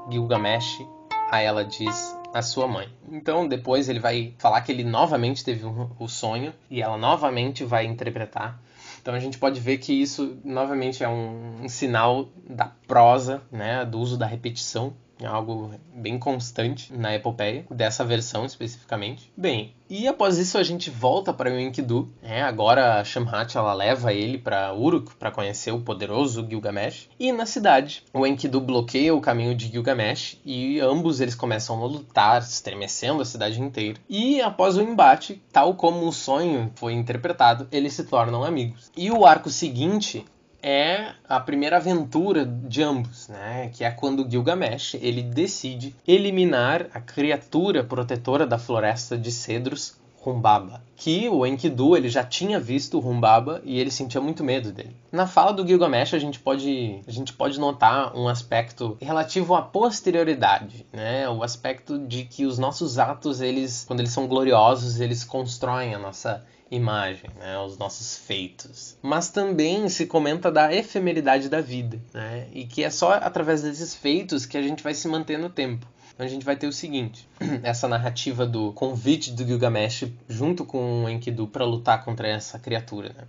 Gilgamesh, 0.09 0.85
a 1.31 1.41
ela 1.41 1.65
diz 1.65 2.15
a 2.33 2.41
sua 2.41 2.67
mãe. 2.67 2.87
Então 3.11 3.47
depois 3.47 3.89
ele 3.89 3.99
vai 3.99 4.33
falar 4.37 4.61
que 4.61 4.71
ele 4.71 4.83
novamente 4.83 5.43
teve 5.43 5.65
o 5.99 6.07
sonho 6.07 6.53
e 6.69 6.81
ela 6.81 6.97
novamente 6.97 7.63
vai 7.63 7.85
interpretar 7.85 8.59
então 9.05 9.13
a 9.13 9.19
gente 9.19 9.37
pode 9.37 9.59
ver 9.59 9.77
que 9.77 9.93
isso 9.93 10.35
novamente 10.43 11.03
é 11.03 11.07
um, 11.07 11.61
um 11.61 11.69
sinal 11.69 12.27
da 12.49 12.71
prosa, 12.87 13.39
né, 13.51 13.85
do 13.85 13.99
uso 13.99 14.17
da 14.17 14.25
repetição 14.25 14.95
algo 15.23 15.71
bem 15.93 16.17
constante 16.17 16.91
na 16.93 17.13
epopeia, 17.15 17.65
dessa 17.69 18.03
versão 18.03 18.45
especificamente. 18.45 19.31
Bem, 19.37 19.73
e 19.89 20.07
após 20.07 20.37
isso 20.37 20.57
a 20.57 20.63
gente 20.63 20.89
volta 20.89 21.31
para 21.31 21.51
o 21.51 21.59
Enkidu. 21.59 22.11
Né? 22.21 22.41
Agora 22.41 22.99
a 22.99 23.03
Shamhat 23.03 23.55
ela 23.55 23.73
leva 23.73 24.11
ele 24.11 24.37
para 24.37 24.73
Uruk 24.73 25.15
para 25.15 25.31
conhecer 25.31 25.71
o 25.71 25.81
poderoso 25.81 26.45
Gilgamesh. 26.47 27.09
E 27.19 27.31
na 27.31 27.45
cidade, 27.45 28.03
o 28.11 28.25
Enkidu 28.25 28.59
bloqueia 28.59 29.13
o 29.13 29.21
caminho 29.21 29.53
de 29.53 29.67
Gilgamesh 29.67 30.39
e 30.43 30.79
ambos 30.79 31.21
eles 31.21 31.35
começam 31.35 31.81
a 31.81 31.85
lutar, 31.85 32.41
estremecendo 32.41 33.21
a 33.21 33.25
cidade 33.25 33.61
inteira. 33.61 33.99
E 34.09 34.41
após 34.41 34.75
o 34.75 34.81
embate, 34.81 35.41
tal 35.51 35.75
como 35.75 36.07
o 36.07 36.13
sonho 36.13 36.71
foi 36.75 36.93
interpretado, 36.93 37.67
eles 37.71 37.93
se 37.93 38.03
tornam 38.05 38.43
amigos. 38.43 38.91
E 38.97 39.11
o 39.11 39.25
arco 39.25 39.49
seguinte 39.49 40.25
é 40.67 41.13
a 41.29 41.39
primeira 41.39 41.77
aventura 41.77 42.43
de 42.43 42.81
ambos, 42.81 43.27
né? 43.27 43.69
Que 43.71 43.83
é 43.83 43.91
quando 43.91 44.27
Gilgamesh 44.27 44.95
ele 44.95 45.21
decide 45.21 45.95
eliminar 46.07 46.87
a 46.91 46.99
criatura 46.99 47.83
protetora 47.83 48.47
da 48.47 48.57
floresta 48.57 49.15
de 49.15 49.31
cedros, 49.31 49.95
Humbaba. 50.25 50.81
Que 50.95 51.29
o 51.29 51.45
Enkidu 51.45 51.95
ele 51.95 52.09
já 52.09 52.23
tinha 52.23 52.59
visto 52.59 52.97
o 52.97 53.61
e 53.63 53.79
ele 53.79 53.91
sentia 53.91 54.19
muito 54.19 54.43
medo 54.43 54.71
dele. 54.71 54.95
Na 55.11 55.27
fala 55.27 55.53
do 55.53 55.67
Gilgamesh 55.67 56.15
a 56.15 56.19
gente 56.19 56.39
pode 56.39 56.99
a 57.07 57.11
gente 57.11 57.31
pode 57.31 57.59
notar 57.59 58.17
um 58.17 58.27
aspecto 58.27 58.97
relativo 58.99 59.53
à 59.53 59.61
posterioridade, 59.61 60.83
né? 60.91 61.29
O 61.29 61.43
aspecto 61.43 61.99
de 61.99 62.23
que 62.23 62.43
os 62.43 62.57
nossos 62.57 62.97
atos 62.97 63.39
eles 63.39 63.85
quando 63.85 63.99
eles 63.99 64.11
são 64.11 64.25
gloriosos 64.25 64.99
eles 64.99 65.23
constroem 65.23 65.93
a 65.93 65.99
nossa 65.99 66.43
imagem, 66.69 67.29
né, 67.37 67.57
os 67.59 67.77
nossos 67.77 68.17
feitos. 68.17 68.97
Mas 69.01 69.29
também 69.29 69.87
se 69.89 70.05
comenta 70.05 70.51
da 70.51 70.73
efemeridade 70.73 71.49
da 71.49 71.61
vida, 71.61 71.99
né, 72.13 72.47
e 72.53 72.65
que 72.65 72.83
é 72.83 72.89
só 72.89 73.13
através 73.13 73.61
desses 73.61 73.95
feitos 73.95 74.45
que 74.45 74.57
a 74.57 74.61
gente 74.61 74.83
vai 74.83 74.93
se 74.93 75.07
manter 75.07 75.37
no 75.37 75.49
tempo. 75.49 75.87
Então 76.13 76.25
a 76.25 76.29
gente 76.29 76.45
vai 76.45 76.55
ter 76.55 76.67
o 76.67 76.73
seguinte: 76.73 77.27
essa 77.61 77.87
narrativa 77.87 78.45
do 78.45 78.71
convite 78.73 79.31
do 79.31 79.45
Gilgamesh 79.45 80.05
junto 80.27 80.65
com 80.65 81.03
o 81.03 81.09
Enkidu 81.09 81.47
para 81.47 81.65
lutar 81.65 82.03
contra 82.03 82.27
essa 82.27 82.57
criatura. 82.57 83.09
Né? 83.09 83.27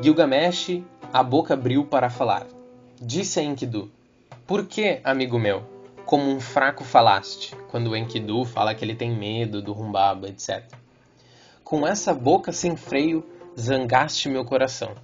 Gilgamesh 0.00 0.82
a 1.12 1.22
boca 1.22 1.54
abriu 1.54 1.84
para 1.84 2.10
falar. 2.10 2.46
Disse 3.00 3.40
a 3.40 3.42
Enkidu: 3.42 3.90
Por 4.46 4.66
que, 4.66 5.00
amigo 5.02 5.38
meu, 5.38 5.64
como 6.04 6.30
um 6.30 6.40
fraco 6.40 6.84
falaste? 6.84 7.54
Quando 7.68 7.90
o 7.90 7.96
Enkidu 7.96 8.44
fala 8.44 8.74
que 8.74 8.84
ele 8.84 8.94
tem 8.94 9.10
medo 9.10 9.60
do 9.60 9.72
Rumbaba, 9.72 10.28
etc. 10.28 10.64
Com 11.66 11.84
essa 11.84 12.14
boca 12.14 12.52
sem 12.52 12.76
freio, 12.76 13.26
zangaste 13.58 14.28
meu 14.28 14.44
coração. 14.44 14.94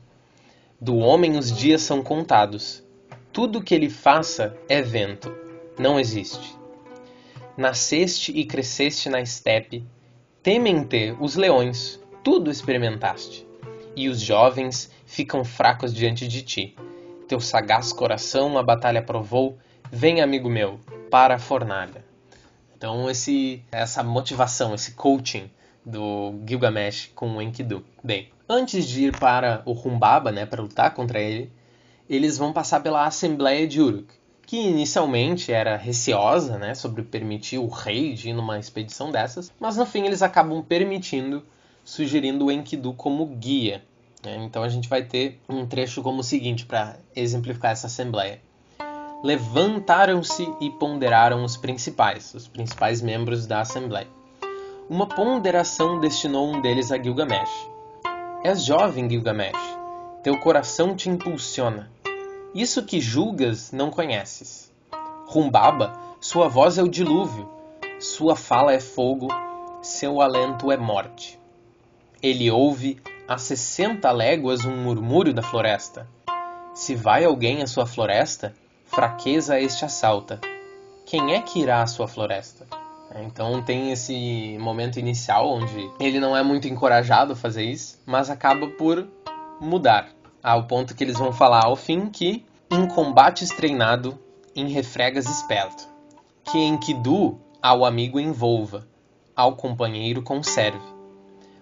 Do 0.80 0.96
homem 0.96 1.36
os 1.36 1.50
dias 1.50 1.82
são 1.82 2.04
contados. 2.04 2.84
Tudo 3.32 3.60
que 3.60 3.74
ele 3.74 3.90
faça 3.90 4.56
é 4.68 4.80
vento, 4.80 5.34
não 5.76 5.98
existe. 5.98 6.56
Nasceste 7.56 8.30
e 8.30 8.44
cresceste 8.44 9.08
na 9.08 9.20
estepe, 9.20 9.84
temem-te 10.40 11.16
os 11.18 11.34
leões, 11.34 11.98
tudo 12.22 12.48
experimentaste. 12.48 13.44
E 13.96 14.08
os 14.08 14.20
jovens 14.20 14.88
ficam 15.04 15.44
fracos 15.44 15.92
diante 15.92 16.28
de 16.28 16.42
ti. 16.42 16.76
Teu 17.26 17.40
sagaz 17.40 17.92
coração 17.92 18.56
a 18.56 18.62
batalha 18.62 19.02
provou, 19.02 19.58
vem 19.90 20.20
amigo 20.20 20.48
meu, 20.48 20.78
para 21.10 21.34
a 21.34 21.40
fornalha. 21.40 22.04
Então 22.76 23.10
esse, 23.10 23.64
essa 23.72 24.04
motivação, 24.04 24.76
esse 24.76 24.92
coaching 24.92 25.50
do 25.84 26.34
Gilgamesh 26.46 27.10
com 27.14 27.36
o 27.36 27.42
Enkidu. 27.42 27.84
Bem, 28.02 28.28
antes 28.48 28.86
de 28.86 29.06
ir 29.06 29.18
para 29.18 29.62
o 29.64 29.72
Humbaba, 29.72 30.30
né, 30.30 30.46
para 30.46 30.62
lutar 30.62 30.94
contra 30.94 31.20
ele, 31.20 31.50
eles 32.08 32.38
vão 32.38 32.52
passar 32.52 32.80
pela 32.80 33.06
Assembleia 33.06 33.66
de 33.66 33.80
Uruk, 33.80 34.12
que 34.46 34.56
inicialmente 34.56 35.52
era 35.52 35.76
receosa, 35.76 36.58
né, 36.58 36.74
sobre 36.74 37.02
permitir 37.02 37.58
o 37.58 37.68
rei 37.68 38.14
de 38.14 38.30
ir 38.30 38.32
numa 38.32 38.58
expedição 38.58 39.10
dessas, 39.10 39.52
mas 39.58 39.76
no 39.76 39.86
fim 39.86 40.04
eles 40.04 40.22
acabam 40.22 40.62
permitindo, 40.62 41.42
sugerindo 41.84 42.46
o 42.46 42.52
Enkidu 42.52 42.92
como 42.92 43.26
guia. 43.26 43.82
Né? 44.24 44.36
Então 44.44 44.62
a 44.62 44.68
gente 44.68 44.88
vai 44.88 45.02
ter 45.02 45.40
um 45.48 45.66
trecho 45.66 46.02
como 46.02 46.20
o 46.20 46.24
seguinte 46.24 46.64
para 46.64 46.96
exemplificar 47.16 47.72
essa 47.72 47.86
assembleia. 47.86 48.40
Levantaram-se 49.24 50.48
e 50.60 50.68
ponderaram 50.70 51.44
os 51.44 51.56
principais, 51.56 52.34
os 52.34 52.48
principais 52.48 53.00
membros 53.00 53.46
da 53.46 53.60
assembleia 53.60 54.08
uma 54.92 55.06
ponderação 55.06 55.98
destinou 55.98 56.52
um 56.52 56.60
deles 56.60 56.92
a 56.92 57.02
Gilgamesh. 57.02 57.70
És 58.44 58.62
jovem, 58.62 59.08
Gilgamesh. 59.08 59.78
Teu 60.22 60.38
coração 60.38 60.94
te 60.94 61.08
impulsiona. 61.08 61.90
Isso 62.54 62.84
que 62.84 63.00
julgas 63.00 63.72
não 63.72 63.90
conheces. 63.90 64.70
Rumbaba, 65.24 65.98
sua 66.20 66.46
voz 66.46 66.76
é 66.76 66.82
o 66.82 66.90
dilúvio, 66.90 67.48
sua 67.98 68.36
fala 68.36 68.74
é 68.74 68.80
fogo, 68.80 69.28
seu 69.80 70.20
alento 70.20 70.70
é 70.70 70.76
morte. 70.76 71.40
Ele 72.22 72.50
ouve, 72.50 73.00
a 73.26 73.38
sessenta 73.38 74.12
léguas 74.12 74.66
um 74.66 74.76
murmúrio 74.76 75.32
da 75.32 75.42
floresta. 75.42 76.06
Se 76.74 76.94
vai 76.94 77.24
alguém 77.24 77.62
à 77.62 77.66
sua 77.66 77.86
floresta, 77.86 78.54
fraqueza 78.84 79.58
este 79.58 79.86
assalta. 79.86 80.38
Quem 81.06 81.32
é 81.32 81.40
que 81.40 81.60
irá 81.60 81.80
à 81.80 81.86
sua 81.86 82.06
floresta? 82.06 82.81
Então 83.20 83.62
tem 83.62 83.92
esse 83.92 84.56
momento 84.60 84.98
inicial 84.98 85.48
onde 85.48 85.90
ele 86.00 86.18
não 86.18 86.36
é 86.36 86.42
muito 86.42 86.68
encorajado 86.68 87.32
a 87.32 87.36
fazer 87.36 87.64
isso, 87.64 88.00
mas 88.06 88.30
acaba 88.30 88.66
por 88.68 89.06
mudar, 89.60 90.08
ao 90.42 90.64
ponto 90.64 90.94
que 90.94 91.04
eles 91.04 91.18
vão 91.18 91.32
falar 91.32 91.64
ao 91.64 91.76
fim 91.76 92.08
que 92.08 92.44
em 92.70 92.86
combates 92.86 93.50
treinado, 93.50 94.18
em 94.56 94.68
refregas 94.68 95.26
esperto, 95.26 95.86
que 96.44 96.58
em 96.58 96.78
Kidu 96.78 97.38
ao 97.60 97.84
amigo 97.84 98.18
envolva, 98.18 98.86
ao 99.36 99.56
companheiro 99.56 100.22
conserve. 100.22 100.80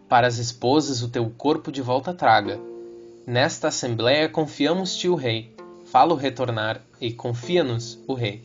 Para 0.09 0.27
as 0.27 0.39
esposas 0.39 1.03
o 1.03 1.09
teu 1.09 1.31
corpo 1.31 1.71
de 1.71 1.83
volta 1.83 2.15
traga. 2.15 2.59
Nesta 3.27 3.69
assembleia 3.69 4.29
confiamos-te 4.29 5.09
o 5.09 5.15
rei. 5.15 5.55
Falo 5.87 6.15
retornar 6.15 6.81
e 7.01 7.13
confia-nos 7.13 7.99
o 8.07 8.15
rei. 8.15 8.43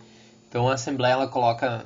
Então 0.47 0.69
a 0.69 0.73
assembleia 0.73 1.13
ela 1.13 1.27
coloca 1.27 1.85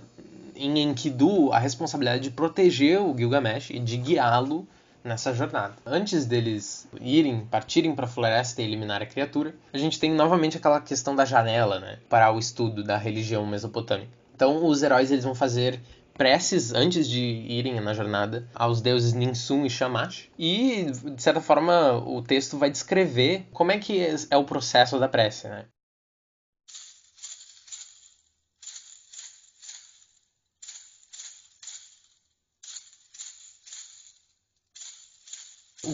em 0.60 0.80
Enkidu 0.80 1.52
a 1.52 1.60
responsabilidade 1.60 2.24
de 2.24 2.32
proteger 2.32 3.02
o 3.02 3.18
Gilgamesh 3.18 3.70
e 3.70 3.80
de 3.80 3.98
guiá-lo 3.98 4.68
nessa 5.04 5.34
jornada. 5.34 5.76
Antes 5.86 6.26
deles 6.26 6.88
irem, 7.00 7.46
partirem 7.46 7.96
para 7.96 8.06
a 8.06 8.10
floresta 8.10 8.62
e 8.62 8.66
eliminar 8.66 9.02
a 9.02 9.06
criatura, 9.06 9.56
a 9.74 9.78
gente 9.78 10.00
tem 10.00 10.12
novamente 10.12 10.58
aquela 10.58 10.82
questão 10.82 11.16
da 11.16 11.26
janela, 11.26 11.80
né, 11.80 12.00
para 12.10 12.32
o 12.32 12.40
estudo 12.40 12.84
da 12.84 12.98
religião 12.98 13.46
mesopotâmica. 13.46 14.12
Então, 14.36 14.66
os 14.66 14.84
heróis 14.84 15.12
eles 15.12 15.24
vão 15.24 15.36
fazer 15.36 15.80
preces 16.20 16.74
antes 16.74 17.08
de 17.08 17.20
irem 17.20 17.80
na 17.80 17.94
jornada 17.94 18.46
aos 18.54 18.82
deuses 18.82 19.14
Ninsun 19.14 19.66
e 19.66 19.70
Shamash. 19.70 20.30
E, 20.38 20.92
de 20.92 21.24
certa 21.24 21.40
forma, 21.40 21.94
o 22.06 22.22
texto 22.22 22.58
vai 22.58 22.70
descrever 22.70 23.48
como 23.54 23.72
é 23.72 23.78
que 23.78 24.06
é 24.30 24.38
o 24.38 24.44
processo 24.44 25.00
da 25.00 25.08
prece, 25.08 25.48
né? 25.48 25.66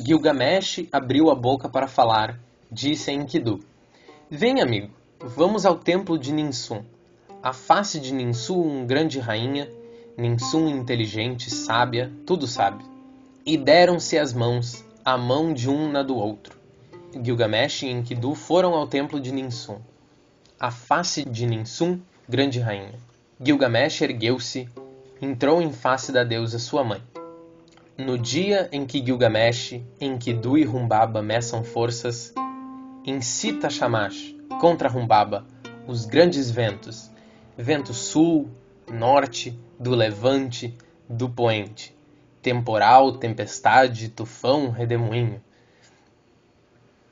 Gilgamesh 0.03 0.87
abriu 0.91 1.29
a 1.29 1.35
boca 1.35 1.69
para 1.69 1.87
falar, 1.87 2.37
disse 2.69 3.09
a 3.09 3.13
Enkidu: 3.13 3.61
Vem, 4.29 4.61
amigo, 4.61 4.89
vamos 5.19 5.65
ao 5.65 5.77
templo 5.77 6.19
de 6.19 6.33
Ninsun. 6.33 6.83
A 7.41 7.53
face 7.53 7.99
de 7.99 8.13
Ninsun, 8.13 8.85
grande 8.85 9.19
rainha, 9.19 9.69
Ninsun 10.17 10.67
inteligente, 10.67 11.49
sábia, 11.49 12.11
tudo 12.25 12.45
sabe. 12.45 12.83
E 13.45 13.57
deram-se 13.57 14.17
as 14.17 14.33
mãos, 14.33 14.83
a 15.03 15.17
mão 15.17 15.53
de 15.53 15.69
um 15.69 15.89
na 15.89 16.03
do 16.03 16.15
outro. 16.15 16.57
Gilgamesh 17.13 17.83
e 17.83 17.87
Enkidu 17.87 18.35
foram 18.35 18.73
ao 18.73 18.87
templo 18.87 19.19
de 19.19 19.31
Ninsun. 19.31 19.79
A 20.59 20.71
face 20.71 21.23
de 21.23 21.45
Ninsun, 21.45 22.01
grande 22.27 22.59
rainha. 22.59 22.99
Gilgamesh 23.39 24.01
ergueu-se, 24.01 24.67
entrou 25.21 25.61
em 25.61 25.71
face 25.71 26.11
da 26.11 26.23
deusa 26.23 26.59
sua 26.59 26.83
mãe. 26.83 27.01
No 27.97 28.17
dia 28.17 28.67
em 28.73 28.85
que 28.85 29.03
Gilgamesh, 29.03 29.81
Enkidu 30.01 30.57
e 30.57 30.67
Humbaba 30.67 31.21
meçam 31.21 31.63
forças, 31.63 32.33
incita 33.05 33.69
Shamash 33.69 34.35
contra 34.59 34.91
Humbaba 34.91 35.45
os 35.87 36.05
grandes 36.05 36.51
ventos, 36.51 37.09
vento 37.57 37.93
sul, 37.93 38.49
norte, 38.91 39.57
do 39.79 39.91
levante, 39.91 40.77
do 41.07 41.29
poente, 41.29 41.97
temporal, 42.41 43.13
tempestade, 43.13 44.09
tufão, 44.09 44.71
redemoinho. 44.71 45.41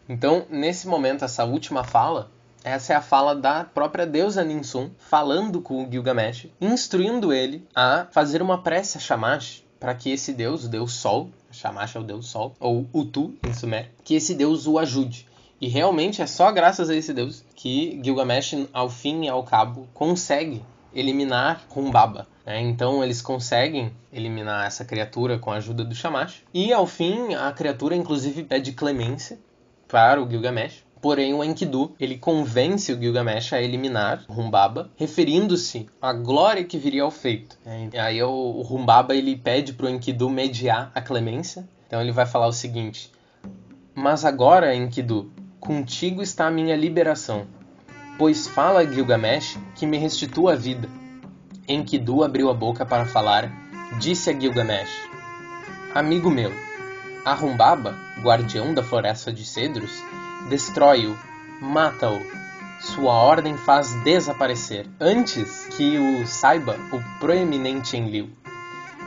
Então, 0.10 0.46
nesse 0.50 0.86
momento, 0.86 1.24
essa 1.24 1.46
última 1.46 1.86
fala, 1.86 2.30
essa 2.62 2.91
é 2.91 2.96
a 2.98 3.02
fala 3.02 3.34
da 3.34 3.63
própria 3.63 4.06
deusa 4.06 4.43
Ninsun, 4.43 4.91
falando 4.98 5.62
com 5.62 5.89
Gilgamesh, 5.89 6.50
instruindo 6.60 7.32
ele 7.32 7.65
a 7.74 8.06
fazer 8.12 8.41
uma 8.41 8.62
prece 8.62 8.98
a 8.98 9.02
Shamash, 9.02 9.62
para 9.84 9.93
que 9.93 10.10
esse 10.10 10.32
deus, 10.32 10.63
o 10.63 10.69
deus 10.69 10.93
Sol, 10.93 11.30
Shamash 11.52 11.98
é 11.98 12.00
o 12.00 12.04
deus 12.04 12.28
Sol, 12.28 12.56
ou 12.58 12.88
Utu 12.93 13.34
em 13.46 13.52
Sumer, 13.52 13.91
que 14.02 14.15
esse 14.15 14.34
deus 14.34 14.65
o 14.65 14.80
ajude. 14.80 15.28
E 15.60 15.67
realmente 15.67 16.22
é 16.22 16.26
só 16.26 16.50
graças 16.54 16.89
a 16.89 16.96
esse 16.96 17.13
deus 17.13 17.43
que 17.54 18.00
Gilgamesh, 18.02 18.65
ao 18.72 18.89
fim 18.89 19.26
e 19.26 19.28
ao 19.28 19.43
cabo, 19.43 19.86
consegue 19.93 20.63
eliminar 20.96 21.65
Humbaba. 21.76 22.30
Né? 22.46 22.62
Então 22.62 23.04
eles 23.04 23.22
conseguem 23.22 23.91
eliminar 24.13 24.65
essa 24.65 24.86
criatura 24.86 25.38
com 25.38 25.52
a 25.52 25.58
ajuda 25.58 25.84
do 25.84 25.93
Shamash. 25.93 26.43
E 26.54 26.72
ao 26.72 26.88
fim, 26.88 27.34
a 27.34 27.52
criatura 27.52 27.93
inclusive 27.93 28.41
pede 28.41 28.72
clemência 28.72 29.38
para 29.89 30.24
o 30.24 30.30
Gilgamesh 30.30 30.82
Porém, 31.04 31.34
o 31.34 31.44
Enkidu 31.44 31.94
ele 32.00 32.18
convence 32.18 32.94
o 32.94 32.98
Gilgamesh 32.98 33.52
a 33.52 33.62
eliminar 33.62 34.24
Humbaba, 34.30 34.89
referindo-se 34.96 35.89
à 36.02 36.13
glória 36.13 36.63
que 36.63 36.78
viria 36.78 37.04
ao 37.04 37.12
feito. 37.12 37.58
É, 37.66 38.00
aí 38.00 38.24
o, 38.24 38.62
Humbaba 38.62 39.13
ele 39.13 39.36
pede 39.36 39.74
para 39.74 39.88
o 39.88 39.89
Enkidu 39.89 40.30
mediar 40.30 40.94
a 40.96 41.02
clemência. 41.02 41.68
Então 41.86 42.00
ele 42.00 42.13
vai 42.13 42.26
falar 42.26 42.48
o 42.48 42.54
seguinte: 42.54 43.12
Mas 43.94 44.24
agora, 44.24 44.74
Enkidu, 44.74 45.30
contigo 45.60 46.22
está 46.22 46.48
a 46.48 46.52
minha 46.52 46.78
liberação. 46.78 47.48
Pois 48.18 48.48
fala 48.48 48.89
Gilgamesh 48.89 49.60
que 49.76 49.86
me 49.86 49.98
restitua 49.98 50.54
a 50.54 50.56
vida. 50.56 50.88
Enkidu 51.68 52.24
abriu 52.24 52.50
a 52.50 52.54
boca 52.54 52.86
para 52.86 53.06
falar, 53.06 53.52
disse 54.00 54.30
a 54.30 54.39
Gilgamesh: 54.39 55.10
Amigo 55.94 56.32
meu, 56.32 56.54
a 57.26 57.36
Humbaba, 57.36 57.94
guardião 58.22 58.74
da 58.74 58.82
floresta 58.82 59.34
de 59.34 59.44
cedros, 59.44 59.92
destrói-o, 60.49 61.17
mata-o. 61.62 62.21
Sua 62.82 63.13
ordem 63.13 63.56
faz 63.56 63.93
desaparecer, 64.03 64.89
antes 64.99 65.67
que 65.67 65.97
o 65.97 66.27
saiba 66.27 66.77
o 66.91 67.01
proeminente 67.19 67.95
Enlil. 67.95 68.29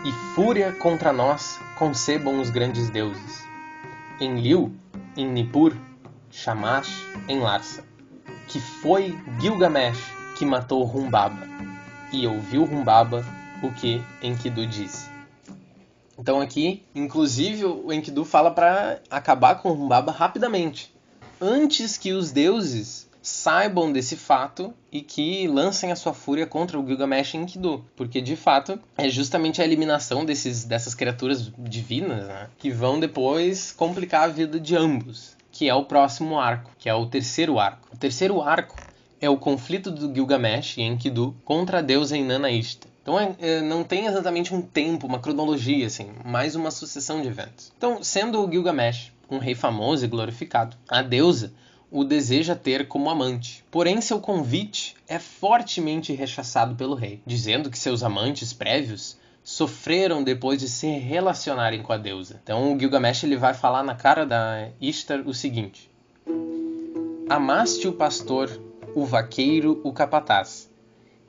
E 0.04 0.12
fúria 0.34 0.72
contra 0.72 1.12
nós 1.12 1.60
concebam 1.78 2.40
os 2.40 2.48
grandes 2.48 2.88
deuses. 2.88 3.44
Enlil, 4.18 4.74
em 5.14 5.26
Nippur, 5.26 5.76
Shamash, 6.30 7.04
em 7.28 7.40
Larsa. 7.40 7.84
Que 8.48 8.58
foi 8.60 9.18
Gilgamesh 9.38 10.10
que 10.38 10.46
matou 10.46 10.86
Humbaba. 10.86 11.46
E 12.12 12.26
ouviu 12.26 12.64
Humbaba 12.64 13.24
o 13.62 13.70
que 13.72 14.02
Enkidu 14.22 14.66
disse. 14.66 15.10
Então 16.18 16.40
aqui, 16.40 16.82
inclusive, 16.94 17.66
o 17.66 17.92
Enkidu 17.92 18.24
fala 18.24 18.50
para 18.50 19.02
acabar 19.10 19.56
com 19.56 19.70
Humbaba 19.70 20.12
rapidamente 20.12 20.95
antes 21.40 21.96
que 21.96 22.12
os 22.12 22.30
deuses 22.30 23.06
saibam 23.26 23.92
desse 23.92 24.16
fato 24.16 24.72
e 24.90 25.00
que 25.02 25.48
lancem 25.48 25.90
a 25.90 25.96
sua 25.96 26.14
fúria 26.14 26.46
contra 26.46 26.78
o 26.78 26.86
Gilgamesh 26.86 27.34
e 27.34 27.38
Enkidu, 27.38 27.84
porque 27.96 28.20
de 28.20 28.36
fato 28.36 28.78
é 28.96 29.08
justamente 29.08 29.60
a 29.60 29.64
eliminação 29.64 30.24
desses, 30.24 30.64
dessas 30.64 30.94
criaturas 30.94 31.50
divinas 31.58 32.24
né, 32.26 32.48
que 32.56 32.70
vão 32.70 33.00
depois 33.00 33.72
complicar 33.72 34.22
a 34.22 34.32
vida 34.32 34.60
de 34.60 34.76
ambos, 34.76 35.36
que 35.50 35.68
é 35.68 35.74
o 35.74 35.84
próximo 35.84 36.38
arco, 36.38 36.70
que 36.78 36.88
é 36.88 36.94
o 36.94 37.06
terceiro 37.06 37.58
arco. 37.58 37.88
O 37.92 37.96
terceiro 37.96 38.40
arco 38.40 38.76
é 39.20 39.28
o 39.28 39.36
conflito 39.36 39.90
do 39.90 40.14
Gilgamesh 40.14 40.76
e 40.76 40.82
Enkidu 40.82 41.34
contra 41.44 41.78
a 41.78 41.82
deusa 41.82 42.16
Inanna 42.16 42.50
Ishtar. 42.50 42.90
Então 43.02 43.18
é, 43.20 43.34
é, 43.40 43.60
não 43.60 43.84
tem 43.84 44.06
exatamente 44.06 44.52
um 44.52 44.60
tempo, 44.60 45.06
uma 45.06 45.20
cronologia, 45.20 45.86
assim, 45.86 46.10
mais 46.24 46.56
uma 46.56 46.72
sucessão 46.72 47.22
de 47.22 47.28
eventos. 47.28 47.72
Então, 47.76 48.02
sendo 48.02 48.44
o 48.44 48.50
Gilgamesh 48.50 49.12
um 49.30 49.38
rei 49.38 49.54
famoso 49.54 50.04
e 50.04 50.08
glorificado. 50.08 50.76
A 50.88 51.02
deusa 51.02 51.52
o 51.90 52.04
deseja 52.04 52.54
ter 52.54 52.88
como 52.88 53.10
amante. 53.10 53.64
Porém, 53.70 54.00
seu 54.00 54.20
convite 54.20 54.96
é 55.06 55.18
fortemente 55.18 56.12
rechaçado 56.12 56.74
pelo 56.74 56.94
rei, 56.94 57.22
dizendo 57.24 57.70
que 57.70 57.78
seus 57.78 58.02
amantes 58.02 58.52
prévios 58.52 59.16
sofreram 59.42 60.24
depois 60.24 60.60
de 60.60 60.68
se 60.68 60.88
relacionarem 60.88 61.82
com 61.82 61.92
a 61.92 61.96
deusa. 61.96 62.40
Então, 62.42 62.74
o 62.74 62.78
Gilgamesh 62.78 63.24
ele 63.24 63.36
vai 63.36 63.54
falar 63.54 63.84
na 63.84 63.94
cara 63.94 64.26
da 64.26 64.68
Ishtar 64.80 65.20
o 65.26 65.32
seguinte: 65.32 65.90
Amaste 67.28 67.86
o 67.86 67.92
pastor, 67.92 68.50
o 68.94 69.04
vaqueiro, 69.04 69.80
o 69.84 69.92
capataz, 69.92 70.68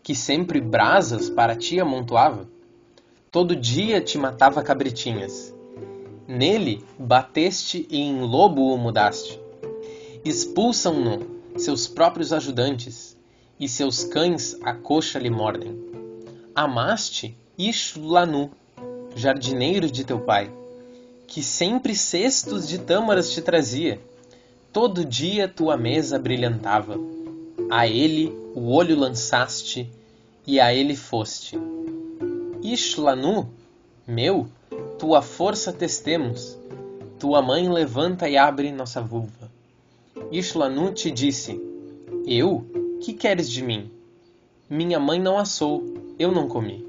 que 0.02 0.16
sempre 0.16 0.60
brasas 0.60 1.30
para 1.30 1.56
ti 1.56 1.80
amontoava? 1.80 2.50
Todo 3.32 3.56
dia 3.56 4.02
te 4.02 4.18
matava 4.18 4.64
cabritinhas 4.64 5.56
Nele 6.28 6.84
bateste 7.00 7.88
e 7.90 8.02
em 8.02 8.22
lobo 8.22 8.74
o 8.74 8.78
mudaste. 8.78 9.40
Expulsam-no 10.26 11.26
seus 11.58 11.88
próprios 11.88 12.34
ajudantes, 12.34 13.16
e 13.60 13.68
seus 13.68 14.04
cães 14.04 14.56
a 14.62 14.74
coxa 14.74 15.18
lhe 15.18 15.30
mordem. 15.30 15.76
Amaste 16.54 17.36
Ishlanu, 17.58 18.52
jardineiro 19.16 19.90
de 19.90 20.04
teu 20.04 20.20
pai, 20.20 20.52
que 21.26 21.42
sempre 21.42 21.96
cestos 21.96 22.68
de 22.68 22.78
tâmaras 22.78 23.32
te 23.32 23.42
trazia. 23.42 24.00
Todo 24.72 25.04
dia 25.06 25.48
tua 25.48 25.76
mesa 25.76 26.20
brilhantava. 26.20 27.00
A 27.70 27.88
ele 27.88 28.32
o 28.54 28.72
olho 28.72 28.96
lançaste, 28.96 29.90
e 30.46 30.60
a 30.60 30.74
ele 30.74 30.96
foste. 30.96 31.58
Ishlanu, 32.62 33.50
meu, 34.08 34.47
tua 34.97 35.22
força 35.22 35.74
testemos, 35.74 36.58
tua 37.20 37.41
mãe 37.41 37.68
levanta 37.68 38.30
e 38.30 38.38
abre 38.38 38.72
nossa 38.72 39.01
vulva. 39.01 39.51
Ishlanut 40.32 41.12
disse: 41.12 41.62
Eu? 42.26 42.66
Que 43.01 43.12
queres 43.12 43.51
de 43.51 43.62
mim? 43.62 43.91
Minha 44.70 44.97
mãe 44.97 45.20
não 45.20 45.38
assou, 45.38 45.84
eu 46.18 46.32
não 46.32 46.47
comi. 46.47 46.88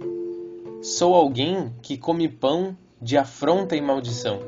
Sou 0.81 1.13
alguém 1.13 1.73
que 1.83 1.99
come 1.99 2.29
pão 2.29 2.77
de 3.03 3.19
afronta 3.19 3.75
e 3.75 3.81
maldição. 3.81 4.39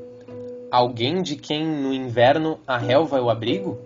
Alguém 0.70 1.22
de 1.22 1.34
quem 1.34 1.66
no 1.66 1.92
inverno 1.92 2.60
a 2.64 2.78
relva 2.78 3.18
é 3.18 3.20
o 3.20 3.30
abrigo? 3.30 3.78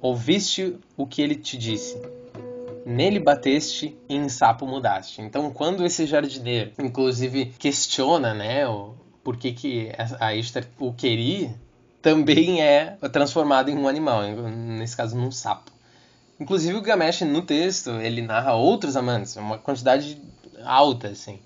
Ouviste 0.00 0.76
o 0.96 1.08
que 1.08 1.20
ele 1.20 1.34
te 1.34 1.58
disse? 1.58 2.00
Nele 2.88 3.18
bateste 3.18 3.98
e 4.08 4.14
em 4.14 4.28
sapo 4.28 4.64
mudaste. 4.64 5.20
Então, 5.20 5.50
quando 5.50 5.84
esse 5.84 6.06
jardineiro, 6.06 6.70
inclusive, 6.78 7.46
questiona, 7.58 8.32
né, 8.32 8.68
o, 8.68 8.94
por 9.24 9.36
que, 9.36 9.52
que 9.52 9.90
a 10.20 10.36
Esther 10.36 10.68
o 10.78 10.92
queria, 10.92 11.52
também 12.00 12.62
é 12.62 12.96
transformado 13.12 13.68
em 13.68 13.76
um 13.76 13.88
animal, 13.88 14.22
nesse 14.22 14.96
caso, 14.96 15.16
num 15.16 15.32
sapo. 15.32 15.72
Inclusive, 16.38 16.78
o 16.78 16.80
Gamesh, 16.80 17.22
no 17.22 17.42
texto, 17.42 17.90
ele 17.90 18.22
narra 18.22 18.54
outros 18.54 18.96
amantes, 18.96 19.34
uma 19.34 19.58
quantidade 19.58 20.16
alta, 20.64 21.08
assim. 21.08 21.40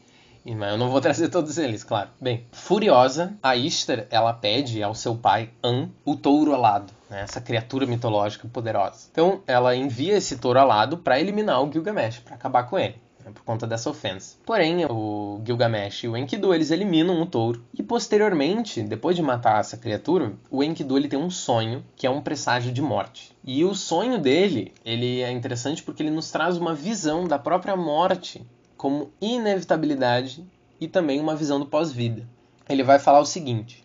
Mas 0.44 0.72
eu 0.72 0.78
não 0.78 0.90
vou 0.90 1.00
trazer 1.02 1.28
todos 1.28 1.58
eles, 1.58 1.84
claro. 1.84 2.10
Bem, 2.20 2.46
furiosa, 2.52 3.34
a 3.42 3.56
Ishtar, 3.56 4.06
ela 4.10 4.32
pede 4.32 4.82
ao 4.82 4.94
seu 4.94 5.14
pai, 5.14 5.50
An, 5.62 5.88
o 6.04 6.16
touro 6.16 6.54
alado, 6.54 6.92
né? 7.08 7.22
essa 7.22 7.40
criatura 7.40 7.86
mitológica 7.86 8.48
poderosa. 8.48 9.08
Então, 9.10 9.42
ela 9.46 9.74
envia 9.76 10.16
esse 10.16 10.38
touro 10.38 10.58
alado 10.58 10.98
para 10.98 11.20
eliminar 11.20 11.62
o 11.62 11.70
Gilgamesh, 11.70 12.20
para 12.20 12.34
acabar 12.34 12.64
com 12.64 12.78
ele. 12.78 12.96
Né? 13.24 13.30
Por 13.34 13.42
conta 13.42 13.66
dessa 13.66 13.90
ofensa. 13.90 14.36
Porém, 14.44 14.86
o 14.86 15.40
Gilgamesh 15.44 16.04
e 16.04 16.08
o 16.08 16.16
Enkidu 16.16 16.54
eles 16.54 16.70
eliminam 16.70 17.20
o 17.20 17.26
touro 17.26 17.62
e 17.78 17.82
posteriormente, 17.82 18.82
depois 18.82 19.16
de 19.16 19.22
matar 19.22 19.60
essa 19.60 19.76
criatura, 19.76 20.32
o 20.50 20.62
Enkidu 20.62 20.96
ele 20.96 21.08
tem 21.08 21.18
um 21.18 21.30
sonho 21.30 21.84
que 21.94 22.06
é 22.06 22.10
um 22.10 22.22
presságio 22.22 22.72
de 22.72 22.82
morte. 22.82 23.36
E 23.44 23.64
o 23.64 23.74
sonho 23.74 24.18
dele, 24.18 24.72
ele 24.84 25.20
é 25.20 25.30
interessante 25.30 25.82
porque 25.82 26.02
ele 26.02 26.10
nos 26.10 26.30
traz 26.30 26.56
uma 26.56 26.74
visão 26.74 27.26
da 27.26 27.38
própria 27.38 27.76
morte 27.76 28.44
como 28.80 29.12
inevitabilidade 29.20 30.42
e 30.80 30.88
também 30.88 31.20
uma 31.20 31.36
visão 31.36 31.60
do 31.60 31.66
pós-vida. 31.66 32.26
Ele 32.66 32.82
vai 32.82 32.98
falar 32.98 33.20
o 33.20 33.26
seguinte: 33.26 33.84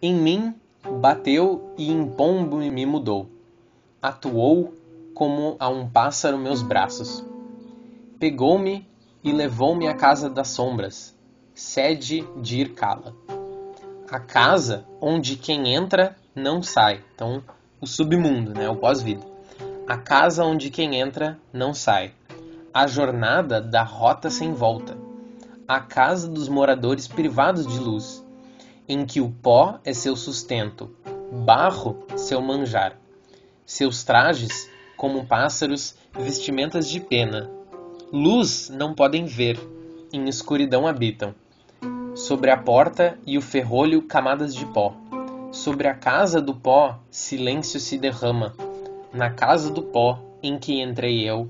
Em 0.00 0.14
mim 0.14 0.54
bateu 0.98 1.74
e 1.76 1.92
em 1.92 2.08
pombo 2.08 2.56
me 2.56 2.86
mudou. 2.86 3.28
Atuou 4.00 4.72
como 5.14 5.56
a 5.60 5.68
um 5.68 5.86
pássaro 5.86 6.38
meus 6.38 6.62
braços. 6.62 7.22
Pegou-me 8.18 8.88
e 9.22 9.30
levou-me 9.30 9.86
à 9.86 9.94
casa 9.94 10.30
das 10.30 10.48
sombras, 10.48 11.14
sede 11.54 12.26
de 12.40 12.60
Irkala. 12.60 13.14
A 14.10 14.18
casa 14.18 14.86
onde 15.02 15.36
quem 15.36 15.74
entra 15.74 16.16
não 16.34 16.62
sai. 16.62 17.04
Então, 17.14 17.42
o 17.78 17.86
submundo, 17.86 18.54
né, 18.54 18.70
o 18.70 18.76
pós-vida. 18.76 19.26
A 19.86 19.98
casa 19.98 20.46
onde 20.46 20.70
quem 20.70 20.98
entra 20.98 21.38
não 21.52 21.74
sai 21.74 22.14
a 22.76 22.86
jornada 22.86 23.58
da 23.58 23.82
rota 23.82 24.28
sem 24.28 24.52
volta, 24.52 24.98
a 25.66 25.80
casa 25.80 26.28
dos 26.28 26.46
moradores 26.46 27.08
privados 27.08 27.66
de 27.66 27.78
luz, 27.78 28.22
em 28.86 29.06
que 29.06 29.18
o 29.18 29.30
pó 29.30 29.80
é 29.82 29.94
seu 29.94 30.14
sustento, 30.14 30.94
barro 31.32 32.04
seu 32.16 32.42
manjar, 32.42 32.98
seus 33.64 34.04
trajes, 34.04 34.70
como 34.94 35.24
pássaros, 35.24 35.96
vestimentas 36.12 36.86
de 36.86 37.00
pena. 37.00 37.50
Luz 38.12 38.68
não 38.68 38.94
podem 38.94 39.24
ver, 39.24 39.58
em 40.12 40.28
escuridão 40.28 40.86
habitam. 40.86 41.34
Sobre 42.14 42.50
a 42.50 42.58
porta 42.58 43.18
e 43.26 43.38
o 43.38 43.40
ferrolho, 43.40 44.02
camadas 44.02 44.54
de 44.54 44.66
pó. 44.66 44.94
Sobre 45.50 45.88
a 45.88 45.94
casa 45.94 46.42
do 46.42 46.54
pó, 46.54 46.98
silêncio 47.10 47.80
se 47.80 47.96
derrama. 47.96 48.54
Na 49.14 49.30
casa 49.30 49.70
do 49.70 49.80
pó 49.80 50.20
em 50.42 50.58
que 50.58 50.82
entrei 50.82 51.26
eu, 51.26 51.48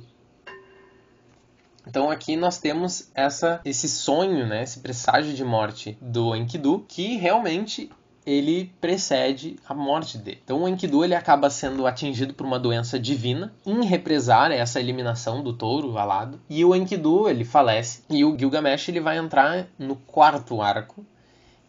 então 1.87 2.11
aqui 2.11 2.37
nós 2.37 2.59
temos 2.59 3.11
essa, 3.15 3.61
esse 3.65 3.89
sonho, 3.89 4.47
né, 4.47 4.63
esse 4.63 4.81
presságio 4.81 5.33
de 5.33 5.45
morte 5.45 5.97
do 6.01 6.35
Enkidu, 6.35 6.85
que 6.89 7.17
realmente 7.17 7.91
ele 8.27 8.73
precede 8.81 9.57
a 9.69 9.73
morte 9.73 10.19
dele. 10.19 10.41
Então 10.43 10.65
o 10.65 10.69
Enkidu 10.69 11.05
ele 11.05 11.15
acaba 11.15 11.49
sendo 11.49 11.87
atingido 11.87 12.35
por 12.35 12.45
uma 12.45 12.59
doença 12.59 12.99
divina, 12.99 13.55
em 13.65 13.85
represar 13.85 14.51
essa 14.51 14.81
eliminação 14.81 15.43
do 15.43 15.53
touro 15.53 15.97
alado, 15.97 16.41
e 16.51 16.65
o 16.65 16.75
Enkidu 16.75 17.29
ele 17.29 17.45
falece 17.45 18.03
e 18.11 18.25
o 18.25 18.37
Gilgamesh 18.37 18.89
ele 18.89 19.01
vai 19.01 19.17
entrar 19.17 19.69
no 19.79 19.95
quarto 19.95 20.61
arco, 20.61 21.07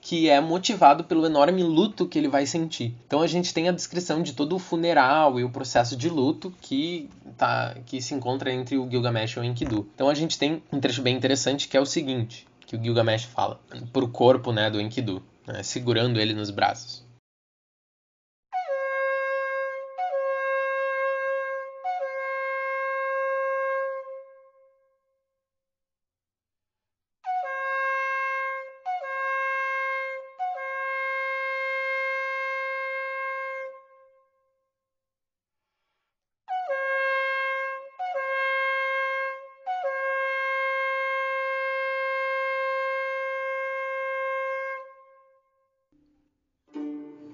que 0.08 0.30
é 0.30 0.40
motivado 0.40 1.04
pelo 1.04 1.26
enorme 1.26 1.62
luto 1.62 2.08
que 2.08 2.18
ele 2.18 2.30
vai 2.30 2.46
sentir. 2.46 2.96
Então 3.06 3.22
a 3.22 3.28
gente 3.28 3.54
tem 3.54 3.68
a 3.68 3.74
descrição 3.74 4.24
de 4.24 4.32
todo 4.32 4.56
o 4.56 4.60
funeral 4.60 5.38
e 5.38 5.44
o 5.44 5.50
processo 5.50 5.98
de 5.98 6.08
luto 6.08 6.54
que, 6.62 7.10
tá, 7.38 7.76
que 7.86 8.02
se 8.02 8.14
encontra 8.14 8.50
entre 8.50 8.78
o 8.78 8.90
Gilgamesh 8.90 9.32
e 9.32 9.40
o 9.42 9.44
Enkidu. 9.44 9.86
Então 9.94 10.08
a 10.08 10.14
gente 10.14 10.40
tem 10.40 10.64
um 10.72 10.80
trecho 10.80 11.02
bem 11.02 11.14
interessante 11.14 11.68
que 11.68 11.76
é 11.76 11.82
o 11.82 11.86
seguinte, 11.86 12.48
que 12.66 12.78
o 12.78 12.82
Gilgamesh 12.82 13.26
fala 13.26 13.60
para 13.92 14.06
o 14.06 14.08
corpo 14.08 14.54
né, 14.54 14.70
do 14.70 14.80
Enkidu, 14.80 15.22
né, 15.46 15.62
segurando 15.62 16.22
ele 16.22 16.34
nos 16.34 16.52
braços. 16.52 17.06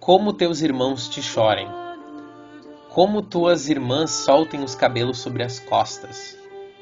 Como 0.05 0.33
teus 0.33 0.61
irmãos 0.61 1.07
te 1.07 1.21
chorem, 1.21 1.65
como 2.89 3.21
tuas 3.21 3.69
irmãs 3.69 4.11
soltem 4.11 4.61
os 4.61 4.75
cabelos 4.75 5.19
sobre 5.19 5.43
as 5.43 5.61
costas. 5.61 6.37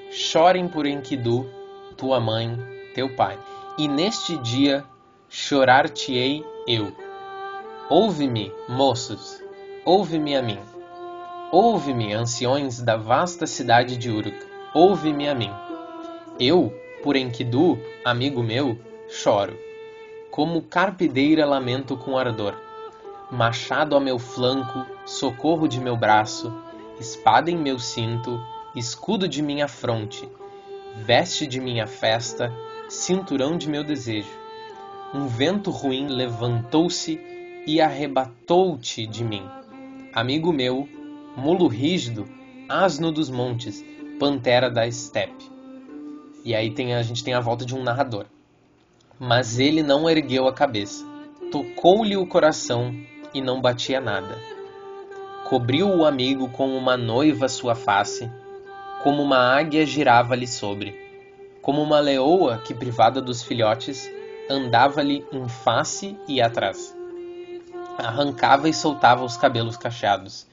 Chorem 0.09 0.67
por 0.67 0.87
Enkidu, 0.87 1.47
tua 1.95 2.19
mãe, 2.19 2.57
teu 2.95 3.15
pai. 3.15 3.37
E 3.77 3.87
neste 3.87 4.35
dia 4.37 4.83
chorar-te-ei 5.29 6.43
eu. 6.67 6.91
Ouve-me, 7.91 8.51
moços, 8.67 9.39
ouve-me 9.85 10.35
a 10.35 10.41
mim. 10.41 10.57
Ouve-me, 11.51 12.15
anciões 12.15 12.81
da 12.81 12.97
vasta 12.97 13.45
cidade 13.45 13.97
de 13.97 14.09
Uruk, 14.09 14.35
ouve-me 14.73 15.29
a 15.29 15.35
mim. 15.35 15.51
Eu, 16.39 16.73
por 17.03 17.15
Enkidu, 17.15 17.77
amigo 18.03 18.41
meu, 18.41 18.79
choro. 19.07 19.55
Como 20.31 20.63
carpideira 20.63 21.45
lamento 21.45 21.95
com 21.95 22.17
ardor 22.17 22.70
machado 23.31 23.95
a 23.95 23.99
meu 23.99 24.19
flanco, 24.19 24.85
socorro 25.05 25.65
de 25.65 25.79
meu 25.79 25.95
braço, 25.95 26.53
espada 26.99 27.49
em 27.49 27.57
meu 27.57 27.79
cinto, 27.79 28.43
escudo 28.75 29.25
de 29.27 29.41
minha 29.41 29.69
fronte, 29.69 30.29
veste 30.97 31.47
de 31.47 31.61
minha 31.61 31.87
festa, 31.87 32.53
cinturão 32.89 33.57
de 33.57 33.69
meu 33.69 33.85
desejo. 33.85 34.29
Um 35.13 35.27
vento 35.27 35.71
ruim 35.71 36.07
levantou-se 36.07 37.19
e 37.65 37.79
arrebatou-te 37.79 39.07
de 39.07 39.23
mim. 39.23 39.43
Amigo 40.13 40.51
meu, 40.51 40.87
mulo 41.37 41.67
rígido, 41.67 42.27
asno 42.67 43.13
dos 43.13 43.29
montes, 43.29 43.83
pantera 44.19 44.69
da 44.69 44.85
estepe. 44.85 45.49
E 46.43 46.53
aí 46.53 46.71
tem, 46.71 46.95
a 46.95 47.01
gente 47.01 47.23
tem 47.23 47.33
a 47.33 47.39
volta 47.39 47.65
de 47.65 47.75
um 47.75 47.83
narrador. 47.83 48.25
Mas 49.17 49.57
ele 49.57 49.83
não 49.83 50.09
ergueu 50.09 50.47
a 50.47 50.53
cabeça. 50.53 51.05
Tocou-lhe 51.51 52.17
o 52.17 52.25
coração 52.25 52.93
e 53.33 53.41
não 53.41 53.61
batia 53.61 53.99
nada. 53.99 54.37
Cobriu 55.45 55.87
o 55.89 56.05
amigo 56.05 56.49
como 56.49 56.75
uma 56.77 56.95
noiva 56.95 57.47
sua 57.49 57.75
face, 57.75 58.31
como 59.03 59.21
uma 59.21 59.37
águia 59.37 59.85
girava-lhe 59.85 60.47
sobre, 60.47 60.95
como 61.61 61.81
uma 61.81 61.99
leoa 61.99 62.57
que, 62.59 62.73
privada 62.73 63.21
dos 63.21 63.43
filhotes, 63.43 64.09
andava-lhe 64.49 65.25
em 65.31 65.47
face 65.47 66.17
e 66.27 66.41
atrás. 66.41 66.95
Arrancava 67.97 68.69
e 68.69 68.73
soltava 68.73 69.23
os 69.23 69.37
cabelos 69.37 69.77
cacheados, 69.77 70.47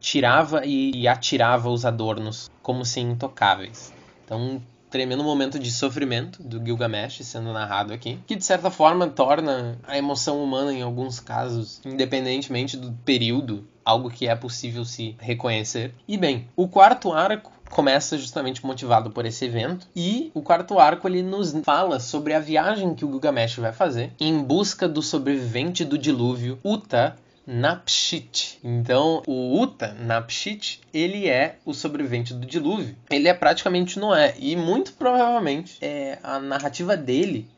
tirava 0.00 0.64
e 0.64 1.06
atirava 1.06 1.68
os 1.68 1.84
adornos, 1.84 2.50
como 2.62 2.84
se 2.84 3.00
intocáveis. 3.00 3.92
Então, 4.24 4.62
tremendo 4.90 5.22
momento 5.22 5.58
de 5.58 5.70
sofrimento 5.70 6.42
do 6.42 6.62
Gilgamesh 6.62 7.24
sendo 7.24 7.52
narrado 7.52 7.92
aqui, 7.92 8.18
que 8.26 8.36
de 8.36 8.44
certa 8.44 8.70
forma 8.70 9.06
torna 9.06 9.78
a 9.86 9.96
emoção 9.96 10.42
humana 10.42 10.72
em 10.72 10.82
alguns 10.82 11.20
casos, 11.20 11.80
independentemente 11.84 12.76
do 12.76 12.92
período, 13.04 13.66
algo 13.84 14.10
que 14.10 14.26
é 14.26 14.34
possível 14.34 14.84
se 14.84 15.16
reconhecer. 15.18 15.94
E 16.06 16.18
bem, 16.18 16.48
o 16.56 16.68
quarto 16.68 17.12
arco 17.12 17.52
começa 17.70 18.18
justamente 18.18 18.66
motivado 18.66 19.10
por 19.10 19.24
esse 19.24 19.44
evento. 19.44 19.86
E 19.94 20.30
o 20.34 20.42
quarto 20.42 20.78
arco 20.78 21.08
ele 21.08 21.22
nos 21.22 21.52
fala 21.62 22.00
sobre 22.00 22.34
a 22.34 22.40
viagem 22.40 22.94
que 22.94 23.04
o 23.04 23.08
Gilgamesh 23.08 23.56
vai 23.56 23.72
fazer 23.72 24.12
em 24.18 24.42
busca 24.42 24.88
do 24.88 25.00
sobrevivente 25.00 25.84
do 25.84 25.96
dilúvio 25.96 26.58
Uta 26.64 27.16
Napshit. 27.50 28.60
Então, 28.62 29.22
o 29.26 29.60
Uta 29.60 29.92
Napshit, 29.94 30.80
ele 30.94 31.28
é 31.28 31.56
o 31.64 31.74
sobrevivente 31.74 32.32
do 32.32 32.46
dilúvio. 32.46 32.96
Ele 33.10 33.26
é 33.26 33.34
praticamente 33.34 33.98
Noé 33.98 34.34
e 34.38 34.54
muito 34.54 34.92
provavelmente 34.92 35.76
é 35.80 36.18
a 36.22 36.38
narrativa 36.38 36.96
dele 36.96 37.48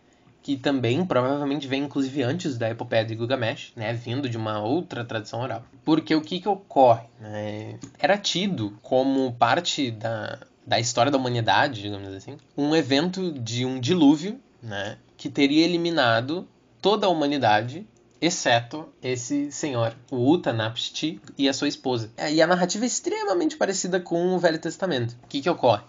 que 0.42 0.56
também 0.56 1.04
provavelmente 1.04 1.68
vem 1.68 1.84
inclusive 1.84 2.22
antes 2.22 2.58
da 2.58 2.68
epopeia 2.68 3.04
de 3.04 3.14
Gilgamesh, 3.14 3.72
né, 3.76 3.92
vindo 3.92 4.28
de 4.28 4.36
uma 4.36 4.60
outra 4.60 5.04
tradição 5.04 5.40
oral. 5.40 5.62
Porque 5.84 6.14
o 6.14 6.20
que, 6.20 6.40
que 6.40 6.48
ocorre? 6.48 7.06
Né? 7.20 7.78
Era 7.98 8.18
tido 8.18 8.76
como 8.82 9.32
parte 9.34 9.92
da, 9.92 10.38
da 10.66 10.80
história 10.80 11.12
da 11.12 11.18
humanidade, 11.18 11.82
digamos 11.82 12.12
assim, 12.12 12.36
um 12.56 12.74
evento 12.74 13.32
de 13.32 13.64
um 13.64 13.78
dilúvio 13.78 14.40
né, 14.60 14.96
que 15.16 15.28
teria 15.28 15.64
eliminado 15.64 16.48
toda 16.80 17.06
a 17.06 17.10
humanidade 17.10 17.86
exceto 18.22 18.88
esse 19.02 19.50
senhor, 19.50 19.96
o 20.08 20.30
Utanapishti 20.30 21.20
e 21.36 21.48
a 21.48 21.52
sua 21.52 21.66
esposa. 21.66 22.10
E 22.30 22.40
a 22.40 22.46
narrativa 22.46 22.84
é 22.84 22.86
extremamente 22.86 23.56
parecida 23.56 23.98
com 23.98 24.34
o 24.34 24.38
Velho 24.38 24.60
Testamento. 24.60 25.16
O 25.24 25.26
que, 25.26 25.42
que 25.42 25.50
ocorre? 25.50 25.82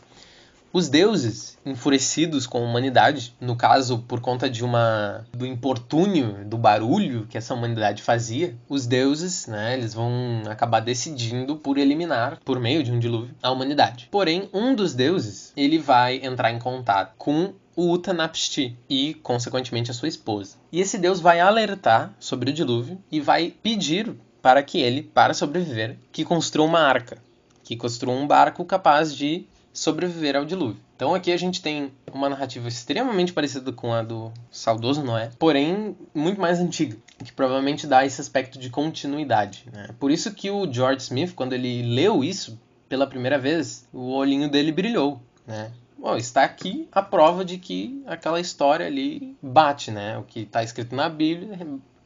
Os 0.74 0.90
deuses, 0.90 1.56
enfurecidos 1.64 2.48
com 2.48 2.58
a 2.58 2.62
humanidade, 2.62 3.36
no 3.40 3.56
caso 3.56 4.00
por 4.08 4.20
conta 4.20 4.50
de 4.50 4.66
uma 4.66 5.24
do 5.32 5.46
importúnio, 5.46 6.44
do 6.46 6.58
barulho 6.58 7.28
que 7.30 7.38
essa 7.38 7.54
humanidade 7.54 8.02
fazia, 8.02 8.58
os 8.68 8.88
deuses, 8.88 9.46
né, 9.46 9.76
eles 9.76 9.94
vão 9.94 10.42
acabar 10.50 10.80
decidindo 10.80 11.58
por 11.58 11.78
eliminar, 11.78 12.40
por 12.44 12.60
meio 12.60 12.84
de 12.84 12.92
um 12.92 12.98
dilúvio, 12.98 13.36
a 13.44 13.52
humanidade. 13.52 14.08
Porém, 14.10 14.50
um 14.52 14.74
dos 14.74 14.96
deuses, 14.96 15.54
ele 15.56 15.78
vai 15.78 16.20
entrar 16.24 16.52
em 16.52 16.58
contato 16.58 17.14
com 17.20 17.54
o 17.76 17.92
Utanapishti 17.92 18.78
e, 18.90 19.14
consequentemente, 19.16 19.92
a 19.92 19.94
sua 19.94 20.08
esposa. 20.08 20.58
E 20.72 20.80
esse 20.80 20.98
deus 20.98 21.20
vai 21.20 21.40
alertar 21.40 22.14
sobre 22.20 22.52
o 22.52 22.54
dilúvio 22.54 23.02
e 23.12 23.20
vai 23.20 23.54
pedir 23.62 24.16
para 24.42 24.62
que 24.62 24.80
ele, 24.80 25.04
para 25.04 25.34
sobreviver, 25.34 25.98
que 26.12 26.26
construa 26.26 26.66
uma 26.66 26.80
arca, 26.80 27.18
que 27.64 27.78
construa 27.78 28.14
um 28.14 28.28
barco 28.28 28.66
capaz 28.66 29.16
de 29.16 29.48
sobreviver 29.74 30.36
ao 30.36 30.46
dilúvio. 30.46 30.82
Então 30.96 31.16
aqui 31.16 31.32
a 31.32 31.38
gente 31.38 31.62
tem 31.62 31.92
uma 32.14 32.30
narrativa 32.30 32.68
extremamente 32.68 33.34
parecida 33.34 33.72
com 33.72 33.92
a 33.92 34.04
do 34.04 34.32
saudoso 34.52 35.04
Noé, 35.04 35.32
porém 35.40 35.98
muito 36.14 36.40
mais 36.40 36.60
antiga, 36.60 36.96
que 37.24 37.34
provavelmente 37.34 37.88
dá 37.88 38.06
esse 38.06 38.22
aspecto 38.22 38.60
de 38.60 38.70
continuidade. 38.70 39.66
Né? 39.74 39.90
Por 40.00 40.12
isso 40.12 40.32
que 40.34 40.52
o 40.52 40.72
George 40.72 41.02
Smith, 41.02 41.34
quando 41.34 41.54
ele 41.54 41.82
leu 41.82 42.24
isso 42.24 42.60
pela 42.88 43.08
primeira 43.08 43.40
vez, 43.40 43.88
o 43.92 44.12
olhinho 44.12 44.50
dele 44.50 44.72
brilhou. 44.72 45.20
Né? 45.48 45.72
Bom, 46.04 46.18
está 46.18 46.44
aqui 46.44 46.86
a 46.92 47.02
prova 47.02 47.46
de 47.46 47.58
que 47.58 48.04
aquela 48.06 48.42
história 48.42 48.86
ali 48.86 49.38
bate, 49.42 49.90
né? 49.90 50.18
O 50.18 50.24
que 50.24 50.42
está 50.42 50.62
escrito 50.62 50.94
na 50.94 51.08
Bíblia 51.08 51.58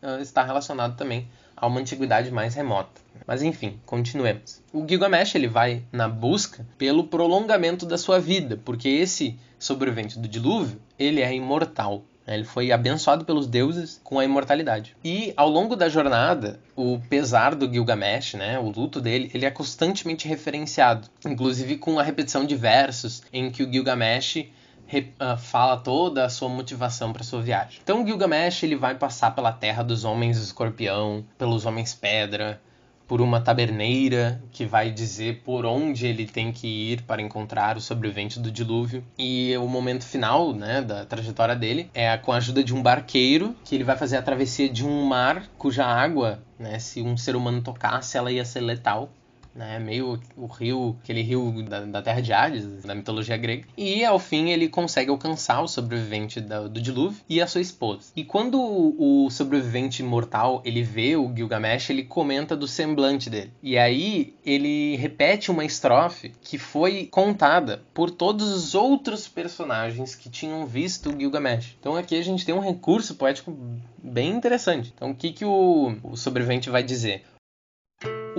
eh, 0.04 0.22
está 0.22 0.44
relacionado 0.44 0.96
também 0.96 1.28
a 1.56 1.66
uma 1.66 1.80
antiguidade 1.80 2.30
mais 2.30 2.54
remota. 2.54 3.02
Mas 3.26 3.42
enfim, 3.42 3.80
continuemos. 3.88 4.62
O 4.72 4.88
Gilgamesh 4.88 5.34
ele 5.34 5.48
vai 5.48 5.82
na 5.92 6.08
busca 6.08 6.64
pelo 6.78 7.06
prolongamento 7.06 7.88
da 7.88 7.98
sua 7.98 8.20
vida, 8.20 8.62
porque 8.64 8.88
esse 8.88 9.36
sobrevivente 9.58 10.20
do 10.20 10.28
dilúvio, 10.28 10.80
ele 11.00 11.22
é 11.22 11.34
imortal. 11.34 12.04
Né? 12.28 12.36
Ele 12.36 12.44
foi 12.44 12.72
abençoado 12.72 13.24
pelos 13.24 13.48
deuses 13.48 14.02
com 14.04 14.20
a 14.20 14.26
imortalidade. 14.26 14.96
E 15.04 15.34
ao 15.38 15.50
longo 15.50 15.76
da 15.76 15.88
jornada, 15.88 16.60
o 16.76 17.00
pesar 17.10 17.56
do 17.56 17.72
Gilgamesh, 17.72 18.34
né, 18.34 18.60
o 18.60 18.70
luto 18.70 19.00
dele, 19.00 19.32
ele 19.34 19.46
é 19.46 19.52
constantemente 19.52 20.28
referenciado, 20.28 21.08
inclusive 21.26 21.78
com 21.78 21.98
a 21.98 22.04
repetição 22.04 22.46
de 22.46 22.56
versos 22.56 23.24
em 23.32 23.50
que 23.50 23.64
o 23.64 23.72
Gilgamesh 23.72 24.36
uh, 24.38 25.38
fala 25.38 25.78
toda 25.78 26.26
a 26.26 26.30
sua 26.30 26.50
motivação 26.50 27.14
para 27.14 27.24
sua 27.24 27.42
viagem. 27.42 27.80
Então 27.82 28.06
Gilgamesh 28.06 28.64
ele 28.64 28.76
vai 28.76 28.96
passar 28.96 29.34
pela 29.34 29.52
terra 29.52 29.84
dos 29.84 30.04
homens 30.04 30.38
escorpião, 30.38 31.26
pelos 31.38 31.66
homens 31.66 31.94
pedra, 31.94 32.62
por 33.08 33.22
uma 33.22 33.40
taberneira 33.40 34.42
que 34.52 34.66
vai 34.66 34.92
dizer 34.92 35.42
por 35.46 35.66
onde 35.66 36.06
ele 36.06 36.26
tem 36.26 36.52
que 36.52 36.68
ir 36.68 37.02
para 37.04 37.22
encontrar 37.22 37.78
o 37.78 37.82
sobrevivente 37.82 38.40
do 38.40 38.52
dilúvio. 38.52 39.04
E 39.18 39.56
o 39.58 39.68
momento 39.68 40.06
final, 40.06 40.54
né, 40.54 40.82
da 40.82 41.06
trajetória 41.06 41.56
dele 41.56 41.90
é 41.94 42.18
com 42.18 42.32
a 42.32 42.38
ajuda 42.38 42.64
de 42.64 42.76
um 42.76 42.82
barqueiro 42.82 43.56
que 43.64 43.76
ele 43.76 43.84
vai 43.84 43.96
fazer 43.96 44.18
a 44.18 44.22
travessia 44.22 44.70
de 44.70 44.86
um 44.86 45.06
mar 45.06 45.48
cuja 45.58 45.86
água, 45.86 46.44
né, 46.60 46.80
se 46.80 47.02
um 47.02 47.16
ser 47.16 47.36
humano 47.36 47.62
tocasse, 47.62 48.18
ela 48.18 48.32
ia 48.32 48.44
ser 48.44 48.62
letal 48.62 49.10
né? 49.58 49.80
Meio 49.80 50.20
o 50.36 50.46
rio, 50.46 50.96
aquele 51.04 51.22
rio 51.22 51.64
da, 51.64 51.82
da 51.82 52.02
terra 52.02 52.22
de 52.22 52.32
Hades, 52.32 52.84
da 52.84 52.94
mitologia 52.94 53.36
grega. 53.36 53.68
E 53.76 54.06
ao 54.06 54.20
fim 54.20 54.52
ele 54.52 54.70
consegue 54.70 55.10
alcançar 55.10 55.62
o 55.62 55.68
sobrevivente 55.68 56.40
do, 56.40 56.70
do 56.70 56.80
dilúvio 56.80 57.20
e 57.28 57.42
a 57.42 57.48
sua 57.48 57.60
esposa. 57.60 58.12
E 58.16 58.24
quando 58.24 58.62
o 58.62 59.30
sobrevivente 59.32 60.04
mortal 60.04 60.62
ele 60.64 60.84
vê 60.84 61.16
o 61.16 61.34
Gilgamesh, 61.36 61.90
ele 61.90 62.04
comenta 62.04 62.56
do 62.56 62.68
semblante 62.68 63.30
dele. 63.30 63.52
E 63.64 63.78
aí 63.78 64.36
ele 64.46 64.96
repete 64.98 65.50
uma 65.50 65.66
estrofe 65.66 66.32
que 66.42 66.58
foi 66.58 67.08
contada 67.08 67.82
por 67.94 68.12
todos 68.12 68.52
os 68.52 68.76
outros 68.76 69.28
personagens 69.28 70.14
que 70.14 70.30
tinham 70.30 70.66
visto 70.66 71.10
o 71.10 71.20
Gilgamesh. 71.20 71.76
Então 71.80 71.96
aqui 71.96 72.18
a 72.18 72.24
gente 72.24 72.46
tem 72.46 72.54
um 72.54 72.60
recurso 72.60 73.16
poético 73.16 73.58
bem 73.98 74.32
interessante. 74.32 74.94
Então 74.96 75.12
o 75.12 75.16
que, 75.16 75.32
que 75.32 75.46
o, 75.46 75.98
o 76.04 76.16
sobrevivente 76.16 76.70
vai 76.70 76.84
dizer? 76.84 77.24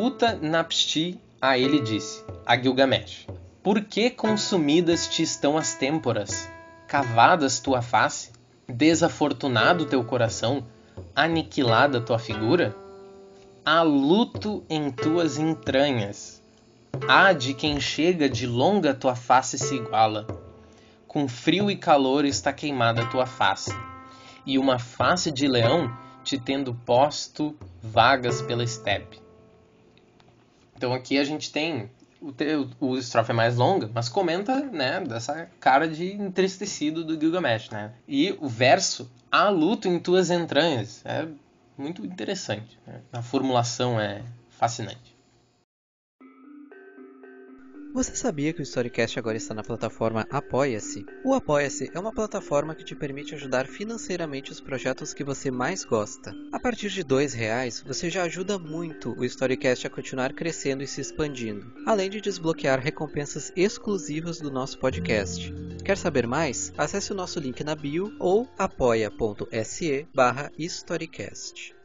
Uta 0.00 0.38
Napshti 0.40 1.20
a 1.42 1.58
ele 1.58 1.80
disse, 1.80 2.24
a 2.46 2.56
Gilgamesh: 2.56 3.26
Por 3.64 3.82
que 3.82 4.08
consumidas 4.08 5.08
te 5.08 5.24
estão 5.24 5.58
as 5.58 5.74
têmporas, 5.74 6.48
cavadas 6.86 7.58
tua 7.58 7.82
face, 7.82 8.30
desafortunado 8.68 9.86
teu 9.86 10.04
coração, 10.04 10.64
aniquilada 11.16 12.00
tua 12.00 12.16
figura? 12.16 12.76
Há 13.64 13.82
luto 13.82 14.62
em 14.70 14.88
tuas 14.92 15.36
entranhas. 15.36 16.40
Há 17.08 17.32
de 17.32 17.52
quem 17.52 17.80
chega 17.80 18.28
de 18.28 18.46
longa 18.46 18.94
tua 18.94 19.16
face 19.16 19.58
se 19.58 19.74
iguala. 19.74 20.28
Com 21.08 21.26
frio 21.26 21.68
e 21.68 21.74
calor 21.74 22.24
está 22.24 22.52
queimada 22.52 23.04
tua 23.06 23.26
face, 23.26 23.76
e 24.46 24.60
uma 24.60 24.78
face 24.78 25.32
de 25.32 25.48
leão 25.48 25.92
te 26.22 26.38
tendo 26.38 26.72
posto 26.72 27.56
vagas 27.82 28.40
pela 28.40 28.62
estepe. 28.62 29.26
Então 30.78 30.94
aqui 30.94 31.18
a 31.18 31.24
gente 31.24 31.50
tem 31.50 31.90
o, 32.20 32.86
o 32.86 32.96
estrofe 32.96 33.32
é 33.32 33.34
mais 33.34 33.56
longa, 33.56 33.90
mas 33.92 34.08
comenta, 34.08 34.60
né, 34.60 35.00
dessa 35.00 35.50
cara 35.58 35.88
de 35.88 36.12
entristecido 36.12 37.04
do 37.04 37.18
Gilgamesh, 37.18 37.70
né? 37.70 37.92
E 38.06 38.36
o 38.40 38.48
verso, 38.48 39.10
há 39.30 39.48
luto 39.48 39.88
em 39.88 39.98
tuas 39.98 40.30
entranhas, 40.30 41.04
é 41.04 41.26
muito 41.76 42.06
interessante. 42.06 42.78
Né? 42.86 43.00
A 43.12 43.22
formulação 43.22 44.00
é 44.00 44.22
fascinante. 44.50 45.07
Você 47.92 48.14
sabia 48.14 48.52
que 48.52 48.60
o 48.60 48.62
Storycast 48.62 49.18
agora 49.18 49.36
está 49.36 49.54
na 49.54 49.62
plataforma 49.62 50.26
Apoia-se? 50.30 51.06
O 51.24 51.32
Apoia-se 51.32 51.90
é 51.94 51.98
uma 51.98 52.12
plataforma 52.12 52.74
que 52.74 52.84
te 52.84 52.94
permite 52.94 53.34
ajudar 53.34 53.66
financeiramente 53.66 54.52
os 54.52 54.60
projetos 54.60 55.14
que 55.14 55.24
você 55.24 55.50
mais 55.50 55.84
gosta. 55.84 56.36
A 56.52 56.60
partir 56.60 56.90
de 56.90 57.00
R$ 57.00 57.26
reais, 57.34 57.82
você 57.86 58.10
já 58.10 58.24
ajuda 58.24 58.58
muito 58.58 59.18
o 59.18 59.24
Storycast 59.24 59.86
a 59.86 59.90
continuar 59.90 60.34
crescendo 60.34 60.82
e 60.82 60.86
se 60.86 61.00
expandindo, 61.00 61.72
além 61.86 62.10
de 62.10 62.20
desbloquear 62.20 62.78
recompensas 62.78 63.50
exclusivas 63.56 64.38
do 64.38 64.50
nosso 64.50 64.78
podcast. 64.78 65.52
Quer 65.82 65.96
saber 65.96 66.26
mais? 66.26 66.72
Acesse 66.76 67.12
o 67.12 67.16
nosso 67.16 67.40
link 67.40 67.64
na 67.64 67.74
bio 67.74 68.14
ou 68.18 68.46
apoia.se 68.58 70.06
barra 70.14 70.52
Storycast. 70.58 71.77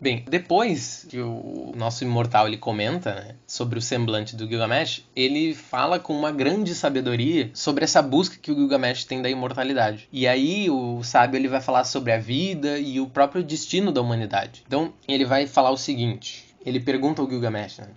Bem, 0.00 0.24
depois 0.26 1.04
que 1.10 1.20
o 1.20 1.74
nosso 1.76 2.02
imortal 2.04 2.46
ele 2.46 2.56
comenta 2.56 3.14
né, 3.16 3.34
sobre 3.46 3.78
o 3.78 3.82
semblante 3.82 4.34
do 4.34 4.48
Gilgamesh, 4.48 5.06
ele 5.14 5.54
fala 5.54 5.98
com 5.98 6.18
uma 6.18 6.32
grande 6.32 6.74
sabedoria 6.74 7.50
sobre 7.52 7.84
essa 7.84 8.00
busca 8.00 8.38
que 8.40 8.50
o 8.50 8.54
Gilgamesh 8.54 9.04
tem 9.04 9.20
da 9.20 9.28
imortalidade. 9.28 10.08
E 10.10 10.26
aí 10.26 10.70
o 10.70 11.02
sábio 11.02 11.36
ele 11.36 11.48
vai 11.48 11.60
falar 11.60 11.84
sobre 11.84 12.12
a 12.12 12.18
vida 12.18 12.78
e 12.78 12.98
o 12.98 13.08
próprio 13.08 13.44
destino 13.44 13.92
da 13.92 14.00
humanidade. 14.00 14.62
Então 14.66 14.90
ele 15.06 15.26
vai 15.26 15.46
falar 15.46 15.70
o 15.70 15.76
seguinte: 15.76 16.46
ele 16.64 16.80
pergunta 16.80 17.20
ao 17.20 17.28
Gilgamesh, 17.28 17.80
né, 17.80 17.88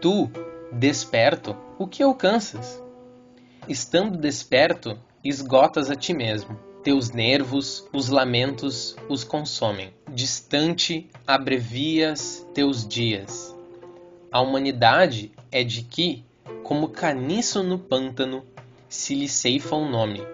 Tu, 0.00 0.30
desperto, 0.70 1.56
o 1.76 1.88
que 1.88 2.04
alcanças? 2.04 2.80
Estando 3.68 4.16
desperto, 4.16 4.96
esgotas 5.24 5.90
a 5.90 5.96
ti 5.96 6.14
mesmo 6.14 6.71
teus 6.82 7.10
nervos, 7.10 7.86
os 7.92 8.08
lamentos 8.08 8.96
os 9.08 9.22
consomem. 9.24 9.92
Distante 10.10 11.08
abrevias 11.26 12.46
teus 12.52 12.86
dias. 12.86 13.56
A 14.30 14.40
humanidade 14.40 15.30
é 15.50 15.62
de 15.62 15.82
que, 15.82 16.24
como 16.62 16.88
caniço 16.88 17.62
no 17.62 17.78
pântano, 17.78 18.44
se 18.88 19.14
lhe 19.14 19.28
ceifa 19.28 19.76
o 19.76 19.88
nome. 19.88 20.26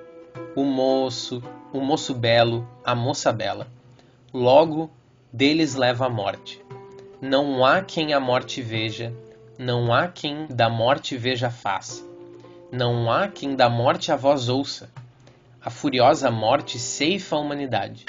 O 0.56 0.64
moço, 0.64 1.42
o 1.72 1.80
moço 1.80 2.14
belo, 2.14 2.66
a 2.84 2.94
moça 2.94 3.32
bela. 3.32 3.66
Logo, 4.32 4.90
deles 5.32 5.74
leva 5.74 6.06
a 6.06 6.10
morte. 6.10 6.64
Não 7.20 7.64
há 7.64 7.82
quem 7.82 8.14
a 8.14 8.20
morte 8.20 8.62
veja, 8.62 9.12
não 9.58 9.92
há 9.92 10.06
quem 10.06 10.46
da 10.46 10.70
morte 10.70 11.16
veja 11.16 11.48
a 11.48 11.50
face, 11.50 12.04
não 12.70 13.10
há 13.10 13.26
quem 13.26 13.56
da 13.56 13.68
morte 13.68 14.12
a 14.12 14.16
voz 14.16 14.48
ouça. 14.48 14.88
A 15.68 15.70
furiosa 15.70 16.30
morte 16.30 16.78
ceifa 16.78 17.36
a 17.36 17.38
humanidade. 17.38 18.06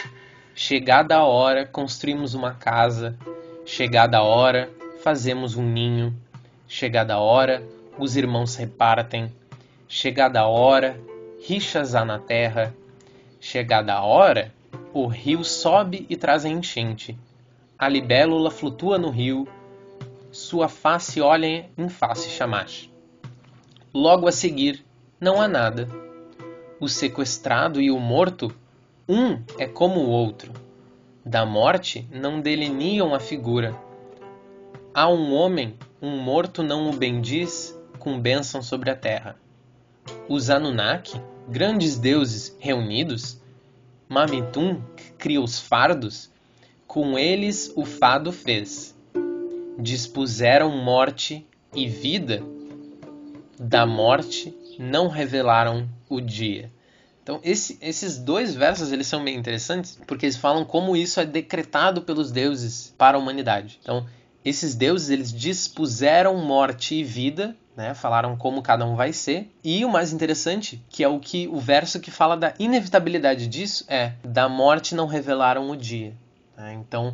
Chegada 0.55 1.17
a 1.17 1.25
hora, 1.25 1.65
construímos 1.65 2.33
uma 2.33 2.53
casa. 2.53 3.17
Chegada 3.65 4.19
a 4.19 4.23
hora, 4.23 4.69
fazemos 5.03 5.57
um 5.57 5.63
ninho. 5.63 6.15
Chegada 6.69 7.15
a 7.15 7.19
hora, 7.19 7.61
os 7.97 8.15
irmãos 8.15 8.55
repartem. 8.55 9.29
Chegada 9.89 10.39
a 10.39 10.47
hora, 10.47 10.97
rixas 11.45 11.95
há 11.95 12.05
na 12.05 12.17
terra. 12.17 12.73
Chegada 13.41 13.93
a 13.93 14.05
hora, 14.05 14.53
o 14.93 15.05
rio 15.05 15.43
sobe 15.43 16.05
e 16.09 16.15
traz 16.15 16.45
a 16.45 16.49
enchente. 16.49 17.19
A 17.77 17.89
libélula 17.89 18.51
flutua 18.51 18.97
no 18.97 19.09
rio, 19.09 19.45
sua 20.31 20.69
face 20.69 21.19
olha 21.19 21.69
em 21.77 21.89
face 21.89 22.29
chamache. 22.29 22.89
Logo 23.93 24.29
a 24.29 24.31
seguir, 24.31 24.81
não 25.19 25.41
há 25.41 25.47
nada. 25.49 26.08
O 26.79 26.87
sequestrado 26.87 27.81
e 27.81 27.91
o 27.91 27.99
morto, 27.99 28.55
um 29.07 29.41
é 29.57 29.67
como 29.67 29.99
o 29.99 30.09
outro. 30.09 30.53
Da 31.25 31.45
morte 31.45 32.07
não 32.09 32.39
delineam 32.39 33.13
a 33.13 33.19
figura. 33.19 33.75
Há 34.93 35.09
um 35.09 35.33
homem, 35.33 35.75
um 36.01 36.17
morto 36.17 36.63
não 36.63 36.89
o 36.89 36.93
bendiz 36.93 37.77
com 37.99 38.17
bênção 38.17 38.61
sobre 38.61 38.89
a 38.89 38.95
terra. 38.95 39.35
Os 40.29 40.49
Anunnaki, 40.49 41.21
grandes 41.49 41.97
deuses 41.97 42.55
reunidos, 42.59 43.41
Mamitum, 44.07 44.81
que 44.95 45.11
cria 45.13 45.41
os 45.41 45.59
fardos, 45.59 46.31
com 46.87 47.19
eles 47.19 47.73
o 47.75 47.83
fado 47.83 48.31
fez. 48.31 48.95
Dispuseram 49.77 50.71
morte 50.77 51.45
e 51.75 51.89
vida, 51.89 52.41
da 53.59 53.85
morte 53.85 54.57
não 54.79 55.09
revelaram 55.09 55.89
o 56.09 56.21
dia. 56.21 56.71
Então, 57.21 57.39
esse, 57.43 57.77
esses 57.81 58.17
dois 58.17 58.55
versos 58.55 58.91
eles 58.91 59.05
são 59.05 59.23
bem 59.23 59.35
interessantes 59.35 59.99
porque 60.07 60.25
eles 60.25 60.37
falam 60.37 60.63
como 60.63 60.95
isso 60.95 61.19
é 61.19 61.25
decretado 61.25 62.01
pelos 62.01 62.31
deuses 62.31 62.95
para 62.97 63.17
a 63.17 63.19
humanidade. 63.19 63.77
Então, 63.83 64.07
esses 64.43 64.73
deuses 64.73 65.09
eles 65.09 65.31
dispuseram 65.31 66.37
morte 66.37 66.95
e 66.95 67.03
vida, 67.03 67.55
né? 67.75 67.93
Falaram 67.93 68.35
como 68.35 68.61
cada 68.61 68.85
um 68.85 68.95
vai 68.95 69.13
ser. 69.13 69.51
E 69.63 69.83
o 69.83 69.89
mais 69.89 70.13
interessante, 70.13 70.81
que 70.89 71.03
é 71.03 71.07
o 71.07 71.19
que 71.19 71.47
o 71.49 71.59
verso 71.59 71.99
que 71.99 72.09
fala 72.09 72.35
da 72.35 72.53
inevitabilidade 72.57 73.47
disso 73.47 73.85
é 73.87 74.13
da 74.23 74.47
morte 74.47 74.95
não 74.95 75.05
revelaram 75.05 75.69
o 75.69 75.75
dia. 75.75 76.13
Né? 76.57 76.73
Então, 76.73 77.13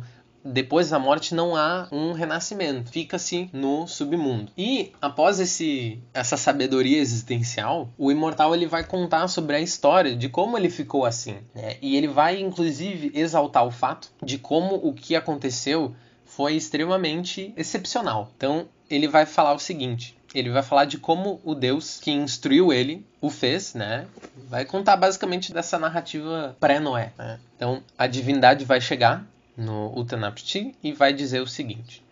depois 0.52 0.90
da 0.90 0.98
morte 0.98 1.34
não 1.34 1.56
há 1.56 1.88
um 1.90 2.12
renascimento, 2.12 2.90
fica-se 2.90 3.50
no 3.52 3.86
submundo. 3.86 4.52
E 4.56 4.92
após 5.00 5.40
esse 5.40 5.98
essa 6.14 6.36
sabedoria 6.36 6.98
existencial, 6.98 7.88
o 7.98 8.10
imortal 8.10 8.54
ele 8.54 8.66
vai 8.66 8.84
contar 8.84 9.28
sobre 9.28 9.56
a 9.56 9.60
história 9.60 10.14
de 10.14 10.28
como 10.28 10.56
ele 10.56 10.70
ficou 10.70 11.04
assim, 11.04 11.36
né? 11.54 11.76
E 11.82 11.96
ele 11.96 12.08
vai 12.08 12.40
inclusive 12.40 13.10
exaltar 13.14 13.66
o 13.66 13.70
fato 13.70 14.10
de 14.22 14.38
como 14.38 14.76
o 14.76 14.92
que 14.92 15.16
aconteceu 15.16 15.94
foi 16.24 16.54
extremamente 16.54 17.52
excepcional. 17.56 18.30
Então, 18.36 18.66
ele 18.90 19.08
vai 19.08 19.26
falar 19.26 19.54
o 19.54 19.58
seguinte: 19.58 20.16
ele 20.34 20.50
vai 20.50 20.62
falar 20.62 20.84
de 20.84 20.98
como 20.98 21.40
o 21.44 21.54
Deus 21.54 21.98
que 21.98 22.10
instruiu 22.10 22.72
ele 22.72 23.04
o 23.20 23.30
fez, 23.30 23.74
né? 23.74 24.06
Vai 24.48 24.64
contar 24.64 24.96
basicamente 24.96 25.52
dessa 25.52 25.78
narrativa 25.78 26.56
pré-Noé. 26.60 27.12
Né? 27.16 27.40
Então, 27.56 27.82
a 27.96 28.06
divindade 28.06 28.64
vai 28.64 28.80
chegar 28.80 29.26
no 29.56 29.96
Utanapishtim 29.98 30.74
e 30.82 30.92
vai 30.92 31.12
dizer 31.12 31.40
o 31.40 31.46
seguinte: 31.46 32.04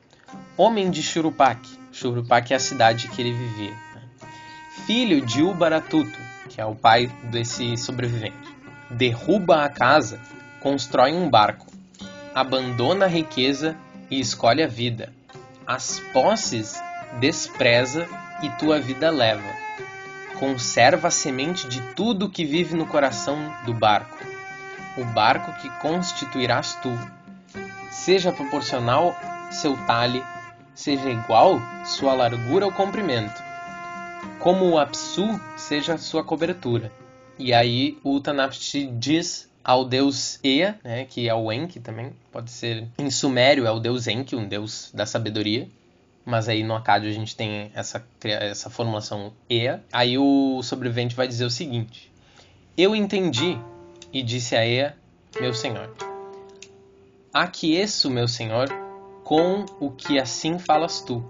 Homem 0.56 0.90
de 0.90 1.02
Churupak, 1.02 1.68
Churupak 1.92 2.52
é 2.52 2.56
a 2.56 2.60
cidade 2.60 3.08
que 3.08 3.20
ele 3.20 3.32
vivia, 3.32 3.70
né? 3.70 4.02
filho 4.86 5.20
de 5.20 5.42
Ubaratutu, 5.42 6.18
que 6.48 6.60
é 6.60 6.64
o 6.64 6.74
pai 6.74 7.06
desse 7.24 7.76
sobrevivente, 7.76 8.54
derruba 8.90 9.64
a 9.64 9.68
casa, 9.68 10.20
constrói 10.60 11.12
um 11.12 11.28
barco, 11.28 11.66
abandona 12.34 13.04
a 13.04 13.08
riqueza 13.08 13.76
e 14.10 14.18
escolhe 14.18 14.62
a 14.62 14.66
vida. 14.66 15.12
As 15.66 16.00
posses 16.12 16.80
despreza 17.20 18.06
e 18.42 18.50
tua 18.50 18.80
vida 18.80 19.10
leva. 19.10 19.64
Conserva 20.38 21.08
a 21.08 21.10
semente 21.10 21.68
de 21.68 21.80
tudo 21.94 22.28
que 22.28 22.44
vive 22.44 22.74
no 22.74 22.86
coração 22.86 23.38
do 23.64 23.72
barco, 23.72 24.18
o 24.98 25.04
barco 25.04 25.52
que 25.60 25.70
constituirás 25.78 26.74
tu 26.82 26.90
seja 27.94 28.32
proporcional 28.32 29.16
seu 29.50 29.76
talhe, 29.86 30.22
seja 30.74 31.08
igual 31.08 31.60
sua 31.84 32.12
largura 32.12 32.66
ou 32.66 32.72
comprimento, 32.72 33.40
como 34.40 34.68
o 34.68 34.78
apsu 34.78 35.40
seja 35.56 35.96
sua 35.96 36.24
cobertura. 36.24 36.90
E 37.38 37.54
aí 37.54 37.96
o 38.02 38.16
Utanapishti 38.16 38.86
diz 38.86 39.48
ao 39.62 39.84
deus 39.84 40.40
Ea, 40.42 40.78
né, 40.82 41.04
que 41.04 41.28
é 41.28 41.34
o 41.34 41.50
Enki 41.52 41.78
também, 41.78 42.12
pode 42.32 42.50
ser 42.50 42.86
em 42.98 43.10
sumério 43.10 43.64
é 43.64 43.70
o 43.70 43.78
deus 43.78 44.08
Enki, 44.08 44.34
um 44.34 44.46
deus 44.46 44.90
da 44.92 45.06
sabedoria, 45.06 45.68
mas 46.24 46.48
aí 46.48 46.64
no 46.64 46.74
Acádio 46.74 47.08
a 47.08 47.12
gente 47.12 47.36
tem 47.36 47.70
essa, 47.74 48.04
essa 48.24 48.68
formulação 48.68 49.32
Ea. 49.48 49.82
Aí 49.92 50.18
o 50.18 50.60
sobrevivente 50.62 51.14
vai 51.14 51.28
dizer 51.28 51.44
o 51.44 51.50
seguinte: 51.50 52.10
Eu 52.76 52.94
entendi 52.96 53.58
e 54.12 54.22
disse 54.22 54.56
a 54.56 54.66
Ea, 54.66 54.96
meu 55.40 55.54
senhor 55.54 56.13
Aqueço, 57.34 58.08
meu 58.08 58.28
senhor, 58.28 58.68
com 59.24 59.66
o 59.80 59.90
que 59.90 60.20
assim 60.20 60.56
falas 60.56 61.00
tu. 61.00 61.20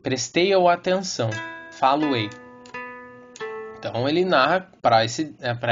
Prestei-o 0.00 0.68
atenção, 0.68 1.28
falo-ei. 1.72 2.30
Então 3.76 4.08
ele 4.08 4.24
narra 4.24 4.70
para 4.80 5.04
é, 5.04 5.06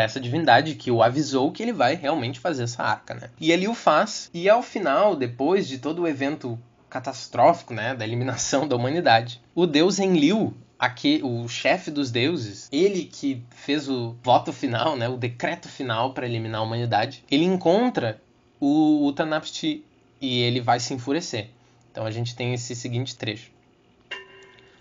essa 0.03 0.19
divindade 0.19 0.75
que 0.75 0.91
o 0.91 1.01
avisou 1.01 1.53
que 1.53 1.63
ele 1.63 1.73
vai 1.73 1.95
realmente 1.95 2.41
fazer 2.41 2.65
essa 2.65 2.83
arca, 2.83 3.15
né? 3.15 3.31
E 3.41 3.53
ele 3.53 3.69
o 3.69 3.75
faz, 3.75 4.29
e 4.35 4.51
ao 4.51 4.65
final, 4.65 5.15
depois 5.15 5.69
de 5.69 5.79
todo 5.79 6.03
o 6.03 6.09
evento 6.09 6.59
catastrófico, 6.91 7.73
né, 7.73 7.95
da 7.95 8.05
eliminação 8.05 8.67
da 8.69 8.75
humanidade, 8.75 9.41
o 9.55 9.65
deus 9.65 10.01
Enlil, 10.01 10.57
aqui, 10.77 11.21
o 11.23 11.47
chefe 11.47 11.89
dos 11.89 12.11
deuses, 12.11 12.69
ele 12.73 13.05
que 13.05 13.45
fez 13.51 13.89
o 13.89 14.17
voto 14.25 14.53
final, 14.53 14.97
né, 14.97 15.09
o 15.09 15.17
decreto 15.17 15.69
final 15.69 16.13
para 16.13 16.27
eliminar 16.27 16.63
a 16.63 16.65
humanidade, 16.65 17.25
ele 17.31 17.45
encontra 17.45 18.21
o 18.65 19.09
Utanapishti 19.09 19.85
e 20.21 20.41
ele 20.41 20.61
vai 20.61 20.79
se 20.79 20.95
enfurecer. 20.95 21.49
Então 21.91 22.07
a 22.07 22.13
gente 22.13 22.37
tem 22.37 22.55
esse 22.55 22.77
seguinte 22.77 23.17
trecho. 23.17 23.51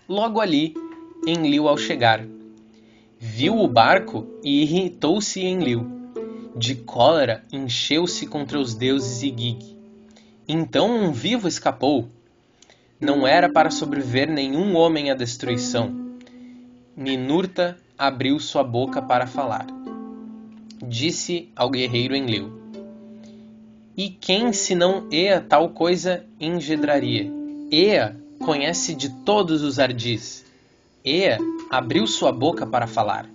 Logo 0.08 0.40
ali, 0.40 0.72
Enlil 1.26 1.66
ao 1.66 1.76
chegar, 1.76 2.24
viu 3.18 3.58
o 3.58 3.66
barco 3.66 4.24
e 4.40 4.62
irritou-se 4.62 5.40
Enlil. 5.40 5.84
De 6.54 6.76
cólera 6.76 7.44
encheu-se 7.52 8.24
contra 8.24 8.56
os 8.56 8.72
deuses 8.72 9.20
e 9.22 9.34
Gig. 9.36 9.76
Então 10.46 10.88
um 10.88 11.10
vivo 11.10 11.48
escapou. 11.48 12.08
Não 13.00 13.26
era 13.26 13.48
para 13.48 13.72
sobreviver 13.72 14.30
nenhum 14.30 14.76
homem 14.76 15.10
à 15.10 15.14
destruição. 15.14 15.92
Ninurta 16.96 17.76
abriu 17.98 18.38
sua 18.38 18.62
boca 18.62 19.02
para 19.02 19.26
falar. 19.26 19.66
Disse 20.86 21.50
ao 21.56 21.68
guerreiro 21.68 22.14
Enlil: 22.14 22.61
e 23.96 24.08
quem 24.08 24.52
senão 24.52 25.06
Ea 25.10 25.40
tal 25.40 25.70
coisa 25.70 26.24
engendraria? 26.40 27.30
Ea 27.70 28.16
conhece 28.38 28.94
de 28.94 29.10
todos 29.10 29.62
os 29.62 29.78
ardis. 29.78 30.44
Ea 31.04 31.38
abriu 31.70 32.06
sua 32.06 32.32
boca 32.32 32.66
para 32.66 32.86
falar. 32.86 33.28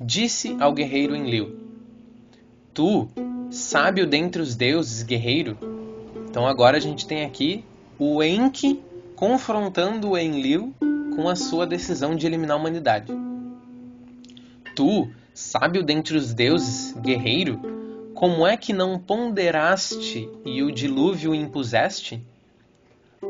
Disse 0.00 0.56
ao 0.58 0.72
guerreiro 0.72 1.14
Enlil: 1.14 1.56
Tu, 2.74 3.08
sábio 3.50 4.06
dentre 4.06 4.42
os 4.42 4.56
deuses, 4.56 5.02
guerreiro. 5.02 5.56
Então 6.28 6.46
agora 6.46 6.76
a 6.76 6.80
gente 6.80 7.06
tem 7.06 7.24
aqui 7.24 7.64
o 7.98 8.22
Enki 8.22 8.80
confrontando 9.14 10.10
o 10.10 10.18
Enlil 10.18 10.74
com 11.14 11.28
a 11.28 11.36
sua 11.36 11.66
decisão 11.66 12.16
de 12.16 12.26
eliminar 12.26 12.56
a 12.56 12.60
humanidade. 12.60 13.12
Tu, 14.74 15.08
sábio 15.34 15.82
dentre 15.82 16.16
os 16.16 16.32
deuses, 16.32 16.94
guerreiro, 16.94 17.79
como 18.20 18.46
é 18.46 18.54
que 18.54 18.74
não 18.74 18.98
ponderaste 18.98 20.28
e 20.44 20.62
o 20.62 20.70
dilúvio 20.70 21.34
impuseste? 21.34 22.22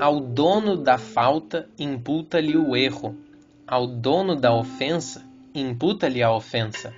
Ao 0.00 0.18
dono 0.18 0.76
da 0.76 0.98
falta 0.98 1.68
imputa-lhe 1.78 2.56
o 2.56 2.74
erro, 2.74 3.16
ao 3.64 3.86
dono 3.86 4.34
da 4.34 4.52
ofensa 4.52 5.24
imputa-lhe 5.54 6.20
a 6.24 6.34
ofensa. 6.34 6.92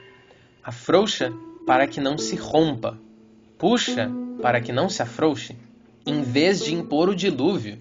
Afrouxa 0.65 1.31
para 1.67 1.87
que 1.87 2.01
não 2.01 2.17
se 2.17 2.35
rompa, 2.35 2.99
puxa 3.59 4.11
para 4.41 4.59
que 4.59 4.73
não 4.73 4.89
se 4.89 5.03
afrouxe. 5.03 5.55
Em 6.07 6.23
vez 6.23 6.65
de 6.65 6.75
impor 6.75 7.11
o 7.11 7.15
dilúvio, 7.15 7.79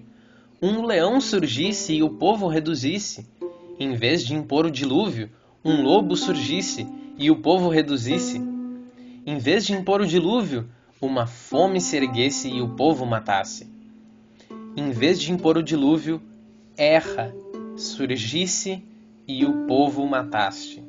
um 0.60 0.84
leão 0.84 1.22
surgisse 1.22 1.94
e 1.94 2.02
o 2.02 2.10
povo 2.10 2.48
reduzisse. 2.48 3.26
Em 3.80 3.94
vez 3.94 4.22
de 4.22 4.34
impor 4.34 4.66
o 4.66 4.70
dilúvio, 4.70 5.30
um 5.64 5.80
lobo 5.82 6.14
surgisse 6.16 6.86
e 7.16 7.30
o 7.30 7.36
povo 7.36 7.70
reduzisse 7.70 8.51
em 9.24 9.38
vez 9.38 9.64
de 9.64 9.72
impor 9.72 10.00
o 10.00 10.06
dilúvio, 10.06 10.68
uma 11.00 11.26
fome 11.26 11.80
se 11.80 11.96
erguesse 11.96 12.48
e 12.48 12.60
o 12.60 12.70
povo 12.70 13.04
matasse. 13.06 13.70
Em 14.76 14.90
vez 14.90 15.20
de 15.20 15.32
impor 15.32 15.56
o 15.56 15.62
dilúvio, 15.62 16.20
erra, 16.76 17.34
surgisse 17.76 18.82
e 19.26 19.44
o 19.44 19.66
povo 19.66 20.06
mataste. 20.06 20.82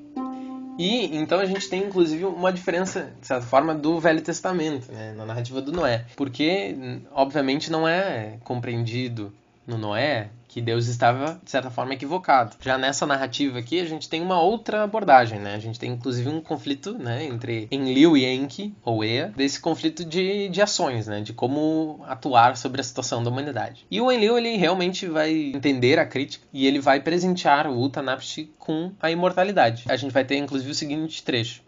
E 0.78 1.16
então 1.16 1.40
a 1.40 1.46
gente 1.46 1.70
tem 1.70 1.84
inclusive 1.84 2.26
uma 2.26 2.52
diferença, 2.52 3.14
de 3.20 3.28
certa 3.28 3.46
forma, 3.46 3.76
do 3.76 4.00
Velho 4.00 4.22
Testamento, 4.22 4.92
né, 4.92 5.14
na 5.16 5.26
narrativa 5.26 5.62
do 5.62 5.72
Noé. 5.72 6.06
Porque, 6.16 6.76
obviamente, 7.12 7.72
não 7.72 7.88
é 7.88 8.38
compreendido 8.44 9.32
no 9.68 9.78
Noé 9.78 10.30
que 10.54 10.62
Deus 10.62 10.88
estava, 10.88 11.42
de 11.44 11.50
certa 11.50 11.72
forma, 11.72 11.96
equivocado. 11.96 12.58
Já 12.62 12.78
nessa 12.78 13.08
narrativa 13.08 13.58
aqui, 13.58 13.80
a 13.80 13.86
gente 13.86 14.08
tem 14.08 14.22
uma 14.22 14.40
outra 14.40 14.84
abordagem, 14.84 15.40
né? 15.40 15.56
A 15.56 15.60
gente 15.60 15.80
tem, 15.80 15.92
inclusive, 15.92 16.30
um 16.30 16.40
conflito 16.40 16.94
né, 16.94 17.26
entre 17.26 17.68
Enlil 17.72 18.16
e 18.16 18.24
Enki, 18.24 18.72
ou 18.86 19.04
Ea, 19.04 19.34
desse 19.36 19.60
conflito 19.60 20.06
de, 20.06 20.50
de 20.50 20.62
ações, 20.62 21.08
né? 21.08 21.22
De 21.22 21.34
como 21.34 22.04
atuar 22.08 22.56
sobre 22.56 22.82
a 22.82 22.84
situação 22.84 23.24
da 23.24 23.32
humanidade. 23.32 23.88
E 23.90 24.00
o 24.00 24.12
Enlil, 24.12 24.38
ele 24.38 24.56
realmente 24.56 25.08
vai 25.08 25.34
entender 25.56 25.98
a 25.98 26.06
crítica 26.06 26.46
e 26.54 26.68
ele 26.68 26.80
vai 26.80 27.00
presentear 27.00 27.66
o 27.66 27.82
Utanapishti 27.82 28.52
com 28.60 28.92
a 29.02 29.10
imortalidade. 29.10 29.86
A 29.90 29.96
gente 29.96 30.12
vai 30.12 30.24
ter, 30.24 30.38
inclusive, 30.38 30.70
o 30.70 30.76
seguinte 30.76 31.24
trecho. 31.24 31.64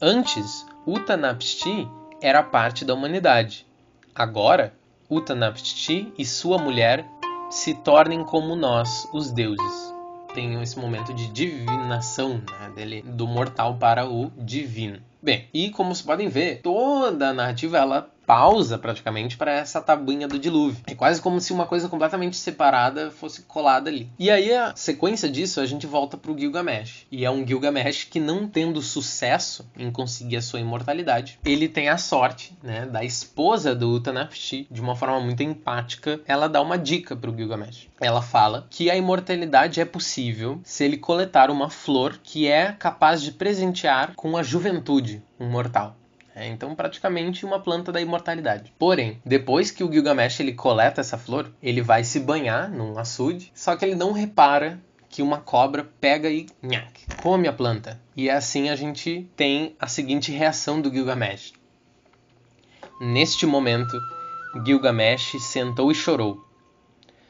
Antes, 0.00 0.64
Utanapishti 0.86 1.86
era 2.22 2.42
parte 2.42 2.86
da 2.86 2.94
humanidade. 2.94 3.66
Agora, 4.14 4.72
Utanapishti 5.10 6.10
e 6.16 6.24
sua 6.24 6.56
mulher 6.56 7.04
se 7.50 7.74
tornem 7.74 8.22
como 8.22 8.54
nós, 8.54 9.08
os 9.12 9.32
deuses. 9.32 9.92
Tem 10.32 10.62
esse 10.62 10.78
momento 10.78 11.12
de 11.12 11.26
divinação 11.26 12.34
né, 12.34 12.70
dele, 12.74 13.02
do 13.02 13.26
mortal 13.26 13.74
para 13.74 14.08
o 14.08 14.30
divino. 14.38 15.00
Bem, 15.20 15.48
e 15.52 15.70
como 15.70 15.92
vocês 15.92 16.06
podem 16.06 16.28
ver, 16.28 16.62
toda 16.62 17.30
a 17.30 17.34
narrativa 17.34 17.76
ela 17.76 18.08
pausa 18.30 18.78
praticamente 18.78 19.36
para 19.36 19.50
essa 19.50 19.80
tabuinha 19.80 20.28
do 20.28 20.38
dilúvio. 20.38 20.80
É 20.86 20.94
quase 20.94 21.20
como 21.20 21.40
se 21.40 21.52
uma 21.52 21.66
coisa 21.66 21.88
completamente 21.88 22.36
separada 22.36 23.10
fosse 23.10 23.42
colada 23.42 23.90
ali. 23.90 24.08
E 24.16 24.30
aí 24.30 24.54
a 24.54 24.72
sequência 24.76 25.28
disso 25.28 25.60
a 25.60 25.66
gente 25.66 25.84
volta 25.84 26.16
pro 26.16 26.38
Gilgamesh. 26.38 27.08
E 27.10 27.24
é 27.24 27.30
um 27.30 27.44
Gilgamesh 27.44 28.04
que 28.04 28.20
não 28.20 28.46
tendo 28.46 28.80
sucesso 28.80 29.68
em 29.76 29.90
conseguir 29.90 30.36
a 30.36 30.42
sua 30.42 30.60
imortalidade, 30.60 31.40
ele 31.44 31.68
tem 31.68 31.88
a 31.88 31.98
sorte, 31.98 32.56
né, 32.62 32.86
da 32.86 33.02
esposa 33.02 33.74
do 33.74 33.90
Utanapishti, 33.90 34.68
de 34.70 34.80
uma 34.80 34.94
forma 34.94 35.18
muito 35.18 35.42
empática, 35.42 36.20
ela 36.24 36.48
dá 36.48 36.62
uma 36.62 36.78
dica 36.78 37.16
pro 37.16 37.36
Gilgamesh. 37.36 37.88
Ela 38.00 38.22
fala 38.22 38.68
que 38.70 38.88
a 38.88 38.96
imortalidade 38.96 39.80
é 39.80 39.84
possível 39.84 40.60
se 40.62 40.84
ele 40.84 40.98
coletar 40.98 41.50
uma 41.50 41.68
flor 41.68 42.20
que 42.22 42.46
é 42.46 42.76
capaz 42.78 43.22
de 43.22 43.32
presentear 43.32 44.12
com 44.14 44.36
a 44.36 44.42
juventude 44.44 45.20
um 45.40 45.48
mortal. 45.50 45.96
É, 46.34 46.46
então, 46.46 46.74
praticamente 46.74 47.44
uma 47.44 47.60
planta 47.60 47.90
da 47.90 48.00
imortalidade. 48.00 48.72
Porém, 48.78 49.20
depois 49.24 49.70
que 49.70 49.82
o 49.82 49.92
Gilgamesh 49.92 50.40
ele 50.40 50.52
coleta 50.52 51.00
essa 51.00 51.18
flor, 51.18 51.50
ele 51.62 51.82
vai 51.82 52.04
se 52.04 52.20
banhar 52.20 52.70
num 52.70 52.98
açude, 52.98 53.50
só 53.54 53.74
que 53.76 53.84
ele 53.84 53.94
não 53.94 54.12
repara 54.12 54.80
que 55.08 55.22
uma 55.22 55.38
cobra 55.38 55.84
pega 56.00 56.30
e 56.30 56.46
nhac, 56.62 57.04
come 57.20 57.48
a 57.48 57.52
planta. 57.52 58.00
E 58.16 58.30
assim 58.30 58.68
a 58.68 58.76
gente 58.76 59.28
tem 59.34 59.74
a 59.78 59.88
seguinte 59.88 60.30
reação 60.30 60.80
do 60.80 60.90
Gilgamesh. 60.90 61.52
Neste 63.00 63.44
momento, 63.44 63.98
Gilgamesh 64.64 65.36
sentou 65.40 65.90
e 65.90 65.94
chorou. 65.94 66.46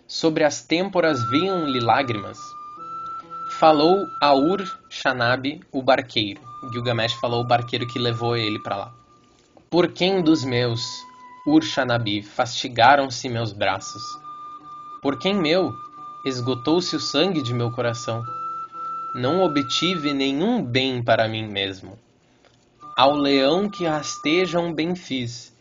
Sobre 0.06 0.44
as 0.44 0.62
têmporas 0.62 1.22
vinham-lhe 1.30 1.80
lágrimas. 1.80 2.38
Falou 3.58 4.04
a 4.20 4.34
Ur-Shanabi, 4.34 5.60
o 5.72 5.80
barqueiro. 5.80 6.49
Gilgamesh 6.68 7.14
falou 7.14 7.40
o 7.40 7.46
barqueiro 7.46 7.86
que 7.86 7.98
levou 7.98 8.36
ele 8.36 8.58
para 8.58 8.76
lá. 8.76 8.92
Por 9.70 9.92
quem 9.92 10.22
dos 10.22 10.44
meus, 10.44 10.82
Ur-Shanabi, 11.46 12.22
fastigaram-se 12.22 13.28
meus 13.28 13.52
braços? 13.52 14.02
Por 15.00 15.18
quem 15.18 15.34
meu, 15.34 15.72
esgotou-se 16.26 16.94
o 16.94 17.00
sangue 17.00 17.42
de 17.42 17.54
meu 17.54 17.70
coração? 17.70 18.22
Não 19.14 19.42
obtive 19.42 20.12
nenhum 20.12 20.62
bem 20.62 21.02
para 21.02 21.26
mim 21.26 21.46
mesmo. 21.46 21.98
Ao 22.96 23.14
leão 23.14 23.68
que 23.68 23.86
rasteja 23.86 24.60
um 24.60 24.72
bem 24.72 24.94
fiz. 24.94 25.56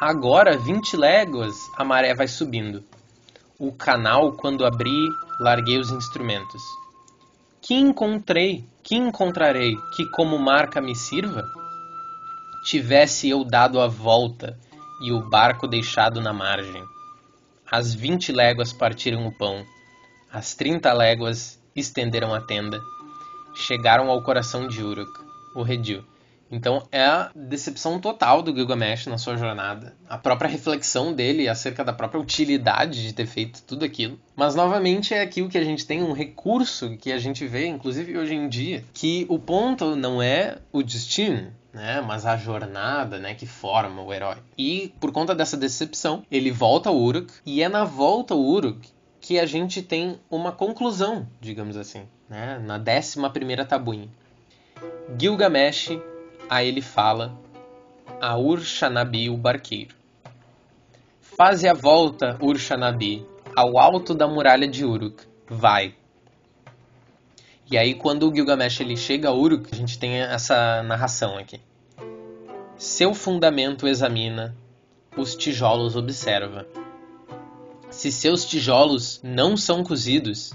Agora 0.00 0.56
vinte 0.56 0.96
léguas 0.96 1.56
a 1.76 1.84
maré 1.84 2.14
vai 2.14 2.28
subindo. 2.28 2.84
O 3.58 3.72
canal, 3.72 4.32
quando 4.32 4.64
abri, 4.64 5.08
larguei 5.40 5.78
os 5.78 5.90
instrumentos. 5.90 6.62
Que 7.60 7.74
encontrei, 7.74 8.64
que 8.88 8.96
encontrarei, 8.96 9.76
que 9.94 10.06
como 10.06 10.38
marca 10.38 10.80
me 10.80 10.96
sirva? 10.96 11.44
Tivesse 12.64 13.28
eu 13.28 13.44
dado 13.44 13.82
a 13.82 13.86
volta 13.86 14.58
e 15.02 15.12
o 15.12 15.20
barco 15.28 15.68
deixado 15.68 16.22
na 16.22 16.32
margem. 16.32 16.82
As 17.70 17.92
vinte 17.92 18.32
léguas 18.32 18.72
partiram 18.72 19.26
o 19.26 19.36
pão, 19.36 19.62
as 20.32 20.54
trinta 20.54 20.90
léguas 20.94 21.62
estenderam 21.76 22.34
a 22.34 22.40
tenda, 22.40 22.80
chegaram 23.54 24.08
ao 24.08 24.22
coração 24.22 24.66
de 24.66 24.82
Uruk, 24.82 25.12
o 25.54 25.62
redil. 25.62 26.02
Então 26.50 26.86
é 26.90 27.04
a 27.04 27.30
decepção 27.34 28.00
total 28.00 28.42
do 28.42 28.54
Gilgamesh 28.54 29.06
na 29.06 29.18
sua 29.18 29.36
jornada, 29.36 29.94
a 30.08 30.16
própria 30.16 30.48
reflexão 30.48 31.12
dele 31.12 31.48
acerca 31.48 31.84
da 31.84 31.92
própria 31.92 32.20
utilidade 32.20 33.02
de 33.02 33.12
ter 33.12 33.26
feito 33.26 33.62
tudo 33.62 33.84
aquilo. 33.84 34.18
Mas 34.34 34.54
novamente 34.54 35.12
é 35.12 35.20
aquilo 35.20 35.48
que 35.48 35.58
a 35.58 35.64
gente 35.64 35.86
tem 35.86 36.02
um 36.02 36.12
recurso 36.12 36.96
que 36.96 37.12
a 37.12 37.18
gente 37.18 37.46
vê, 37.46 37.66
inclusive 37.66 38.16
hoje 38.16 38.34
em 38.34 38.48
dia, 38.48 38.84
que 38.94 39.26
o 39.28 39.38
ponto 39.38 39.94
não 39.94 40.22
é 40.22 40.58
o 40.72 40.82
destino, 40.82 41.52
né, 41.72 42.00
mas 42.00 42.24
a 42.24 42.36
jornada, 42.36 43.18
né, 43.18 43.34
que 43.34 43.46
forma 43.46 44.02
o 44.02 44.12
herói. 44.12 44.38
E 44.56 44.92
por 44.98 45.12
conta 45.12 45.34
dessa 45.34 45.56
decepção, 45.56 46.24
ele 46.30 46.50
volta 46.50 46.88
ao 46.88 46.96
Uruk 46.96 47.32
e 47.44 47.62
é 47.62 47.68
na 47.68 47.84
volta 47.84 48.34
ao 48.34 48.40
Uruk 48.40 48.88
que 49.20 49.38
a 49.38 49.44
gente 49.44 49.82
tem 49.82 50.18
uma 50.30 50.52
conclusão, 50.52 51.28
digamos 51.40 51.76
assim, 51.76 52.02
né, 52.28 52.58
na 52.64 52.78
décima 52.78 53.28
primeira 53.28 53.64
tabuinha. 53.64 54.08
Gilgamesh 55.18 55.98
a 56.48 56.64
ele 56.64 56.80
fala 56.80 57.38
a 58.20 58.36
Ur-Shanabi, 58.36 59.30
o 59.30 59.36
barqueiro. 59.36 59.94
Faze 61.20 61.68
a 61.68 61.74
volta, 61.74 62.36
Ur-Shanabi, 62.40 63.24
ao 63.54 63.78
alto 63.78 64.14
da 64.14 64.26
muralha 64.26 64.66
de 64.66 64.84
Uruk. 64.84 65.22
Vai. 65.48 65.94
E 67.70 67.76
aí, 67.76 67.94
quando 67.94 68.28
o 68.28 68.34
Gilgamesh 68.34 68.80
ele 68.80 68.96
chega 68.96 69.28
a 69.28 69.32
Uruk, 69.32 69.68
a 69.72 69.76
gente 69.76 69.98
tem 69.98 70.16
essa 70.20 70.82
narração 70.82 71.36
aqui. 71.36 71.60
Seu 72.76 73.12
fundamento 73.12 73.86
examina, 73.86 74.56
os 75.16 75.34
tijolos 75.34 75.96
observa. 75.96 76.66
Se 77.90 78.10
seus 78.10 78.44
tijolos 78.44 79.20
não 79.22 79.56
são 79.56 79.82
cozidos, 79.82 80.52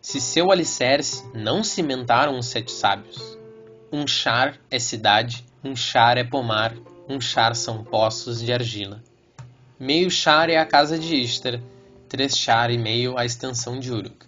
se 0.00 0.20
seu 0.20 0.50
alicerce 0.52 1.24
não 1.34 1.64
cimentaram 1.64 2.38
os 2.38 2.46
sete 2.46 2.70
sábios, 2.70 3.33
um 3.94 4.08
char 4.08 4.58
é 4.68 4.80
cidade, 4.80 5.44
um 5.62 5.76
char 5.76 6.18
é 6.18 6.24
pomar, 6.24 6.74
um 7.08 7.20
char 7.20 7.54
são 7.54 7.84
poços 7.84 8.40
de 8.40 8.52
argila. 8.52 9.00
Meio 9.78 10.10
char 10.10 10.50
é 10.50 10.56
a 10.56 10.66
casa 10.66 10.98
de 10.98 11.14
Ishtar, 11.14 11.60
três 12.08 12.36
char 12.36 12.72
e 12.72 12.76
meio 12.76 13.16
a 13.16 13.24
extensão 13.24 13.78
de 13.78 13.92
Uruk. 13.92 14.26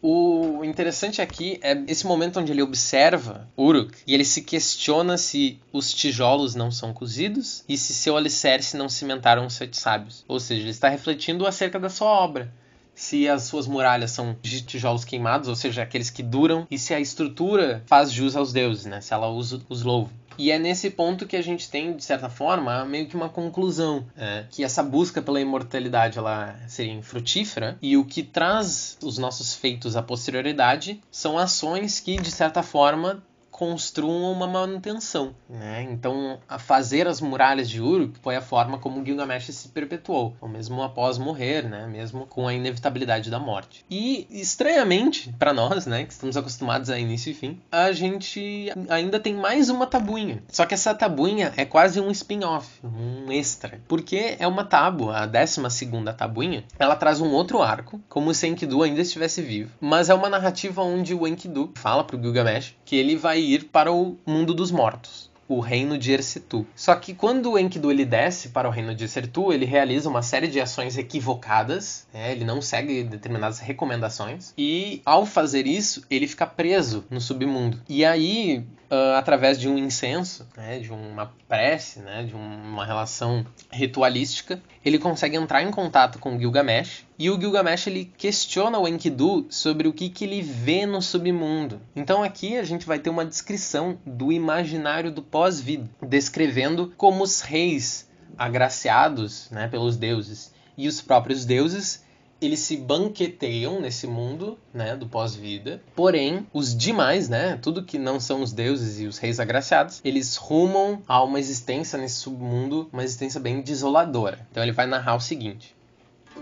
O 0.00 0.64
interessante 0.64 1.20
aqui 1.20 1.60
é 1.62 1.84
esse 1.86 2.06
momento 2.06 2.40
onde 2.40 2.50
ele 2.50 2.62
observa 2.62 3.46
Uruk 3.58 3.94
e 4.06 4.14
ele 4.14 4.24
se 4.24 4.40
questiona 4.40 5.18
se 5.18 5.60
os 5.70 5.92
tijolos 5.92 6.54
não 6.54 6.70
são 6.70 6.94
cozidos 6.94 7.62
e 7.68 7.76
se 7.76 7.92
seu 7.92 8.16
alicerce 8.16 8.74
não 8.74 8.88
cimentaram 8.88 9.44
os 9.44 9.52
sete 9.52 9.76
sábios. 9.76 10.24
Ou 10.26 10.40
seja, 10.40 10.62
ele 10.62 10.70
está 10.70 10.88
refletindo 10.88 11.46
acerca 11.46 11.78
da 11.78 11.90
sua 11.90 12.08
obra 12.08 12.50
se 12.94 13.28
as 13.28 13.44
suas 13.44 13.66
muralhas 13.66 14.10
são 14.10 14.36
de 14.42 14.62
tijolos 14.62 15.04
queimados, 15.04 15.48
ou 15.48 15.56
seja, 15.56 15.82
aqueles 15.82 16.10
que 16.10 16.22
duram, 16.22 16.66
e 16.70 16.78
se 16.78 16.94
a 16.94 17.00
estrutura 17.00 17.82
faz 17.86 18.12
jus 18.12 18.36
aos 18.36 18.52
deuses, 18.52 18.86
né? 18.86 19.00
Se 19.00 19.12
ela 19.12 19.28
usa 19.28 19.60
os 19.68 19.82
louva. 19.82 20.10
E 20.38 20.50
é 20.50 20.58
nesse 20.58 20.90
ponto 20.90 21.26
que 21.26 21.36
a 21.36 21.42
gente 21.42 21.68
tem, 21.70 21.94
de 21.94 22.04
certa 22.04 22.28
forma, 22.28 22.84
meio 22.84 23.06
que 23.06 23.14
uma 23.14 23.28
conclusão, 23.28 24.06
é, 24.16 24.44
que 24.50 24.64
essa 24.64 24.82
busca 24.82 25.20
pela 25.20 25.40
imortalidade 25.40 26.18
ela 26.18 26.56
seria 26.66 26.92
infrutífera 26.92 27.76
e 27.82 27.96
o 27.96 28.04
que 28.04 28.22
traz 28.22 28.96
os 29.02 29.18
nossos 29.18 29.54
feitos 29.54 29.96
à 29.96 30.02
posterioridade 30.02 31.00
são 31.10 31.38
ações 31.38 32.00
que, 32.00 32.16
de 32.16 32.30
certa 32.30 32.62
forma, 32.62 33.22
construam 33.52 34.32
uma 34.32 34.48
manutenção. 34.48 35.34
Né? 35.48 35.86
Então, 35.90 36.40
a 36.48 36.58
fazer 36.58 37.06
as 37.06 37.20
muralhas 37.20 37.68
de 37.68 37.80
Uruk 37.80 38.18
foi 38.20 38.34
a 38.34 38.40
forma 38.40 38.78
como 38.78 39.04
Gilgamesh 39.04 39.54
se 39.54 39.68
perpetuou, 39.68 40.34
ou 40.40 40.48
mesmo 40.48 40.82
após 40.82 41.18
morrer, 41.18 41.68
né? 41.68 41.86
mesmo 41.86 42.26
com 42.26 42.48
a 42.48 42.54
inevitabilidade 42.54 43.30
da 43.30 43.38
morte. 43.38 43.84
E, 43.90 44.26
estranhamente, 44.30 45.32
para 45.38 45.52
nós, 45.52 45.86
né, 45.86 46.04
que 46.04 46.12
estamos 46.12 46.36
acostumados 46.36 46.88
a 46.88 46.98
início 46.98 47.30
e 47.30 47.34
fim, 47.34 47.60
a 47.70 47.92
gente 47.92 48.72
ainda 48.88 49.20
tem 49.20 49.34
mais 49.34 49.68
uma 49.68 49.86
tabuinha. 49.86 50.42
Só 50.48 50.64
que 50.64 50.74
essa 50.74 50.94
tabuinha 50.94 51.52
é 51.56 51.64
quase 51.64 52.00
um 52.00 52.10
spin-off, 52.10 52.68
um 52.82 53.30
extra, 53.30 53.80
porque 53.86 54.36
é 54.38 54.46
uma 54.46 54.64
tábua, 54.64 55.18
a 55.18 55.26
12 55.26 55.70
segunda 55.70 56.12
tabuinha, 56.12 56.64
ela 56.78 56.96
traz 56.96 57.20
um 57.20 57.30
outro 57.32 57.62
arco, 57.62 58.00
como 58.08 58.32
se 58.32 58.46
Enkidu 58.46 58.82
ainda 58.82 59.02
estivesse 59.02 59.42
vivo, 59.42 59.72
mas 59.80 60.08
é 60.08 60.14
uma 60.14 60.30
narrativa 60.30 60.82
onde 60.82 61.14
o 61.14 61.26
Enkidu 61.26 61.70
fala 61.74 62.02
pro 62.02 62.20
Gilgamesh 62.20 62.74
que 62.84 62.96
ele 62.96 63.16
vai 63.16 63.41
ir 63.42 63.68
para 63.68 63.92
o 63.92 64.16
mundo 64.24 64.54
dos 64.54 64.70
mortos. 64.70 65.31
O 65.48 65.60
reino 65.60 65.98
de 65.98 66.12
Ercitu. 66.12 66.66
Só 66.74 66.94
que 66.94 67.14
quando 67.14 67.52
o 67.52 67.58
Enkidu 67.58 67.90
ele 67.90 68.04
desce 68.04 68.48
para 68.48 68.68
o 68.68 68.70
reino 68.70 68.94
de 68.94 69.04
Ercitu, 69.04 69.52
ele 69.52 69.64
realiza 69.64 70.08
uma 70.08 70.22
série 70.22 70.48
de 70.48 70.60
ações 70.60 70.96
equivocadas, 70.96 72.06
né? 72.12 72.32
ele 72.32 72.44
não 72.44 72.62
segue 72.62 73.02
determinadas 73.02 73.58
recomendações, 73.58 74.54
e 74.56 75.02
ao 75.04 75.26
fazer 75.26 75.66
isso, 75.66 76.04
ele 76.10 76.26
fica 76.26 76.46
preso 76.46 77.04
no 77.10 77.20
submundo. 77.20 77.80
E 77.88 78.04
aí, 78.04 78.64
uh, 78.90 79.16
através 79.16 79.58
de 79.58 79.68
um 79.68 79.76
incenso, 79.76 80.46
né? 80.56 80.78
de 80.78 80.92
uma 80.92 81.32
prece, 81.48 82.00
né? 82.00 82.22
de 82.24 82.34
uma 82.34 82.84
relação 82.84 83.44
ritualística, 83.70 84.60
ele 84.84 84.98
consegue 84.98 85.36
entrar 85.36 85.62
em 85.62 85.70
contato 85.70 86.18
com 86.18 86.38
Gilgamesh, 86.38 87.04
e 87.18 87.30
o 87.30 87.40
Gilgamesh 87.40 87.86
ele 87.86 88.12
questiona 88.18 88.78
o 88.78 88.88
Enkidu 88.88 89.46
sobre 89.48 89.86
o 89.86 89.92
que, 89.92 90.08
que 90.08 90.24
ele 90.24 90.42
vê 90.42 90.84
no 90.86 91.00
submundo. 91.00 91.80
Então 91.94 92.22
aqui 92.22 92.56
a 92.56 92.64
gente 92.64 92.84
vai 92.84 92.98
ter 92.98 93.10
uma 93.10 93.24
descrição 93.24 93.96
do 94.04 94.32
imaginário 94.32 95.12
do 95.12 95.22
pós-vida, 95.32 95.88
descrevendo 96.00 96.92
como 96.96 97.24
os 97.24 97.40
reis 97.40 98.08
agraciados 98.36 99.50
né, 99.50 99.66
pelos 99.66 99.96
deuses 99.96 100.52
e 100.76 100.86
os 100.86 101.00
próprios 101.00 101.44
deuses 101.44 102.04
eles 102.40 102.58
se 102.58 102.76
banqueteiam 102.76 103.80
nesse 103.80 104.04
mundo, 104.04 104.58
né, 104.74 104.96
do 104.96 105.06
pós-vida. 105.06 105.80
Porém, 105.94 106.44
os 106.52 106.76
demais, 106.76 107.28
né, 107.28 107.56
tudo 107.62 107.84
que 107.84 107.98
não 107.98 108.18
são 108.18 108.42
os 108.42 108.52
deuses 108.52 108.98
e 109.00 109.06
os 109.06 109.18
reis 109.18 109.38
agraciados, 109.38 110.00
eles 110.04 110.36
rumam 110.36 111.00
a 111.06 111.22
uma 111.22 111.38
existência 111.38 111.96
nesse 111.96 112.16
submundo, 112.16 112.88
uma 112.92 113.04
existência 113.04 113.40
bem 113.40 113.62
desoladora. 113.62 114.44
Então 114.50 114.62
ele 114.62 114.72
vai 114.72 114.86
narrar 114.86 115.14
o 115.14 115.20
seguinte: 115.20 115.74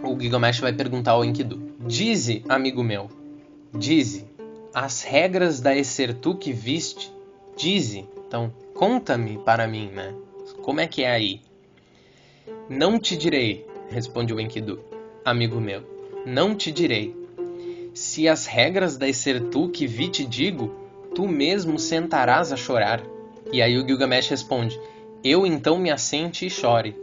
o 0.03 0.19
Gilgamesh 0.19 0.61
vai 0.61 0.73
perguntar 0.73 1.13
ao 1.13 1.25
Enkidu: 1.25 1.75
Dize, 1.87 2.43
amigo 2.49 2.83
meu, 2.83 3.11
dize, 3.77 4.25
as 4.73 5.03
regras 5.03 5.61
da 5.61 5.77
Essertu 5.77 6.35
que 6.35 6.51
viste, 6.51 7.13
dize, 7.59 8.09
então 8.27 8.51
conta-me 8.81 9.37
para 9.37 9.67
mim, 9.67 9.91
né? 9.91 10.15
Como 10.63 10.81
é 10.81 10.87
que 10.87 11.03
é 11.03 11.11
aí? 11.11 11.43
Não 12.67 12.99
te 12.99 13.15
direi, 13.15 13.67
responde 13.91 14.33
o 14.33 14.41
Enkidu, 14.41 14.81
amigo 15.23 15.61
meu, 15.61 15.83
não 16.25 16.55
te 16.55 16.73
direi. 16.73 17.15
Se 17.93 18.27
as 18.27 18.47
regras 18.47 18.97
da 18.97 19.07
Essertu 19.07 19.69
que 19.69 19.87
vi 19.87 20.09
te 20.09 20.25
digo, 20.25 20.75
tu 21.15 21.29
mesmo 21.29 21.79
sentarás 21.79 22.53
a 22.53 22.57
chorar. 22.57 23.03
E 23.53 23.61
aí 23.61 23.77
o 23.77 23.87
Gilgamesh 23.87 24.31
responde: 24.31 24.81
Eu 25.23 25.47
então 25.47 25.77
me 25.77 25.91
assente 25.91 26.47
e 26.47 26.51
chore. 26.51 26.97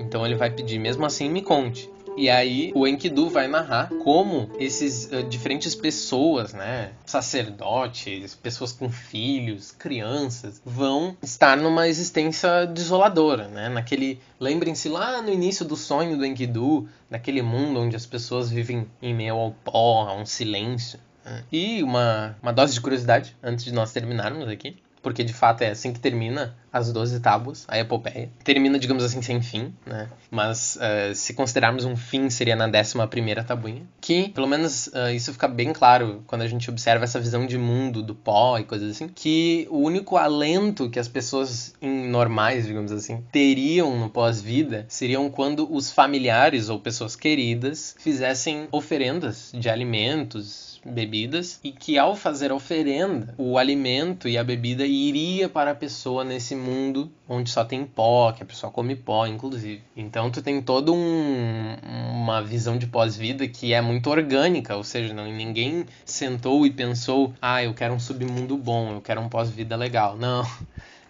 Então 0.00 0.26
ele 0.26 0.34
vai 0.34 0.50
pedir, 0.50 0.80
mesmo 0.80 1.06
assim 1.06 1.30
me 1.30 1.42
conte. 1.42 1.88
E 2.20 2.28
aí 2.28 2.70
o 2.74 2.86
Enkidu 2.86 3.30
vai 3.30 3.48
narrar 3.48 3.88
como 4.04 4.50
esses 4.58 5.06
uh, 5.06 5.22
diferentes 5.22 5.74
pessoas, 5.74 6.52
né, 6.52 6.92
sacerdotes, 7.06 8.34
pessoas 8.34 8.72
com 8.72 8.90
filhos, 8.90 9.72
crianças, 9.72 10.60
vão 10.62 11.16
estar 11.22 11.56
numa 11.56 11.88
existência 11.88 12.66
desoladora, 12.66 13.48
né? 13.48 13.70
Naquele, 13.70 14.20
lembrem-se 14.38 14.86
lá 14.90 15.22
no 15.22 15.32
início 15.32 15.64
do 15.64 15.76
sonho 15.76 16.18
do 16.18 16.26
Enkidu, 16.26 16.86
naquele 17.08 17.40
mundo 17.40 17.80
onde 17.80 17.96
as 17.96 18.04
pessoas 18.04 18.50
vivem 18.50 18.86
em 19.00 19.14
meio 19.14 19.36
ao 19.36 19.52
pó, 19.64 20.06
a 20.06 20.14
um 20.14 20.26
silêncio. 20.26 21.00
Né? 21.24 21.42
E 21.50 21.82
uma, 21.82 22.36
uma 22.42 22.52
dose 22.52 22.74
de 22.74 22.82
curiosidade 22.82 23.34
antes 23.42 23.64
de 23.64 23.72
nós 23.72 23.94
terminarmos 23.94 24.46
aqui 24.46 24.76
porque 25.02 25.24
de 25.24 25.32
fato 25.32 25.62
é 25.62 25.70
assim 25.70 25.92
que 25.92 26.00
termina 26.00 26.54
as 26.72 26.92
12 26.92 27.20
tábuas, 27.20 27.64
a 27.68 27.78
epopeia. 27.78 28.30
Termina, 28.44 28.78
digamos 28.78 29.02
assim, 29.02 29.20
sem 29.20 29.42
fim, 29.42 29.74
né? 29.84 30.08
Mas 30.30 30.76
uh, 30.76 31.14
se 31.14 31.34
considerarmos 31.34 31.84
um 31.84 31.96
fim, 31.96 32.30
seria 32.30 32.54
na 32.54 32.66
11 32.66 33.44
tabuinha. 33.46 33.82
Que, 34.00 34.28
pelo 34.28 34.46
menos, 34.46 34.86
uh, 34.88 35.10
isso 35.12 35.32
fica 35.32 35.48
bem 35.48 35.72
claro 35.72 36.22
quando 36.26 36.42
a 36.42 36.46
gente 36.46 36.70
observa 36.70 37.04
essa 37.04 37.18
visão 37.18 37.46
de 37.46 37.58
mundo, 37.58 38.02
do 38.02 38.14
pó 38.14 38.58
e 38.58 38.64
coisas 38.64 38.90
assim, 38.90 39.08
que 39.08 39.66
o 39.70 39.78
único 39.78 40.16
alento 40.16 40.88
que 40.88 40.98
as 40.98 41.08
pessoas 41.08 41.74
normais, 41.80 42.66
digamos 42.66 42.92
assim, 42.92 43.24
teriam 43.32 43.98
no 43.98 44.08
pós-vida 44.08 44.86
seriam 44.88 45.28
quando 45.28 45.72
os 45.72 45.90
familiares 45.90 46.68
ou 46.68 46.78
pessoas 46.78 47.16
queridas 47.16 47.96
fizessem 47.98 48.68
oferendas 48.70 49.50
de 49.54 49.68
alimentos, 49.68 50.69
bebidas 50.84 51.60
e 51.62 51.72
que 51.72 51.98
ao 51.98 52.16
fazer 52.16 52.50
a 52.50 52.54
oferenda, 52.54 53.34
o 53.36 53.58
alimento 53.58 54.28
e 54.28 54.38
a 54.38 54.44
bebida 54.44 54.86
iria 54.86 55.48
para 55.48 55.72
a 55.72 55.74
pessoa 55.74 56.24
nesse 56.24 56.54
mundo 56.54 57.10
onde 57.28 57.50
só 57.50 57.64
tem 57.64 57.84
pó, 57.84 58.32
que 58.32 58.42
a 58.42 58.46
pessoa 58.46 58.72
come 58.72 58.96
pó, 58.96 59.26
inclusive. 59.26 59.82
Então 59.96 60.30
tu 60.30 60.42
tem 60.42 60.60
toda 60.60 60.90
um, 60.90 61.76
uma 62.12 62.42
visão 62.42 62.76
de 62.76 62.86
pós-vida 62.86 63.46
que 63.46 63.72
é 63.72 63.80
muito 63.80 64.10
orgânica, 64.10 64.76
ou 64.76 64.82
seja, 64.82 65.14
não, 65.14 65.24
ninguém 65.24 65.86
sentou 66.04 66.66
e 66.66 66.70
pensou, 66.70 67.32
ah, 67.40 67.62
eu 67.62 67.72
quero 67.72 67.94
um 67.94 68.00
submundo 68.00 68.56
bom, 68.56 68.94
eu 68.94 69.00
quero 69.00 69.20
um 69.20 69.28
pós-vida 69.28 69.76
legal. 69.76 70.16
Não 70.16 70.44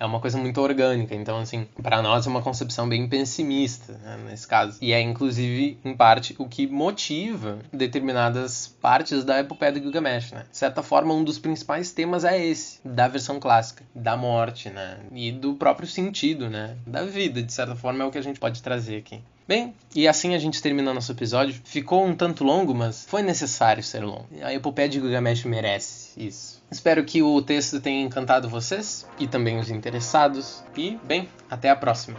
é 0.00 0.04
uma 0.06 0.18
coisa 0.18 0.38
muito 0.38 0.58
orgânica. 0.60 1.14
Então, 1.14 1.38
assim, 1.38 1.68
para 1.82 2.00
nós 2.00 2.26
é 2.26 2.30
uma 2.30 2.40
concepção 2.40 2.88
bem 2.88 3.06
pessimista, 3.06 3.92
né, 4.02 4.18
nesse 4.30 4.48
caso. 4.48 4.78
E 4.80 4.94
é, 4.94 5.00
inclusive, 5.00 5.78
em 5.84 5.94
parte, 5.94 6.34
o 6.38 6.48
que 6.48 6.66
motiva 6.66 7.58
determinadas 7.70 8.66
partes 8.80 9.22
da 9.22 9.38
epopeia 9.38 9.72
do 9.72 9.80
Gilgamesh, 9.80 10.32
né? 10.32 10.46
De 10.50 10.56
certa 10.56 10.82
forma, 10.82 11.12
um 11.12 11.22
dos 11.22 11.38
principais 11.38 11.92
temas 11.92 12.24
é 12.24 12.42
esse, 12.42 12.80
da 12.82 13.06
versão 13.06 13.38
clássica, 13.38 13.84
da 13.94 14.16
morte, 14.16 14.70
né? 14.70 14.98
E 15.12 15.30
do 15.30 15.54
próprio 15.54 15.86
sentido, 15.86 16.48
né? 16.48 16.76
Da 16.86 17.04
vida, 17.04 17.42
de 17.42 17.52
certa 17.52 17.76
forma, 17.76 18.02
é 18.02 18.06
o 18.06 18.10
que 18.10 18.18
a 18.18 18.22
gente 18.22 18.40
pode 18.40 18.62
trazer 18.62 18.96
aqui. 18.96 19.20
Bem, 19.46 19.74
e 19.96 20.06
assim 20.06 20.34
a 20.34 20.38
gente 20.38 20.62
termina 20.62 20.94
nosso 20.94 21.10
episódio. 21.10 21.60
Ficou 21.64 22.06
um 22.06 22.14
tanto 22.14 22.44
longo, 22.44 22.72
mas 22.72 23.04
foi 23.04 23.20
necessário 23.20 23.82
ser 23.82 24.04
longo. 24.04 24.28
A 24.42 24.54
epopeia 24.54 24.88
de 24.88 25.00
Gilgamesh 25.00 25.44
merece 25.44 26.12
isso. 26.24 26.59
Espero 26.70 27.04
que 27.04 27.22
o 27.22 27.42
texto 27.42 27.80
tenha 27.80 28.04
encantado 28.04 28.48
vocês 28.48 29.06
e 29.18 29.26
também 29.26 29.58
os 29.58 29.70
interessados. 29.70 30.62
E, 30.76 30.98
bem, 31.04 31.28
até 31.50 31.68
a 31.68 31.76
próxima. 31.76 32.18